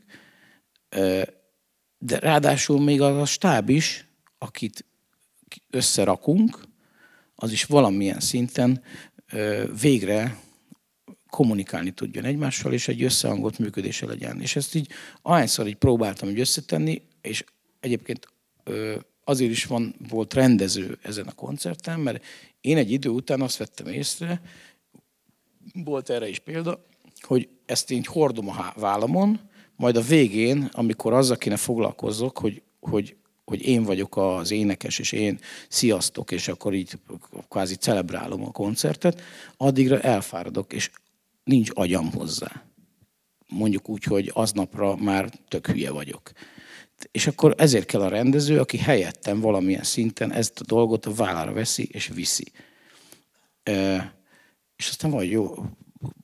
de 1.98 2.18
ráadásul 2.18 2.80
még 2.80 3.00
az 3.00 3.16
a 3.16 3.24
stáb 3.24 3.68
is, 3.68 4.06
akit 4.38 4.84
összerakunk, 5.70 6.62
az 7.34 7.52
is 7.52 7.64
valamilyen 7.64 8.20
szinten 8.20 8.82
végre 9.80 10.38
kommunikálni 11.30 11.90
tudjon 11.90 12.24
egymással, 12.24 12.72
és 12.72 12.88
egy 12.88 13.02
összehangolt 13.02 13.58
működése 13.58 14.06
legyen. 14.06 14.40
És 14.40 14.56
ezt 14.56 14.74
így 14.74 14.88
ahányszor 15.22 15.66
így 15.66 15.76
próbáltam 15.76 16.28
így 16.28 16.40
összetenni, 16.40 17.02
és 17.20 17.44
egyébként 17.80 18.28
azért 19.24 19.50
is 19.50 19.64
van, 19.64 19.94
volt 20.08 20.34
rendező 20.34 20.98
ezen 21.02 21.26
a 21.26 21.32
koncerten, 21.32 22.00
mert 22.00 22.24
én 22.60 22.76
egy 22.76 22.90
idő 22.90 23.08
után 23.08 23.40
azt 23.40 23.56
vettem 23.56 23.86
észre, 23.86 24.40
volt 25.72 26.10
erre 26.10 26.28
is 26.28 26.38
példa, 26.38 26.84
hogy 27.24 27.48
ezt 27.66 27.90
így 27.90 28.06
hordom 28.06 28.48
a 28.48 28.72
vállamon, 28.76 29.40
majd 29.76 29.96
a 29.96 30.00
végén, 30.00 30.68
amikor 30.72 31.12
azzal 31.12 31.36
kéne 31.36 31.56
foglalkozzok, 31.56 32.38
hogy, 32.38 32.62
hogy, 32.80 33.16
hogy 33.44 33.66
én 33.66 33.82
vagyok 33.82 34.16
az 34.16 34.50
énekes, 34.50 34.98
és 34.98 35.12
én 35.12 35.38
sziasztok, 35.68 36.30
és 36.30 36.48
akkor 36.48 36.74
így 36.74 36.98
kvázi 37.48 37.74
celebrálom 37.74 38.44
a 38.44 38.50
koncertet, 38.50 39.20
addigra 39.56 40.00
elfáradok, 40.00 40.72
és 40.72 40.90
nincs 41.44 41.70
agyam 41.74 42.12
hozzá. 42.12 42.64
Mondjuk 43.48 43.88
úgy, 43.88 44.04
hogy 44.04 44.30
aznapra 44.34 44.96
már 44.96 45.30
tök 45.48 45.66
hülye 45.66 45.90
vagyok. 45.90 46.32
És 47.10 47.26
akkor 47.26 47.54
ezért 47.56 47.86
kell 47.86 48.00
a 48.00 48.08
rendező, 48.08 48.60
aki 48.60 48.78
helyettem 48.78 49.40
valamilyen 49.40 49.82
szinten 49.82 50.32
ezt 50.32 50.60
a 50.60 50.64
dolgot 50.64 51.06
a 51.06 51.14
vállára 51.14 51.52
veszi 51.52 51.88
és 51.92 52.08
viszi. 52.14 52.52
E, 53.62 54.14
és 54.76 54.88
aztán 54.88 55.10
van, 55.10 55.24
jó, 55.24 55.54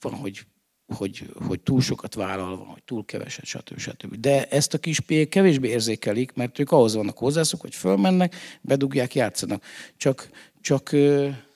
van, 0.00 0.14
hogy 0.14 0.46
hogy, 0.94 1.30
hogy 1.46 1.60
túl 1.60 1.80
sokat 1.80 2.14
vállalva, 2.14 2.64
hogy 2.64 2.82
túl 2.82 3.04
keveset, 3.04 3.44
stb. 3.44 3.78
stb. 3.78 4.14
De 4.16 4.46
ezt 4.48 4.74
a 4.74 4.78
kis 4.78 5.00
piék 5.00 5.28
kevésbé 5.28 5.68
érzékelik, 5.68 6.32
mert 6.34 6.58
ők 6.58 6.70
ahhoz 6.70 6.94
vannak 6.94 7.18
hozzászok, 7.18 7.60
hogy 7.60 7.74
fölmennek, 7.74 8.34
bedugják, 8.60 9.14
játszanak. 9.14 9.62
Csak, 9.96 10.28
csak 10.60 10.90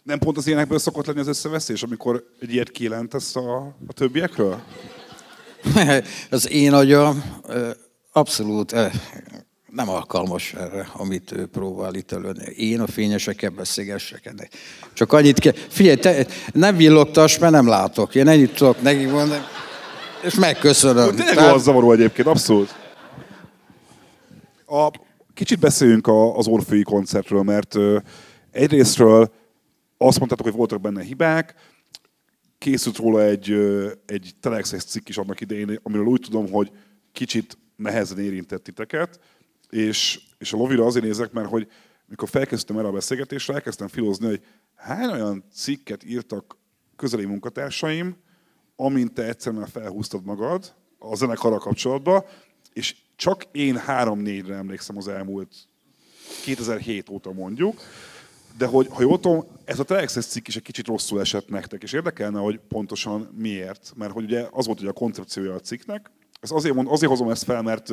nem 0.02 0.18
pont 0.18 0.36
az 0.36 0.46
ilyenekből 0.46 0.78
szokott 0.78 1.06
lenni 1.06 1.20
az 1.20 1.26
összeveszés, 1.28 1.82
amikor 1.82 2.24
egy 2.40 2.52
ilyet 2.52 2.70
kijelentesz 2.70 3.36
a, 3.36 3.76
a 3.86 3.92
többiekről? 3.92 4.62
az 6.30 6.50
én 6.50 6.72
agyam 6.72 7.42
abszolút 8.12 8.74
nem 9.74 9.88
alkalmas 9.88 10.52
erre, 10.52 10.88
amit 10.92 11.32
ő 11.32 11.46
próbál 11.46 11.94
itt 11.94 12.12
előni. 12.12 12.44
Én 12.56 12.80
a 12.80 12.86
fényesekkel 12.86 13.50
beszélgessek 13.50 14.26
ennek. 14.26 14.52
Csak 14.92 15.12
annyit 15.12 15.38
kell, 15.38 15.52
figyelj, 15.52 15.96
te 15.96 16.26
nem 16.52 16.76
villogtass, 16.76 17.38
mert 17.38 17.52
nem 17.52 17.68
látok. 17.68 18.14
Én 18.14 18.28
ennyit 18.28 18.54
tudok 18.54 18.82
neki 18.82 19.04
mondani, 19.04 19.42
és 20.24 20.34
megköszönöm. 20.34 21.14
Tényleg 21.14 21.34
Tehát... 21.34 21.58
zavaró 21.58 21.92
egyébként, 21.92 22.28
abszolút. 22.28 22.74
A, 24.66 24.90
kicsit 25.34 25.58
beszéljünk 25.58 26.06
a, 26.06 26.36
az 26.36 26.46
Orfői 26.46 26.82
koncertről, 26.82 27.42
mert 27.42 27.74
ö, 27.74 27.98
egyrésztről 28.50 29.32
azt 29.98 30.18
mondtátok, 30.18 30.46
hogy 30.46 30.56
voltak 30.56 30.80
benne 30.80 31.02
hibák, 31.02 31.54
készült 32.58 32.96
róla 32.96 33.22
egy, 33.22 33.50
ö, 33.50 33.90
egy 34.06 34.32
telexes 34.40 34.84
cikk 34.84 35.08
is 35.08 35.16
annak 35.18 35.40
idején, 35.40 35.80
amiről 35.82 36.06
úgy 36.06 36.20
tudom, 36.20 36.50
hogy 36.50 36.70
kicsit 37.12 37.58
nehezen 37.76 38.18
érintett 38.18 38.62
titeket, 38.62 39.18
és, 39.74 40.20
és 40.38 40.52
a 40.52 40.56
lovira 40.56 40.84
azért 40.84 41.04
nézek, 41.04 41.32
mert 41.32 41.48
hogy 41.48 41.68
mikor 42.06 42.28
felkezdtem 42.28 42.78
erre 42.78 42.86
a 42.86 42.92
beszélgetésre, 42.92 43.54
elkezdtem 43.54 43.88
filozni, 43.88 44.26
hogy 44.26 44.42
hány 44.74 45.10
olyan 45.10 45.44
cikket 45.52 46.04
írtak 46.04 46.56
közeli 46.96 47.24
munkatársaim, 47.24 48.16
amint 48.76 49.12
te 49.12 49.22
egyszerűen 49.22 49.66
felhúztad 49.66 50.24
magad 50.24 50.74
a 50.98 51.14
zenekarral 51.14 51.58
kapcsolatban, 51.58 52.24
és 52.72 52.96
csak 53.16 53.44
én 53.52 53.76
három-négyre 53.76 54.54
emlékszem 54.54 54.96
az 54.96 55.08
elmúlt 55.08 55.54
2007 56.44 57.08
óta 57.08 57.32
mondjuk, 57.32 57.80
de 58.58 58.66
hogy, 58.66 58.86
ha 58.90 59.02
jól 59.02 59.20
tudom, 59.20 59.44
ez 59.64 59.78
a 59.78 59.84
Telexes 59.84 60.26
cikk 60.26 60.48
is 60.48 60.56
egy 60.56 60.62
kicsit 60.62 60.86
rosszul 60.86 61.20
esett 61.20 61.48
nektek, 61.48 61.82
és 61.82 61.92
érdekelne, 61.92 62.38
hogy 62.38 62.60
pontosan 62.68 63.34
miért. 63.36 63.92
Mert 63.96 64.12
hogy 64.12 64.24
ugye 64.24 64.46
az 64.50 64.66
volt 64.66 64.80
ugye 64.80 64.88
a 64.88 64.92
koncepciója 64.92 65.54
a 65.54 65.60
cikknek, 65.60 66.10
ez 66.40 66.50
azért, 66.50 66.74
mond, 66.74 66.88
azért 66.90 67.10
hozom 67.10 67.30
ezt 67.30 67.44
fel, 67.44 67.62
mert 67.62 67.90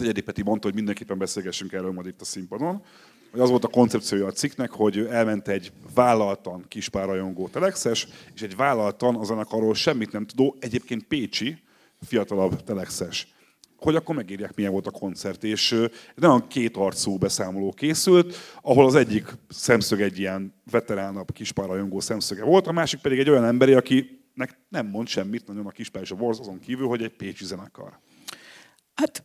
az 0.00 0.06
Egyedi 0.06 0.20
Peti 0.20 0.42
mondta, 0.42 0.66
hogy 0.66 0.76
mindenképpen 0.76 1.18
beszélgessünk 1.18 1.72
erről 1.72 1.92
majd 1.92 2.06
itt 2.06 2.20
a 2.20 2.24
színpadon, 2.24 2.82
hogy 3.30 3.40
az 3.40 3.50
volt 3.50 3.64
a 3.64 3.68
koncepciója 3.68 4.26
a 4.26 4.32
cikknek, 4.32 4.70
hogy 4.70 4.98
elment 4.98 5.48
egy 5.48 5.72
vállaltan 5.94 6.64
kispárajongó 6.68 7.48
telexes, 7.48 8.08
és 8.34 8.42
egy 8.42 8.56
vállaltan 8.56 9.16
a 9.16 9.24
zenekarról 9.24 9.74
semmit 9.74 10.12
nem 10.12 10.26
tudó, 10.26 10.56
egyébként 10.60 11.04
Pécsi, 11.04 11.58
fiatalabb 12.00 12.64
telexes 12.64 13.38
hogy 13.76 13.94
akkor 13.94 14.14
megírják, 14.14 14.54
milyen 14.54 14.72
volt 14.72 14.86
a 14.86 14.90
koncert. 14.90 15.44
És 15.44 15.84
nagyon 16.14 16.48
két 16.48 16.76
arcú 16.76 17.18
beszámoló 17.18 17.72
készült, 17.72 18.36
ahol 18.62 18.86
az 18.86 18.94
egyik 18.94 19.26
szemszög 19.48 20.00
egy 20.00 20.18
ilyen 20.18 20.54
veteránabb 20.70 21.32
kispárajongó 21.32 22.00
szemszöge 22.00 22.44
volt, 22.44 22.66
a 22.66 22.72
másik 22.72 23.00
pedig 23.00 23.18
egy 23.18 23.30
olyan 23.30 23.44
emberi, 23.44 23.72
akinek 23.72 24.58
nem 24.68 24.86
mond 24.86 25.08
semmit 25.08 25.46
nagyon 25.46 25.66
a 25.66 25.70
kispár 25.70 26.02
és 26.02 26.10
a 26.10 26.14
borz 26.14 26.40
azon 26.40 26.58
kívül, 26.58 26.86
hogy 26.86 27.02
egy 27.02 27.16
pécsi 27.16 27.44
zenekar. 27.44 27.98
Hát 28.94 29.24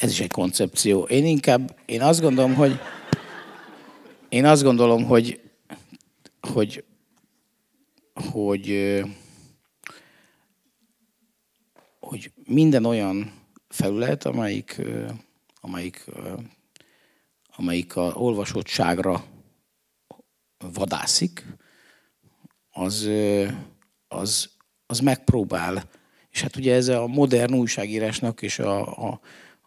ez 0.00 0.10
is 0.10 0.20
egy 0.20 0.30
koncepció. 0.30 1.02
Én 1.02 1.26
inkább, 1.26 1.76
én 1.86 2.02
azt 2.02 2.20
gondolom, 2.20 2.54
hogy 2.54 2.80
én 4.28 4.44
azt 4.44 4.62
gondolom, 4.62 5.04
hogy 5.04 5.40
hogy, 6.52 6.84
hogy, 8.14 9.00
hogy 12.00 12.32
minden 12.44 12.84
olyan 12.84 13.32
felület, 13.68 14.24
amelyik, 14.24 14.80
amelyik, 15.60 16.04
amelyik 17.56 17.96
a 17.96 18.12
olvasottságra 18.14 19.24
vadászik, 20.72 21.46
az, 22.70 23.08
az, 24.08 24.50
az 24.86 24.98
megpróbál. 24.98 25.88
És 26.30 26.42
hát 26.42 26.56
ugye 26.56 26.74
ez 26.74 26.88
a 26.88 27.06
modern 27.06 27.54
újságírásnak 27.54 28.42
és 28.42 28.58
a, 28.58 29.08
a, 29.08 29.20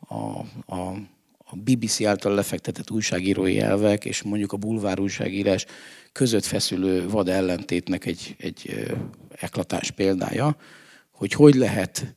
a, 0.07 0.39
a, 0.75 0.95
a 1.37 1.55
BBC 1.55 2.01
által 2.01 2.33
lefektetett 2.33 2.91
újságírói 2.91 3.59
elvek 3.59 4.05
és 4.05 4.21
mondjuk 4.21 4.51
a 4.51 4.57
bulvár 4.57 4.99
újságírás 4.99 5.65
között 6.11 6.45
feszülő 6.45 7.07
vad 7.09 7.27
ellentétnek 7.27 8.05
egy, 8.05 8.35
egy 8.37 8.87
eklatás 9.29 9.91
példája, 9.91 10.57
hogy 11.11 11.33
hogy 11.33 11.55
lehet 11.55 12.15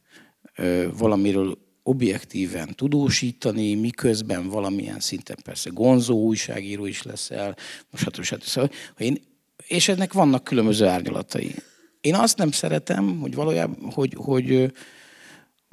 valamiről 0.98 1.58
objektíven 1.82 2.74
tudósítani, 2.74 3.74
miközben 3.74 4.48
valamilyen 4.48 5.00
szinten 5.00 5.36
persze 5.44 5.70
gonzó 5.72 6.16
újságíró 6.16 6.86
is 6.86 7.02
leszel, 7.02 7.56
most 7.90 8.04
hát, 8.04 8.26
hát 8.26 8.42
szóval, 8.42 8.70
én, 8.98 9.18
és 9.66 9.88
ennek 9.88 10.12
vannak 10.12 10.44
különböző 10.44 10.86
árnyalatai. 10.86 11.54
Én 12.00 12.14
azt 12.14 12.38
nem 12.38 12.50
szeretem, 12.50 13.20
hogy 13.20 13.34
valójában, 13.34 13.90
hogy, 13.92 14.14
hogy, 14.16 14.72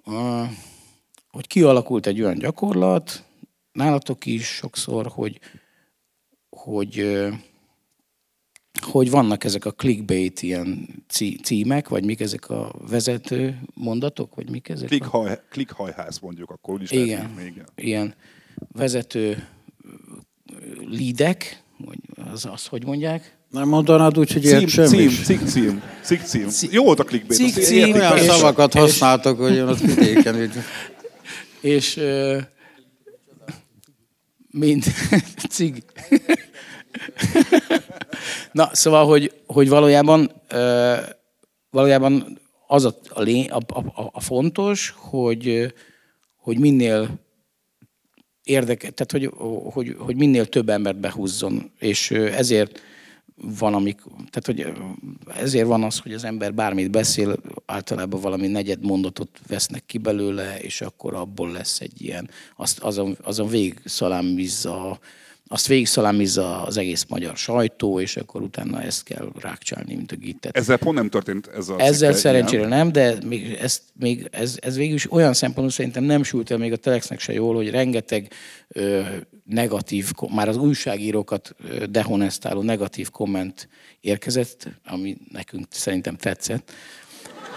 uh, 0.05 0.47
hogy 1.35 1.47
kialakult 1.47 2.07
egy 2.07 2.21
olyan 2.21 2.37
gyakorlat, 2.37 3.23
nálatok 3.71 4.25
is 4.25 4.45
sokszor, 4.45 5.07
hogy, 5.07 5.39
hogy, 6.49 7.17
hogy 8.81 9.09
vannak 9.09 9.43
ezek 9.43 9.65
a 9.65 9.71
clickbait 9.71 10.41
ilyen 10.41 10.87
címek, 11.41 11.89
vagy 11.89 12.05
mik 12.05 12.19
ezek 12.19 12.49
a 12.49 12.75
vezető 12.89 13.61
mondatok, 13.73 14.35
vagy 14.35 14.49
mik 14.49 14.69
ezek? 14.69 14.87
Klickhaj, 14.87 15.31
a... 15.31 15.41
Klickhajház 15.49 16.19
mondjuk, 16.19 16.49
akkor 16.49 16.73
úgyis 16.73 16.91
igen, 16.91 17.29
még. 17.29 17.63
Ilyen 17.75 18.15
vezető 18.71 19.47
lídek, 20.89 21.63
vagy 21.77 21.99
az, 22.31 22.45
az 22.45 22.65
hogy 22.65 22.85
mondják? 22.85 23.37
Nem 23.49 23.67
mondanád 23.67 24.17
úgy, 24.17 24.33
hogy 24.33 24.43
cím, 24.43 24.67
cím, 24.67 25.09
cím, 25.09 25.45
cím, 25.45 25.81
cím, 26.03 26.19
cím, 26.23 26.47
cím. 26.47 26.69
Jó 26.71 26.83
volt 26.83 26.99
a 26.99 27.03
clickbait. 27.03 27.39
Cím, 27.39 27.63
cím, 27.63 27.93
olyan 27.93 28.17
szavakat 28.17 28.73
használtok, 28.73 29.39
hogy 29.39 29.55
én 29.55 29.67
ott 29.67 29.79
vidéken. 29.79 30.51
És 31.65 31.99
mind 34.51 34.83
cig. 35.49 35.83
Na, 38.51 38.69
szóval, 38.71 39.05
hogy, 39.05 39.33
hogy 39.47 39.69
valójában, 39.69 40.31
valójában 41.69 42.39
az 42.67 42.85
a, 42.85 42.95
a, 43.09 43.21
a, 43.49 43.77
a, 43.77 44.09
a 44.13 44.19
fontos, 44.19 44.93
hogy, 44.97 45.73
hogy 46.35 46.59
minél 46.59 47.19
érdeke, 48.43 48.89
tehát 48.89 49.11
hogy, 49.11 49.45
hogy, 49.73 49.95
hogy 49.99 50.15
minél 50.15 50.45
több 50.45 50.69
embert 50.69 50.99
behúzzon, 50.99 51.71
és 51.79 52.11
ezért 52.11 52.81
van, 53.35 53.73
amik, 53.73 54.01
tehát 54.29 54.45
hogy 54.45 54.73
ezért 55.41 55.67
van 55.67 55.83
az, 55.83 55.99
hogy 55.99 56.13
az 56.13 56.23
ember 56.23 56.53
bármit 56.53 56.91
beszél, 56.91 57.35
általában 57.65 58.21
valami 58.21 58.47
negyed 58.47 58.85
mondatot 58.85 59.39
vesznek 59.47 59.83
ki 59.85 59.97
belőle, 59.97 60.59
és 60.59 60.81
akkor 60.81 61.13
abból 61.13 61.51
lesz 61.51 61.79
egy 61.79 62.01
ilyen, 62.01 62.29
azt, 62.55 62.79
azon, 62.79 63.17
azon 63.21 63.47
végig 63.47 63.81
szalámizza 63.85 64.99
azt 65.47 65.67
végigszalámizza 65.67 66.63
az 66.63 66.77
egész 66.77 67.05
magyar 67.09 67.37
sajtó, 67.37 67.99
és 67.99 68.17
akkor 68.17 68.41
utána 68.41 68.81
ezt 68.81 69.03
kell 69.03 69.31
rákcsálni, 69.39 69.95
mint 69.95 70.11
a 70.11 70.15
gittet. 70.15 70.57
Ezzel 70.57 70.77
pont 70.77 70.97
nem 70.97 71.09
történt 71.09 71.47
ez 71.47 71.69
a 71.69 71.79
Ezzel 71.79 72.13
szerencsére 72.13 72.67
nem, 72.67 72.91
de 72.91 73.17
még, 73.25 73.57
ezt, 73.61 73.81
még 73.99 74.27
ez, 74.31 74.57
ez 74.61 74.75
végül 74.75 74.95
is 74.95 75.11
olyan 75.11 75.33
szempontból 75.33 75.71
szerintem 75.71 76.03
nem 76.03 76.23
sült 76.23 76.51
el 76.51 76.57
még 76.57 76.71
a 76.71 76.75
Telexnek 76.75 77.19
se 77.19 77.33
jól, 77.33 77.55
hogy 77.55 77.69
rengeteg 77.69 78.31
ö, 78.67 79.01
negatív, 79.45 80.11
már 80.29 80.47
az 80.47 80.57
újságírókat 80.57 81.55
dehonestáló 81.89 82.61
negatív 82.61 83.09
komment 83.09 83.69
érkezett, 84.01 84.67
ami 84.85 85.17
nekünk 85.31 85.65
szerintem 85.69 86.15
tetszett. 86.15 86.71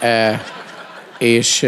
E, 0.01 0.41
és 1.19 1.67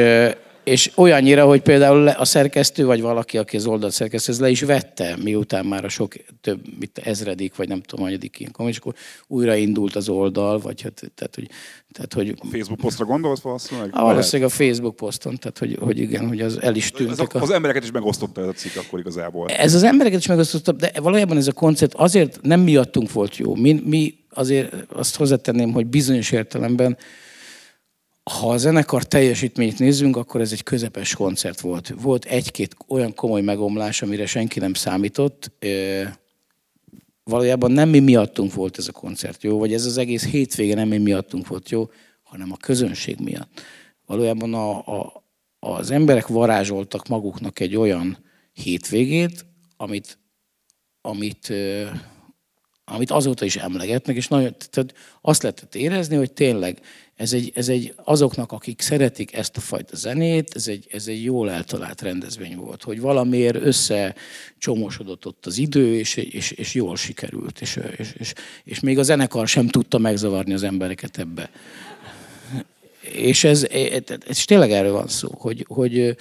és 0.71 0.91
olyannyira, 0.95 1.47
hogy 1.47 1.61
például 1.61 2.09
a 2.09 2.25
szerkesztő, 2.25 2.85
vagy 2.85 3.01
valaki, 3.01 3.39
aki 3.39 3.57
az 3.57 3.66
oldalt 3.66 3.93
szerkesztő, 3.93 4.33
ez 4.33 4.41
le 4.41 4.51
is 4.51 4.61
vette, 4.61 5.16
miután 5.23 5.66
már 5.66 5.85
a 5.85 5.89
sok 5.89 6.14
több, 6.41 6.61
mit 6.79 6.99
ezredik, 7.05 7.57
vagy 7.57 7.68
nem 7.68 7.81
tudom, 7.81 8.05
hanyadik 8.05 8.39
ilyen 8.39 8.68
és 8.68 8.77
akkor 8.77 8.95
újraindult 9.27 9.97
az 9.97 10.09
oldal, 10.09 10.59
vagy 10.59 10.83
hát, 10.83 11.12
tehát, 11.14 11.35
hogy, 11.35 11.49
tehát, 11.93 12.12
hogy... 12.12 12.35
A 12.41 12.47
Facebook 12.51 12.81
posztra 12.81 13.05
gondolsz 13.05 13.41
valószínűleg? 13.41 13.91
Ah, 13.93 14.03
valószínűleg 14.03 14.51
a 14.51 14.55
Facebook 14.55 14.97
poszton, 14.97 15.37
tehát, 15.37 15.59
hogy, 15.59 15.77
hogy 15.81 15.99
igen, 15.99 16.29
hogy 16.29 16.41
az 16.41 16.61
el 16.61 16.75
is 16.75 16.91
tűntek. 16.91 17.35
Az, 17.35 17.41
a... 17.41 17.45
az 17.45 17.51
embereket 17.51 17.83
is 17.83 17.91
megosztotta 17.91 18.41
ez 18.41 18.47
a 18.47 18.53
cikk 18.53 18.77
akkor 18.77 18.99
igazából. 18.99 19.49
Ez 19.49 19.75
az 19.75 19.83
embereket 19.83 20.18
is 20.18 20.27
megosztotta, 20.27 20.73
de 20.73 20.93
valójában 21.01 21.37
ez 21.37 21.47
a 21.47 21.53
koncept 21.53 21.95
azért 21.95 22.39
nem 22.43 22.61
miattunk 22.61 23.12
volt 23.12 23.37
jó. 23.37 23.55
Mi, 23.55 23.83
mi 23.85 24.14
azért 24.31 24.75
azt 24.89 25.16
hozzátenném, 25.16 25.73
hogy 25.73 25.87
bizonyos 25.87 26.31
értelemben 26.31 26.97
ha 28.23 28.51
a 28.51 28.57
zenekar 28.57 29.05
teljesítményt 29.05 29.79
nézzünk, 29.79 30.16
akkor 30.16 30.41
ez 30.41 30.53
egy 30.53 30.62
közepes 30.62 31.14
koncert 31.14 31.61
volt. 31.61 31.95
Volt 32.01 32.25
egy-két 32.25 32.77
olyan 32.89 33.14
komoly 33.14 33.41
megomlás, 33.41 34.03
amire 34.03 34.27
senki 34.27 34.59
nem 34.59 34.75
számított. 34.75 35.53
Valójában 37.25 37.73
nem 37.73 37.89
mi 37.89 37.99
miattunk 37.99 38.55
volt 38.55 38.79
ez 38.79 38.89
a 38.89 38.93
koncert 38.93 39.43
jó, 39.43 39.59
vagy 39.59 39.73
ez 39.73 39.85
az 39.85 39.99
egész 39.99 40.27
hétvége 40.27 40.75
nem 40.75 40.89
mi 40.89 40.99
miattunk 40.99 41.47
volt 41.47 41.68
jó, 41.68 41.91
hanem 42.23 42.53
a 42.53 42.57
közönség 42.57 43.18
miatt. 43.18 43.61
Valójában 44.07 44.55
a, 44.55 44.79
a, 44.79 45.25
az 45.59 45.91
emberek 45.91 46.27
varázsoltak 46.27 47.09
maguknak 47.09 47.61
egy 47.61 47.77
olyan 47.77 48.18
hétvégét, 48.53 49.47
amit, 49.77 50.18
amit, 51.01 51.53
amit 52.85 53.11
azóta 53.11 53.45
is 53.45 53.57
emlegetnek, 53.57 54.16
és 54.16 54.29
nagyon, 54.29 54.55
tehát 54.71 54.95
azt 55.21 55.43
lehetett 55.43 55.75
érezni, 55.75 56.16
hogy 56.16 56.33
tényleg 56.33 56.81
ez 57.21 57.33
egy, 57.33 57.53
ez 57.55 57.68
egy 57.68 57.95
azoknak, 58.05 58.53
akik 58.53 58.81
szeretik 58.81 59.35
ezt 59.35 59.57
a 59.57 59.61
fajta 59.61 59.97
zenét, 59.97 60.51
ez 60.55 60.68
egy, 60.68 60.87
ez 60.91 61.07
egy 61.07 61.25
jól 61.25 61.51
eltalált 61.51 62.01
rendezvény 62.01 62.57
volt, 62.57 62.83
hogy 62.83 63.01
valamiért 63.01 63.57
összecsomósodott 63.62 65.27
ott 65.27 65.47
az 65.47 65.59
idő, 65.59 65.99
és, 65.99 66.16
és, 66.16 66.51
és 66.51 66.75
jól 66.75 66.97
sikerült, 66.97 67.61
és, 67.61 67.79
és, 67.97 68.14
és, 68.18 68.33
és 68.64 68.81
még 68.81 68.99
a 68.99 69.03
zenekar 69.03 69.49
sem 69.49 69.68
tudta 69.68 69.99
megzavarni 69.99 70.53
az 70.53 70.62
embereket 70.62 71.18
ebbe. 71.18 71.51
És 73.01 73.45
ez, 73.45 73.64
ez, 73.64 74.03
ez 74.29 74.45
tényleg 74.45 74.71
erről 74.71 74.93
van 74.93 75.09
szó, 75.09 75.29
hogy, 75.39 75.64
hogy, 75.68 76.16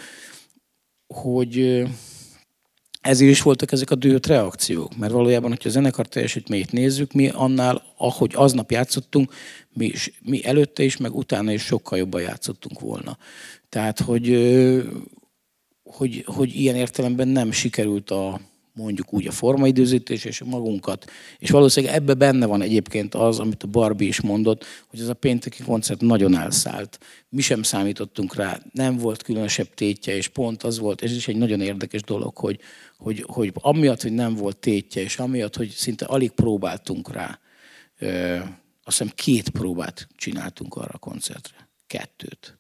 hogy 1.08 1.84
ezért 3.02 3.32
is 3.32 3.42
voltak 3.42 3.72
ezek 3.72 3.92
a 3.92 3.96
dühött 3.96 4.26
reakciók, 4.26 4.98
mert 4.98 5.12
valójában, 5.12 5.50
hogyha 5.50 5.70
a 5.70 5.72
zenekar 5.72 6.08
teljesítményt 6.08 6.72
nézzük, 6.72 7.14
mi 7.14 7.30
annál, 7.30 7.84
ahogy 7.98 8.32
aznap 8.36 8.72
játszottunk, 8.72 9.34
mi, 9.74 9.92
mi 10.22 10.46
előtte 10.46 10.84
is, 10.84 10.98
meg 10.98 11.16
utána 11.16 11.52
is 11.52 11.62
sokkal 11.62 11.98
jobban 11.98 12.22
játszottunk 12.22 12.80
volna. 12.80 13.18
Tehát, 13.70 14.00
hogy, 14.00 14.28
hogy, 15.84 16.24
hogy 16.26 16.56
ilyen 16.56 16.76
értelemben 16.76 17.28
nem 17.28 17.52
sikerült 17.52 18.12
a, 18.12 18.40
mondjuk 18.80 19.14
úgy 19.14 19.28
a 19.28 19.32
formaidőzítés 19.32 20.26
és 20.26 20.44
magunkat. 20.44 21.12
És 21.40 21.50
valószínűleg 21.50 21.96
ebbe 21.96 22.14
benne 22.14 22.46
van 22.46 22.62
egyébként 22.62 23.16
az, 23.16 23.40
amit 23.40 23.64
a 23.64 23.68
Barbie 23.68 24.08
is 24.08 24.22
mondott, 24.22 24.66
hogy 24.88 25.00
ez 25.00 25.08
a 25.08 25.14
pénteki 25.14 25.64
koncert 25.64 26.02
nagyon 26.02 26.38
elszállt. 26.38 27.00
Mi 27.30 27.42
sem 27.42 27.64
számítottunk 27.64 28.36
rá, 28.36 28.60
nem 28.72 28.98
volt 28.98 29.24
különösebb 29.24 29.74
tétje, 29.74 30.16
és 30.16 30.28
pont 30.28 30.64
az 30.64 30.80
volt, 30.80 31.02
ez 31.02 31.12
is 31.12 31.28
egy 31.28 31.36
nagyon 31.36 31.62
érdekes 31.62 32.02
dolog, 32.02 32.38
hogy, 32.38 32.60
hogy, 32.98 33.24
hogy 33.28 33.52
amiatt, 33.54 34.02
hogy 34.02 34.14
nem 34.14 34.36
volt 34.36 34.58
tétje, 34.58 35.02
és 35.02 35.18
amiatt, 35.18 35.56
hogy 35.56 35.70
szinte 35.70 36.06
alig 36.06 36.32
próbáltunk 36.32 37.12
rá, 37.12 37.40
ö, 38.00 38.38
azt 38.84 38.98
hiszem 38.98 39.14
két 39.16 39.50
próbát 39.50 40.08
csináltunk 40.16 40.76
arra 40.76 40.92
a 40.94 40.98
koncertre. 40.98 41.70
Kettőt. 41.88 42.58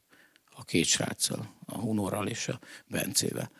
A 0.55 0.63
két 0.63 0.85
sráccal, 0.85 1.53
a 1.65 1.77
Hunorral 1.77 2.27
és 2.27 2.47
a 2.47 2.59
Bencével 2.87 3.51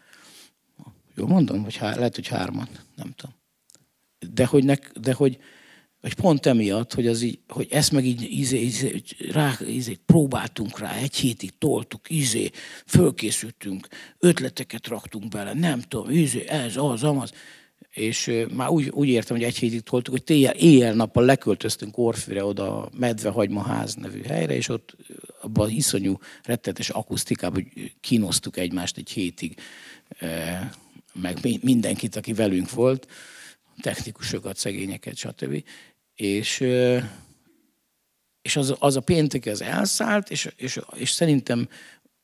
Jól 1.20 1.28
mondom? 1.28 1.64
Vagy 1.64 1.76
há- 1.76 1.96
lehet, 1.96 2.16
hogy 2.16 2.28
hármat, 2.28 2.70
nem 2.96 3.14
tudom. 3.16 3.36
De 4.34 4.46
hogy, 4.46 4.64
nek, 4.64 4.92
de 5.00 5.14
hogy, 5.14 5.38
vagy 6.02 6.14
pont 6.14 6.46
emiatt, 6.46 6.94
hogy, 6.94 7.08
az 7.08 7.22
így, 7.22 7.40
hogy 7.48 7.68
ezt 7.70 7.92
meg 7.92 8.06
így 8.06 8.22
izé, 8.22 8.62
izé, 8.62 9.02
rá, 9.32 9.58
izé, 9.68 9.98
próbáltunk 10.06 10.80
rá, 10.80 10.96
egy 10.96 11.16
hétig 11.16 11.58
toltuk, 11.58 12.10
izé, 12.10 12.50
fölkészültünk, 12.86 13.88
ötleteket 14.20 14.88
raktunk 14.88 15.28
bele, 15.28 15.54
nem 15.54 15.82
tudom, 15.82 16.10
izé, 16.10 16.48
ez, 16.48 16.78
az, 16.78 17.04
amaz. 17.04 17.32
És 17.90 18.32
már 18.54 18.70
úgy, 18.70 18.90
úgy 18.90 19.08
értem, 19.08 19.38
hogy 19.38 19.46
egy 19.46 19.58
hétig 19.58 19.82
toltuk, 19.82 20.14
hogy 20.14 20.24
téjjel, 20.24 20.54
éjjel-nappal 20.54 21.26
leköltöztünk 21.26 21.98
Orfűre, 21.98 22.46
oda 22.46 22.84
a 22.84 22.90
Medvehagyma 22.98 23.62
ház 23.62 23.96
nevű 23.96 24.22
helyre, 24.22 24.56
és 24.56 24.70
ott 24.70 24.96
abban 25.42 25.68
a 25.68 25.72
iszonyú 25.72 26.18
rettetes 26.44 26.90
akusztikában, 26.90 27.64
hogy 27.74 27.94
kínoztuk 28.00 28.58
egymást 28.58 28.98
egy 28.98 29.10
hétig 29.10 29.56
meg 31.22 31.38
mindenkit, 31.62 32.16
aki 32.16 32.34
velünk 32.34 32.72
volt, 32.72 33.08
technikusokat, 33.82 34.58
szegényeket, 34.58 35.16
stb. 35.16 35.64
És, 36.16 36.60
és 38.42 38.56
az, 38.56 38.76
az 38.80 38.96
a 38.96 39.02
péntek 39.02 39.46
az 39.46 39.62
elszállt, 39.62 40.30
és, 40.30 40.54
és, 40.56 40.80
és 40.96 41.10
szerintem 41.10 41.68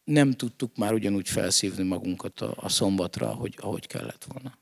nem 0.03 0.31
tudtuk 0.31 0.77
már 0.77 0.93
ugyanúgy 0.93 1.29
felszívni 1.29 1.83
magunkat 1.83 2.41
a, 2.41 2.53
a 2.55 2.69
szombatra, 2.69 3.29
ahogy, 3.29 3.55
ahogy 3.57 3.87
kellett 3.87 4.25
volna. 4.33 4.57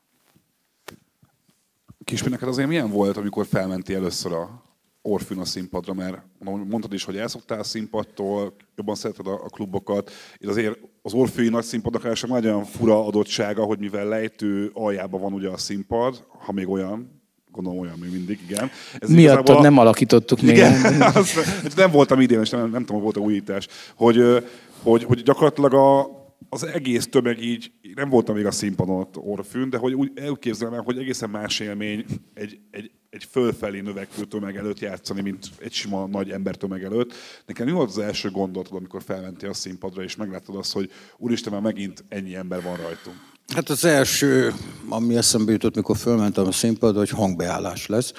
Kispi, 2.04 2.28
neked 2.28 2.48
azért 2.48 2.68
milyen 2.68 2.90
volt, 2.90 3.16
amikor 3.16 3.46
felmenti 3.46 3.94
először 3.94 4.32
a 4.32 4.63
Orfűn 5.06 5.38
a 5.38 5.44
színpadra, 5.44 5.94
mert 5.94 6.18
mondtad 6.44 6.92
is, 6.92 7.04
hogy 7.04 7.16
elszoktál 7.16 7.58
a 7.58 7.64
színpadtól, 7.64 8.54
jobban 8.76 8.94
szereted 8.94 9.26
a, 9.26 9.32
a 9.32 9.48
klubokat, 9.48 10.10
és 10.36 10.46
azért 10.46 10.78
az 11.02 11.12
Orfűi 11.12 11.48
nagy 11.48 11.64
színpadnak 11.64 12.04
első 12.04 12.26
nagyon 12.26 12.64
fura 12.64 13.06
adottsága, 13.06 13.64
hogy 13.64 13.78
mivel 13.78 14.08
lejtő 14.08 14.70
aljában 14.74 15.20
van 15.20 15.32
ugye 15.32 15.48
a 15.48 15.56
színpad, 15.56 16.24
ha 16.44 16.52
még 16.52 16.68
olyan, 16.68 17.22
gondolom 17.50 17.78
olyan 17.78 17.98
még 17.98 18.10
mindig, 18.10 18.40
igen. 18.48 18.70
Ez 18.98 19.08
Miattad 19.08 19.56
a... 19.56 19.60
nem 19.60 19.78
alakítottuk 19.78 20.40
még. 20.40 20.56
Igen, 20.56 21.02
az, 21.14 21.32
nem 21.76 21.90
voltam 21.90 22.20
idén, 22.20 22.40
és 22.40 22.50
nem, 22.50 22.70
nem 22.70 22.84
tudom, 22.84 23.02
volt 23.02 23.16
a 23.16 23.20
újítás, 23.20 23.68
hogy, 23.94 24.44
hogy, 24.82 25.04
hogy 25.04 25.22
gyakorlatilag 25.22 25.74
a, 25.74 26.23
az 26.54 26.66
egész 26.66 27.06
tömeg 27.06 27.42
így, 27.42 27.72
nem 27.94 28.08
voltam 28.08 28.34
még 28.34 28.46
a 28.46 28.50
színpadon 28.50 29.00
ott 29.00 29.16
Orfűn, 29.16 29.70
de 29.70 29.76
hogy 29.76 29.92
úgy 29.92 30.10
elképzelem, 30.14 30.84
hogy 30.84 30.98
egészen 30.98 31.30
más 31.30 31.60
élmény 31.60 32.04
egy, 32.34 32.58
egy, 32.70 32.90
egy 33.10 33.26
fölfelé 33.30 33.80
növekvő 33.80 34.24
tömeg 34.24 34.56
előtt 34.56 34.78
játszani, 34.78 35.20
mint 35.20 35.50
egy 35.58 35.72
sima 35.72 36.06
nagy 36.06 36.30
embertömeg 36.30 36.82
előtt. 36.82 37.12
Nekem 37.46 37.66
mi 37.66 37.72
volt 37.72 37.88
az 37.88 37.98
első 37.98 38.30
gondolatod, 38.30 38.76
amikor 38.76 39.02
felmentél 39.02 39.48
a 39.48 39.54
színpadra, 39.54 40.02
és 40.02 40.16
megláttad 40.16 40.56
azt, 40.56 40.72
hogy 40.72 40.90
úristen, 41.18 41.52
már 41.52 41.62
megint 41.62 42.04
ennyi 42.08 42.34
ember 42.34 42.62
van 42.62 42.76
rajtunk? 42.76 43.16
Hát 43.54 43.68
az 43.68 43.84
első, 43.84 44.52
ami 44.88 45.16
eszembe 45.16 45.52
jutott, 45.52 45.74
mikor 45.74 45.96
fölmentem 45.96 46.46
a 46.46 46.52
színpadra, 46.52 46.98
hogy 46.98 47.10
hangbeállás 47.10 47.86
lesz 47.86 48.12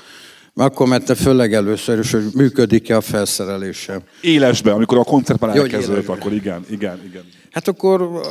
Mert 0.53 0.71
akkor 0.71 0.87
mente 0.87 1.15
főleg 1.15 1.53
először 1.53 1.99
is, 1.99 2.11
hogy 2.11 2.25
működik-e 2.33 2.95
a 2.95 3.01
felszerelése. 3.01 4.01
Élesben, 4.21 4.73
amikor 4.73 4.97
a 4.97 5.03
koncert 5.03 5.39
már 5.39 5.55
Jó, 5.55 5.61
hogy 5.61 5.73
elkezdődött, 5.73 6.07
akkor 6.07 6.33
igen, 6.33 6.65
igen, 6.69 7.03
igen. 7.05 7.23
Hát 7.55 7.67
akkor 7.67 8.21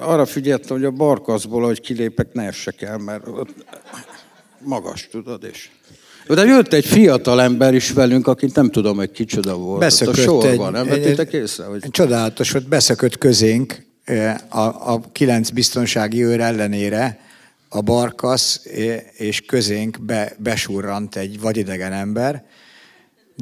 arra 0.00 0.26
figyeltem, 0.26 0.76
hogy 0.76 0.84
a 0.84 0.90
barkaszból, 0.90 1.64
hogy 1.64 1.80
kilépek, 1.80 2.32
ne 2.32 2.42
essek 2.42 2.82
el, 2.82 2.98
mert 2.98 3.28
ott 3.28 3.54
magas, 4.58 5.08
tudod, 5.10 5.44
és... 5.52 5.70
De 6.28 6.44
jött 6.44 6.72
egy 6.72 6.86
fiatal 6.86 7.40
ember 7.40 7.74
is 7.74 7.90
velünk, 7.90 8.26
akit 8.26 8.54
nem 8.54 8.70
tudom, 8.70 8.96
hogy 8.96 9.10
kicsoda 9.10 9.56
volt. 9.56 9.80
Beszökött 9.80 10.14
a 10.14 10.20
sorban, 10.20 10.76
egy, 10.76 10.84
nem 10.84 10.86
vettétek 10.86 11.32
észre? 11.32 11.64
Hogy... 11.64 11.90
csodálatos 11.90 12.50
volt, 12.50 12.68
beszökött 12.68 13.18
közénk 13.18 13.86
a, 14.48 14.60
a 14.92 15.00
kilenc 15.12 15.50
biztonsági 15.50 16.24
őr 16.24 16.40
ellenére 16.40 17.20
a 17.68 17.80
barkasz, 17.80 18.66
és 19.12 19.40
közénk 19.40 20.04
be, 20.04 20.32
besurrant 20.38 21.16
egy 21.16 21.40
vadidegen 21.40 21.92
ember, 21.92 22.44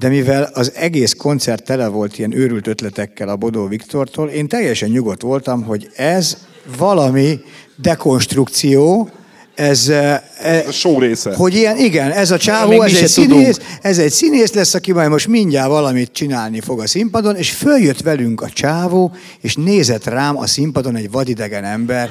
de 0.00 0.08
mivel 0.08 0.50
az 0.52 0.72
egész 0.74 1.14
koncert 1.14 1.64
tele 1.64 1.86
volt 1.86 2.18
ilyen 2.18 2.36
őrült 2.36 2.66
ötletekkel 2.66 3.28
a 3.28 3.36
Bodó 3.36 3.66
Viktortól, 3.66 4.28
én 4.28 4.48
teljesen 4.48 4.88
nyugodt 4.88 5.22
voltam, 5.22 5.62
hogy 5.62 5.90
ez 5.96 6.36
valami 6.78 7.40
dekonstrukció, 7.76 9.10
ez, 9.54 9.88
eh, 9.88 10.20
Ez 10.42 10.66
a 10.66 10.72
show 10.72 10.98
része. 10.98 11.34
hogy 11.34 11.54
ilyen, 11.54 11.76
igen, 11.76 12.10
ez 12.10 12.30
a 12.30 12.38
csávó, 12.38 12.82
ez 12.82 12.94
egy, 12.94 13.12
tudunk. 13.12 13.40
színész, 13.40 13.60
ez 13.82 13.98
egy 13.98 14.10
színész 14.10 14.52
lesz, 14.52 14.74
aki 14.74 14.92
majd 14.92 15.10
most 15.10 15.26
mindjárt 15.26 15.68
valamit 15.68 16.12
csinálni 16.12 16.60
fog 16.60 16.80
a 16.80 16.86
színpadon, 16.86 17.36
és 17.36 17.50
följött 17.50 18.00
velünk 18.00 18.40
a 18.40 18.48
csávó, 18.48 19.12
és 19.40 19.54
nézett 19.54 20.04
rám 20.04 20.38
a 20.38 20.46
színpadon 20.46 20.96
egy 20.96 21.10
vadidegen 21.10 21.64
ember 21.64 22.10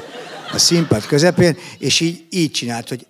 a 0.53 0.57
színpad 0.57 1.05
közepén, 1.05 1.57
és 1.79 1.99
így, 1.99 2.23
így 2.29 2.51
csinált, 2.51 2.89
hogy 2.89 3.05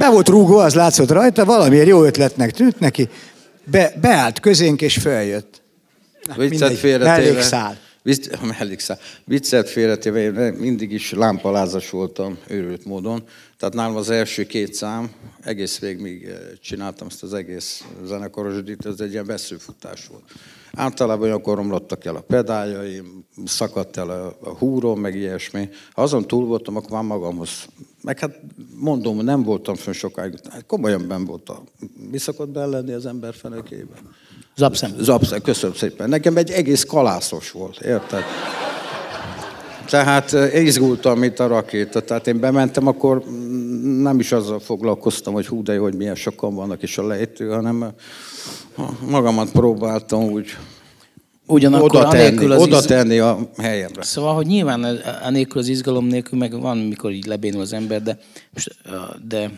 be 0.00 0.08
volt 0.10 0.28
rúgva, 0.28 0.62
az 0.62 0.74
látszott 0.74 1.10
rajta, 1.10 1.44
valamiért 1.44 1.86
jó 1.86 2.04
ötletnek 2.04 2.50
tűnt 2.50 2.80
neki, 2.80 3.08
be, 3.64 3.92
beállt 4.00 4.40
közénk, 4.40 4.82
és 4.82 4.96
följött. 4.96 5.62
Viccet 6.36 6.78
félretéve. 6.78 7.16
mellékszál. 7.16 7.78
Vicc, 8.02 8.40
mellékszál. 8.58 8.98
Viccet 9.24 9.68
félretéve, 9.68 10.50
mindig 10.50 10.92
is 10.92 11.12
lámpalázas 11.12 11.90
voltam 11.90 12.38
őrült 12.48 12.84
módon. 12.84 13.22
Tehát 13.58 13.74
nálam 13.74 13.96
az 13.96 14.10
első 14.10 14.44
két 14.44 14.74
szám, 14.74 15.10
egész 15.40 15.78
végig 15.78 16.00
még 16.00 16.24
eh, 16.24 16.38
csináltam 16.60 17.06
ezt 17.06 17.22
az 17.22 17.34
egész 17.34 17.84
zenekaros 18.04 18.62
díjt, 18.62 18.86
ez 18.86 19.00
egy 19.00 19.12
ilyen 19.12 19.26
veszőfutás 19.26 20.06
volt. 20.06 20.22
Általában 20.72 21.22
olyankor 21.22 21.56
romlottak 21.56 22.04
el 22.04 22.16
a 22.16 22.20
pedáljaim, 22.20 23.24
szakadt 23.44 23.96
el 23.96 24.10
a, 24.10 24.36
a 24.40 24.50
húrom, 24.50 25.00
meg 25.00 25.14
ilyesmi. 25.14 25.68
Ha 25.92 26.02
azon 26.02 26.26
túl 26.26 26.46
voltam, 26.46 26.76
akkor 26.76 26.90
már 26.90 27.02
magamhoz. 27.02 27.66
Meg 28.02 28.18
hát 28.18 28.40
mondom, 28.74 29.24
nem 29.24 29.42
voltam 29.42 29.74
fönn 29.74 29.94
sokáig. 29.94 30.34
Hát 30.50 30.66
komolyan 30.66 31.08
ben 31.08 31.24
volt 31.24 31.48
a... 31.48 31.62
Mi 32.10 32.18
szokott 32.18 32.48
benne 32.48 32.66
lenni 32.66 32.92
az 32.92 33.06
ember 33.06 33.34
fenekében? 33.34 33.98
Zapszem. 34.56 34.90
Zapszem, 34.98 35.40
köszönöm 35.40 35.76
szépen. 35.76 36.08
Nekem 36.08 36.36
egy 36.36 36.50
egész 36.50 36.84
kalászos 36.84 37.50
volt, 37.50 37.80
érted? 37.80 38.22
Tehát 39.88 40.32
eh, 40.32 40.64
izgultam, 40.64 41.18
mint 41.18 41.38
a 41.38 41.46
rakéta. 41.46 42.00
Tehát 42.00 42.26
én 42.26 42.40
bementem, 42.40 42.86
akkor 42.86 43.24
nem 43.82 44.18
is 44.18 44.32
azzal 44.32 44.60
foglalkoztam, 44.60 45.32
hogy 45.32 45.46
hú, 45.46 45.62
de 45.62 45.72
jó, 45.72 45.82
hogy 45.82 45.94
milyen 45.94 46.14
sokan 46.14 46.54
vannak 46.54 46.82
is 46.82 46.98
a 46.98 47.06
lejtő, 47.06 47.48
hanem 47.48 47.82
eh, 47.82 47.90
magamat 49.08 49.50
próbáltam 49.50 50.22
úgy 50.22 50.56
Ugyanakkor 51.50 51.96
oda 51.96 52.08
tenni, 52.08 52.44
az 52.44 52.62
oda 52.62 52.80
tenni 52.80 53.18
a 53.18 53.38
helyemre. 53.56 54.02
Szóval, 54.02 54.34
hogy 54.34 54.46
nyilván 54.46 54.84
anélkül 55.22 55.60
az 55.60 55.68
izgalom 55.68 56.06
nélkül, 56.06 56.38
meg 56.38 56.60
van, 56.60 56.78
mikor 56.78 57.10
így 57.12 57.26
lebénul 57.26 57.60
az 57.60 57.72
ember, 57.72 58.02
de, 58.02 58.18
de, 59.28 59.50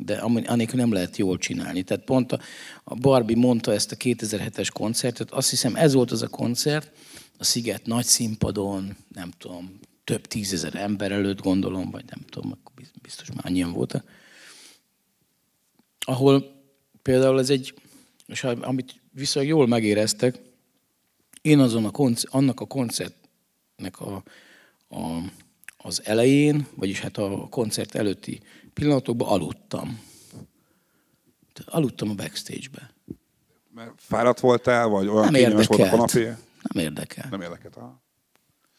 de 0.00 0.16
anélkül 0.46 0.78
nem 0.78 0.92
lehet 0.92 1.16
jól 1.16 1.38
csinálni. 1.38 1.82
Tehát 1.82 2.04
pont 2.04 2.32
a, 2.32 2.40
a 2.84 2.94
Barbie 2.94 3.36
mondta 3.36 3.72
ezt 3.72 3.92
a 3.92 3.96
2007-es 3.96 4.68
koncertet, 4.72 5.30
azt 5.30 5.50
hiszem 5.50 5.76
ez 5.76 5.92
volt 5.92 6.10
az 6.10 6.22
a 6.22 6.28
koncert, 6.28 6.92
a 7.38 7.44
Sziget 7.44 7.86
nagy 7.86 8.04
színpadon, 8.04 8.96
nem 9.08 9.30
tudom, 9.38 9.80
több 10.04 10.26
tízezer 10.26 10.74
ember 10.74 11.12
előtt 11.12 11.40
gondolom, 11.40 11.90
vagy 11.90 12.04
nem 12.10 12.20
tudom, 12.30 12.52
akkor 12.52 12.74
biz- 12.74 13.00
biztos 13.02 13.28
már 13.28 13.46
annyian 13.46 13.72
voltak, 13.72 14.04
ahol 15.98 16.54
például 17.02 17.38
ez 17.38 17.50
egy, 17.50 17.74
és 18.26 18.44
amit 18.44 19.00
viszonylag 19.12 19.50
jól 19.50 19.66
megéreztek, 19.66 20.38
én 21.42 21.58
azon 21.58 21.84
a 21.84 21.90
konc- 21.90 22.28
annak 22.30 22.60
a 22.60 22.66
koncertnek 22.66 24.00
a, 24.00 24.22
a, 24.88 25.22
az 25.76 26.02
elején, 26.04 26.66
vagyis 26.74 27.00
hát 27.00 27.16
a 27.16 27.46
koncert 27.50 27.94
előtti 27.94 28.40
pillanatokban 28.80 29.28
aludtam. 29.28 30.00
Aludtam 31.66 32.10
a 32.10 32.14
backstage-be. 32.14 32.90
Mert 33.74 33.92
fáradt 33.96 34.40
voltál, 34.40 34.86
vagy 34.88 35.08
olyan 35.08 35.24
Nem 35.24 35.32
kényelmes 35.32 35.66
volt 35.66 35.80
a 35.80 35.84
érdekelt. 35.84 36.10
kanapé? 36.12 36.42
Nem 36.72 36.84
érdekel. 36.84 37.26
Nem 37.30 37.40
érdekelt. 37.40 37.76
Aha. 37.76 38.02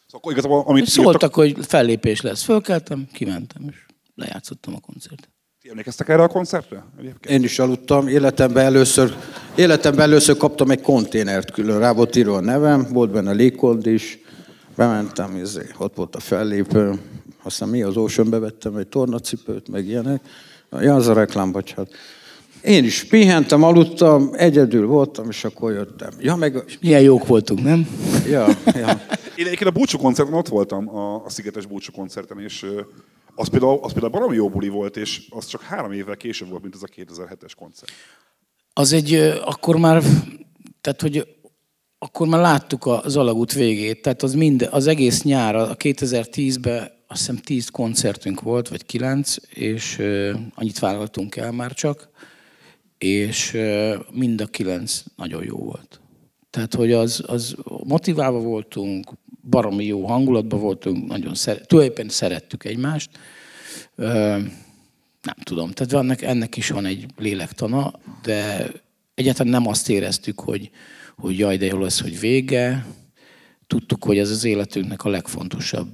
Szóval 0.07 0.31
igazából, 0.31 0.63
amit 0.65 0.85
Szóltak, 0.87 1.33
hogy 1.33 1.65
fellépés 1.65 2.21
lesz. 2.21 2.43
Fölkeltem, 2.43 3.07
kimentem, 3.13 3.67
és 3.69 3.85
lejátszottam 4.15 4.75
a 4.75 4.79
koncertet. 4.79 5.29
Ti 5.61 5.69
emlékeztek 5.69 6.09
erre 6.09 6.23
a 6.23 6.27
koncertre? 6.27 6.85
Egyébként? 6.97 7.35
Én 7.35 7.43
is 7.43 7.59
aludtam, 7.59 8.07
életemben 8.07 8.65
először, 8.65 9.15
életemben 9.55 10.05
először 10.05 10.37
kaptam 10.37 10.71
egy 10.71 10.81
konténert 10.81 11.51
külön, 11.51 11.79
rá 11.79 11.91
volt 11.91 12.15
írva 12.15 12.35
a 12.35 12.39
nevem, 12.39 12.87
volt 12.91 13.11
benne 13.11 13.31
légkond 13.31 13.85
is, 13.85 14.19
bementem, 14.75 15.35
izé, 15.35 15.65
ott 15.77 15.95
volt 15.95 16.15
a 16.15 16.19
fellépő, 16.19 17.01
aztán 17.47 17.69
mi 17.69 17.81
az 17.81 17.97
Oceanbe 17.97 18.39
vettem 18.39 18.75
egy 18.75 18.87
tornacipőt, 18.87 19.69
meg 19.69 19.87
ilyenek. 19.87 20.21
Ja, 20.71 20.95
az 20.95 21.07
a 21.07 21.13
reklám, 21.13 21.51
bocsánat. 21.51 21.93
Én 22.63 22.83
is 22.83 23.03
pihentem, 23.03 23.63
aludtam, 23.63 24.29
egyedül 24.33 24.87
voltam, 24.87 25.29
és 25.29 25.43
akkor 25.43 25.71
jöttem. 25.71 26.09
Ja, 26.19 26.35
meg... 26.35 26.77
Milyen 26.81 27.01
jók 27.01 27.27
voltunk, 27.27 27.63
nem? 27.63 27.87
Ja, 28.29 28.47
ja. 28.65 29.01
Én 29.35 29.45
egyébként 29.45 29.69
a 29.69 29.71
búcsú 29.71 29.97
koncerten 29.97 30.33
ott 30.33 30.47
voltam, 30.47 30.95
a, 30.95 31.25
a 31.25 31.29
Szigetes 31.29 31.65
búcsú 31.65 31.91
koncerten, 31.91 32.39
és 32.39 32.65
az 33.35 33.47
például, 33.47 33.79
az 33.81 33.91
például 33.91 34.11
baromi 34.11 34.35
jó 34.35 34.49
buli 34.49 34.67
volt, 34.67 34.97
és 34.97 35.21
az 35.29 35.45
csak 35.45 35.61
három 35.61 35.91
évvel 35.91 36.17
később 36.17 36.49
volt, 36.49 36.61
mint 36.61 36.75
ez 36.75 36.81
a 36.83 36.87
2007-es 36.87 37.51
koncert. 37.57 37.91
Az 38.73 38.93
egy, 38.93 39.13
akkor 39.45 39.75
már, 39.75 40.03
tehát 40.81 41.01
hogy 41.01 41.27
akkor 41.99 42.27
már 42.27 42.41
láttuk 42.41 42.85
az 42.85 43.17
alagút 43.17 43.53
végét, 43.53 44.01
tehát 44.01 44.23
az, 44.23 44.33
mind, 44.33 44.67
az 44.71 44.87
egész 44.87 45.23
nyár, 45.23 45.55
a 45.55 45.75
2010-ben 45.75 46.96
azt 47.07 47.19
hiszem 47.19 47.35
10 47.35 47.69
koncertünk 47.69 48.41
volt, 48.41 48.67
vagy 48.67 48.85
9, 48.85 49.35
és 49.49 49.97
annyit 50.53 50.79
vállaltunk 50.79 51.35
el 51.35 51.51
már 51.51 51.73
csak, 51.73 52.09
és 52.97 53.57
mind 54.11 54.41
a 54.41 54.45
kilenc 54.45 55.03
nagyon 55.15 55.43
jó 55.43 55.57
volt. 55.57 55.99
Tehát, 56.49 56.73
hogy 56.73 56.91
az, 56.91 57.23
az 57.27 57.55
motiválva 57.83 58.39
voltunk, 58.39 59.11
baromi 59.49 59.85
jó 59.85 60.05
hangulatban 60.05 60.59
voltunk, 60.59 61.07
nagyon 61.07 61.35
szeret, 61.35 61.67
tulajdonképpen 61.67 62.09
szerettük 62.09 62.63
egymást. 62.63 63.09
Nem 65.21 65.37
tudom, 65.43 65.71
tehát 65.71 65.93
ennek, 65.93 66.21
ennek 66.21 66.57
is 66.57 66.69
van 66.69 66.85
egy 66.85 67.05
lélektana, 67.17 67.93
de 68.21 68.67
egyáltalán 69.13 69.51
nem 69.51 69.67
azt 69.67 69.89
éreztük, 69.89 70.39
hogy, 70.39 70.69
hogy 71.15 71.37
jaj, 71.37 71.57
de 71.57 71.65
jó 71.65 71.79
lesz, 71.79 72.01
hogy 72.01 72.19
vége. 72.19 72.85
Tudtuk, 73.67 74.03
hogy 74.03 74.17
ez 74.17 74.29
az 74.29 74.43
életünknek 74.43 75.03
a 75.03 75.09
legfontosabb, 75.09 75.89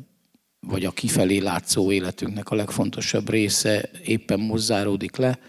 vagy 0.68 0.86
a 0.86 0.92
kifelé 0.92 1.38
látszó 1.38 1.92
életünknek 1.92 2.50
a 2.50 2.56
legfontosabb 2.56 3.30
része 3.30 3.90
éppen 4.06 4.40
most 4.40 4.64
záródik 4.64 5.16
le, 5.16 5.40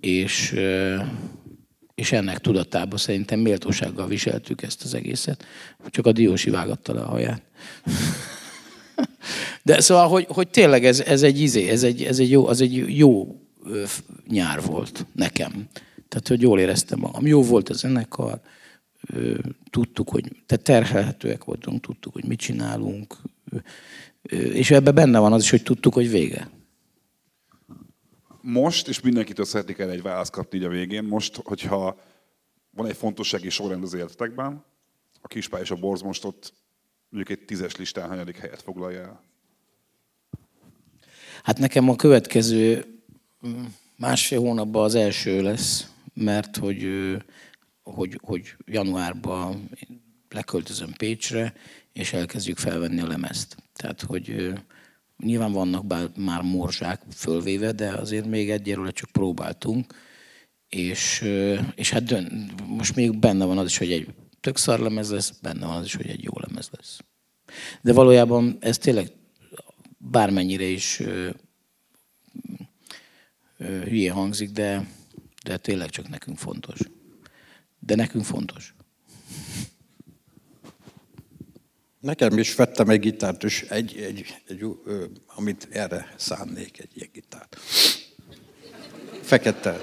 és, 0.00 0.54
és 1.94 2.12
ennek 2.12 2.38
tudatában 2.38 2.98
szerintem 2.98 3.40
méltósággal 3.40 4.06
viseltük 4.06 4.62
ezt 4.62 4.82
az 4.84 4.94
egészet. 4.94 5.44
Csak 5.86 6.06
a 6.06 6.12
diósi 6.12 6.50
vágatta 6.50 6.94
le 6.94 7.00
a 7.00 7.08
haját. 7.08 7.42
De 9.62 9.80
szóval, 9.80 10.08
hogy, 10.08 10.26
hogy 10.28 10.48
tényleg 10.48 10.84
ez, 10.84 11.00
ez 11.00 11.22
egy 11.22 11.40
izé, 11.40 11.68
ez 11.68 11.82
egy, 11.82 12.02
ez 12.02 12.18
egy 12.18 12.30
jó, 12.30 12.46
az 12.46 12.60
egy 12.60 12.96
jó 12.96 13.40
nyár 14.28 14.62
volt 14.62 15.06
nekem. 15.12 15.68
Tehát, 16.08 16.28
hogy 16.28 16.40
jól 16.40 16.60
éreztem 16.60 16.98
magam. 16.98 17.26
Jó 17.26 17.42
volt 17.42 17.68
a 17.68 17.74
zenekar, 17.74 18.40
tudtuk, 19.70 20.08
hogy 20.08 20.24
tehát 20.46 20.64
terhelhetőek 20.64 21.44
voltunk, 21.44 21.80
tudtuk, 21.80 22.12
hogy 22.12 22.24
mit 22.24 22.38
csinálunk, 22.38 23.16
és 24.30 24.70
ebben 24.70 24.94
benne 24.94 25.18
van 25.18 25.32
az 25.32 25.42
is, 25.42 25.50
hogy 25.50 25.62
tudtuk, 25.62 25.94
hogy 25.94 26.10
vége. 26.10 26.50
Most, 28.40 28.88
és 28.88 29.00
mindenkitől 29.00 29.44
szeretnék 29.44 29.78
erre 29.78 29.90
egy 29.90 30.02
választ 30.02 30.30
kapni 30.30 30.58
így 30.58 30.64
a 30.64 30.68
végén, 30.68 31.04
most, 31.04 31.40
hogyha 31.44 32.00
van 32.70 32.86
egy 32.86 32.96
fontossági 32.96 33.50
sorrend 33.50 33.82
az 33.82 33.94
életetekben, 33.94 34.64
a 35.20 35.26
kispály 35.26 35.60
és 35.60 35.70
a 35.70 35.76
borz 35.76 36.02
most 36.02 36.24
ott 36.24 36.52
mondjuk 37.08 37.38
egy 37.38 37.44
tízes 37.44 37.76
listán 37.76 38.08
hanyadik 38.08 38.36
helyet 38.36 38.62
foglalja 38.62 39.00
el. 39.00 39.22
Hát 41.42 41.58
nekem 41.58 41.88
a 41.88 41.96
következő 41.96 42.84
mm, 43.46 43.64
másfél 43.96 44.40
hónapban 44.40 44.84
az 44.84 44.94
első 44.94 45.42
lesz, 45.42 45.90
mert 46.14 46.56
hogy, 46.56 46.88
hogy, 47.82 48.20
hogy 48.22 48.56
januárban 48.66 49.70
leköltözöm 50.28 50.92
Pécsre, 50.92 51.54
és 51.96 52.12
elkezdjük 52.12 52.58
felvenni 52.58 53.00
a 53.00 53.06
lemezt. 53.06 53.56
Tehát, 53.72 54.00
hogy 54.00 54.54
Nyilván 55.18 55.52
vannak 55.52 55.86
bár 55.86 56.10
már 56.16 56.42
morzsák 56.42 57.02
fölvéve, 57.14 57.72
de 57.72 57.92
azért 57.92 58.26
még 58.26 58.50
egyelőre 58.50 58.90
csak 58.90 59.10
próbáltunk. 59.10 59.94
És, 60.68 61.24
és 61.74 61.90
hát 61.90 62.04
dön, 62.04 62.52
most 62.66 62.94
még 62.94 63.18
benne 63.18 63.44
van 63.44 63.58
az 63.58 63.66
is, 63.66 63.78
hogy 63.78 63.92
egy 63.92 64.14
tök 64.40 64.56
szar 64.56 64.78
lemez 64.78 65.10
lesz, 65.10 65.32
benne 65.42 65.66
van 65.66 65.76
az 65.76 65.84
is, 65.84 65.94
hogy 65.94 66.08
egy 66.08 66.22
jó 66.22 66.32
lemez 66.34 66.68
lesz. 66.70 66.98
De 67.82 67.92
valójában 67.92 68.56
ez 68.60 68.78
tényleg 68.78 69.12
bármennyire 69.98 70.64
is 70.64 71.00
ö, 71.00 71.30
ö, 73.58 73.82
hülye 73.84 74.12
hangzik, 74.12 74.50
de, 74.50 74.88
de 75.44 75.56
tényleg 75.56 75.90
csak 75.90 76.08
nekünk 76.08 76.38
fontos. 76.38 76.78
De 77.78 77.94
nekünk 77.94 78.24
fontos. 78.24 78.74
Nekem 82.06 82.38
is 82.38 82.54
vettem 82.54 82.88
egy 82.88 83.00
gitárt, 83.00 83.44
és 83.44 83.62
egy, 83.68 83.96
egy, 83.96 84.24
egy, 84.46 84.64
amit 85.26 85.68
erre 85.70 86.14
szánnék, 86.16 86.78
egy 86.78 86.90
ilyen 86.94 87.08
gitárt. 87.12 87.56
Fekete. 89.22 89.80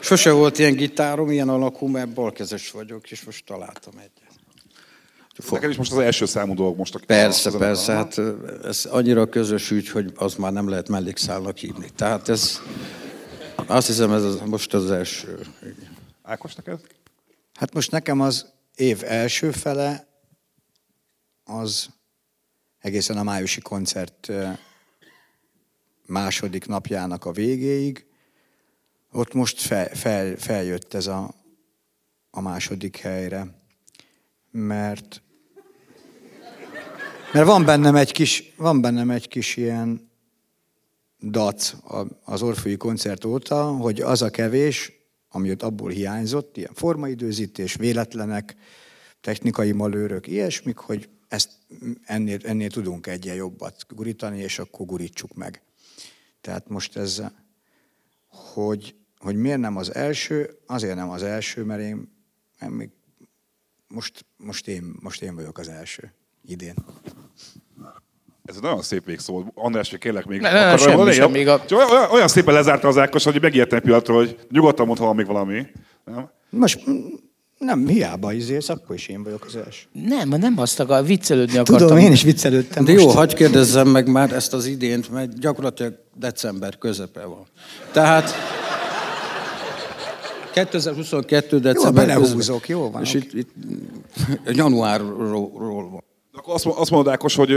Sose 0.00 0.30
volt 0.30 0.58
ilyen 0.58 0.74
gitárom, 0.74 1.30
ilyen 1.30 1.48
alakú, 1.48 1.86
mert 1.86 2.08
balkezes 2.08 2.70
vagyok, 2.70 3.10
és 3.10 3.24
most 3.24 3.44
találtam 3.44 3.92
egyet. 3.96 5.50
Nekem 5.50 5.70
is 5.70 5.76
most 5.76 5.92
az 5.92 5.98
első 5.98 6.26
számú 6.26 6.54
dolog 6.54 6.76
most. 6.76 6.94
A, 6.94 7.00
Persze, 7.06 7.48
az 7.48 7.56
persze, 7.56 7.92
hát 7.92 8.20
ez 8.64 8.84
annyira 8.84 9.28
közös 9.28 9.70
ügy, 9.70 9.88
hogy 9.88 10.12
az 10.14 10.34
már 10.34 10.52
nem 10.52 10.68
lehet 10.68 10.88
mellékszálnak 10.88 11.56
hívni. 11.56 11.88
Tehát 11.96 12.28
ez, 12.28 12.60
azt 13.66 13.86
hiszem, 13.86 14.12
ez 14.12 14.22
az, 14.22 14.40
most 14.44 14.74
az 14.74 14.90
első. 14.90 15.38
Ákos, 16.22 16.54
neked? 16.54 16.80
Hát 17.54 17.74
most 17.74 17.90
nekem 17.90 18.20
az 18.20 18.46
év 18.74 19.02
első 19.04 19.50
fele 19.50 20.07
az 21.48 21.88
egészen 22.78 23.16
a 23.16 23.22
májusi 23.22 23.60
koncert 23.60 24.32
második 26.06 26.66
napjának 26.66 27.24
a 27.24 27.32
végéig, 27.32 28.06
ott 29.12 29.34
most 29.34 29.60
fel, 29.60 29.88
fel, 29.88 30.36
feljött 30.36 30.94
ez 30.94 31.06
a, 31.06 31.34
a 32.30 32.40
második 32.40 32.96
helyre, 32.96 33.46
mert, 34.50 35.22
mert 37.32 37.46
van 37.46 37.64
bennem 37.64 37.94
egy 37.94 38.12
kis, 38.12 38.52
van 38.56 38.80
bennem 38.80 39.10
egy 39.10 39.28
kis 39.28 39.56
ilyen 39.56 40.10
dac 41.20 41.74
az 42.24 42.42
Orfői 42.42 42.76
koncert 42.76 43.24
óta, 43.24 43.64
hogy 43.64 44.00
az 44.00 44.22
a 44.22 44.30
kevés, 44.30 44.92
ami 45.28 45.50
ott 45.50 45.62
abból 45.62 45.90
hiányzott, 45.90 46.56
ilyen 46.56 46.74
formaidőzítés, 46.74 47.74
véletlenek, 47.74 48.56
technikai 49.20 49.72
malőrök, 49.72 50.26
ilyesmik, 50.26 50.76
hogy 50.76 51.08
ezt 51.28 51.50
ennél, 52.04 52.38
ennél 52.42 52.70
tudunk 52.70 53.06
egyen 53.06 53.34
jobbat 53.34 53.86
gurítani, 53.88 54.38
és 54.38 54.58
akkor 54.58 54.86
gurítsuk 54.86 55.34
meg. 55.34 55.62
Tehát 56.40 56.68
most 56.68 56.96
ez, 56.96 57.22
hogy, 58.28 58.94
hogy 59.18 59.36
miért 59.36 59.58
nem 59.58 59.76
az 59.76 59.94
első, 59.94 60.58
azért 60.66 60.94
nem 60.94 61.10
az 61.10 61.22
első, 61.22 61.64
mert 61.64 61.80
én, 61.80 62.12
én 62.62 62.68
még 62.68 62.90
most, 63.88 64.24
most, 64.36 64.68
én, 64.68 64.94
most 65.00 65.22
én 65.22 65.34
vagyok 65.34 65.58
az 65.58 65.68
első 65.68 66.12
idén. 66.44 66.74
Ez 68.44 68.56
egy 68.56 68.62
nagyon 68.62 68.82
szép 68.82 69.04
végszó. 69.04 69.44
András, 69.54 69.90
hogy 69.90 69.98
kérlek 69.98 70.24
még. 70.24 70.40
Ne, 70.40 70.52
ne, 70.52 70.76
semmi, 70.76 70.96
semmi, 70.96 71.12
semmi, 71.12 71.32
még 71.32 71.48
a... 71.48 71.64
olyan, 71.70 72.10
olyan, 72.10 72.28
szépen 72.28 72.54
lezárta 72.54 72.88
az 72.88 72.98
Ákos, 72.98 73.24
hogy 73.24 73.40
megijedtem 73.40 73.80
pillanatra, 73.80 74.14
hogy 74.14 74.46
nyugodtan 74.50 74.86
mondhatom 74.86 75.16
még 75.16 75.26
valami. 75.26 75.66
Nem? 76.04 76.30
Most 76.50 76.84
nem, 77.58 77.86
hiába 77.86 78.32
izélsz, 78.32 78.68
akkor 78.68 78.94
is 78.94 79.08
én 79.08 79.22
vagyok 79.22 79.44
az 79.44 79.56
első. 79.56 79.86
Nem, 79.92 80.28
nem 80.28 80.58
azt 80.58 80.80
akar, 80.80 81.04
viccelődni 81.04 81.58
akartam. 81.58 81.88
Tudom, 81.88 82.02
én 82.02 82.12
is 82.12 82.22
viccelődtem 82.22 82.84
De 82.84 82.92
most. 82.92 83.04
jó, 83.04 83.10
hagyd 83.10 83.34
kérdezzem 83.34 83.88
meg 83.88 84.08
már 84.08 84.32
ezt 84.32 84.52
az 84.54 84.66
idént, 84.66 85.10
mert 85.10 85.38
gyakorlatilag 85.38 85.94
december 86.14 86.78
közepe 86.78 87.24
van. 87.24 87.46
Tehát 87.92 88.30
2022. 90.52 91.60
december 91.60 92.08
jó, 92.08 92.14
belehúzok, 92.14 92.68
jó 92.68 92.90
van. 92.90 93.02
És 93.02 93.14
itt, 93.14 93.32
itt 93.32 93.50
januárról 94.46 95.90
van. 95.90 96.04
Akkor 96.32 96.54
azt, 96.54 96.66
azt 96.66 96.90
mondod, 96.90 97.12
Ákos, 97.12 97.34
hogy 97.34 97.48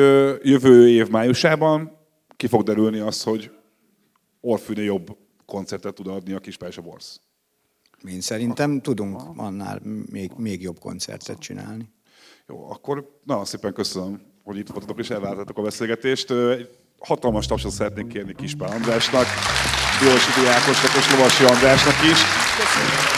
jövő 0.41 0.89
év 0.89 1.10
májusában 1.10 1.91
ki 2.38 2.47
fog 2.47 2.64
derülni 2.64 2.99
az, 2.99 3.24
hogy 3.24 3.52
Orfűnél 4.41 4.84
jobb 4.84 5.18
koncertet 5.45 5.93
tud 5.93 6.08
adni 6.08 6.34
a 6.34 6.39
Kispálysa 6.39 6.82
Borsz. 6.82 7.20
Én 8.08 8.22
szerintem 8.22 8.82
tudunk 8.82 9.22
annál 9.36 9.82
még, 10.12 10.32
még 10.38 10.62
jobb 10.62 10.80
koncertet 10.80 11.39
csinálni. 11.39 11.89
Jó, 12.47 12.72
akkor 12.72 13.20
nagyon 13.24 13.45
szépen 13.45 13.74
köszönöm, 13.74 14.22
hogy 14.43 14.58
itt 14.58 14.68
voltatok 14.68 14.99
és 14.99 15.10
elváltatok 15.10 15.58
a 15.58 15.62
beszélgetést. 15.62 16.34
Hatalmas 16.99 17.45
tapsot 17.45 17.72
szeretnék 17.72 18.08
kérni 18.08 18.34
Kispál 18.36 18.72
Andrásnak, 18.72 19.26
Diósi 19.99 20.41
Diákosnak 20.41 20.95
és 20.97 21.12
Lovasi 21.12 21.43
Andrásnak 21.43 22.04
is. 22.12 22.20
Köszönöm. 22.58 23.11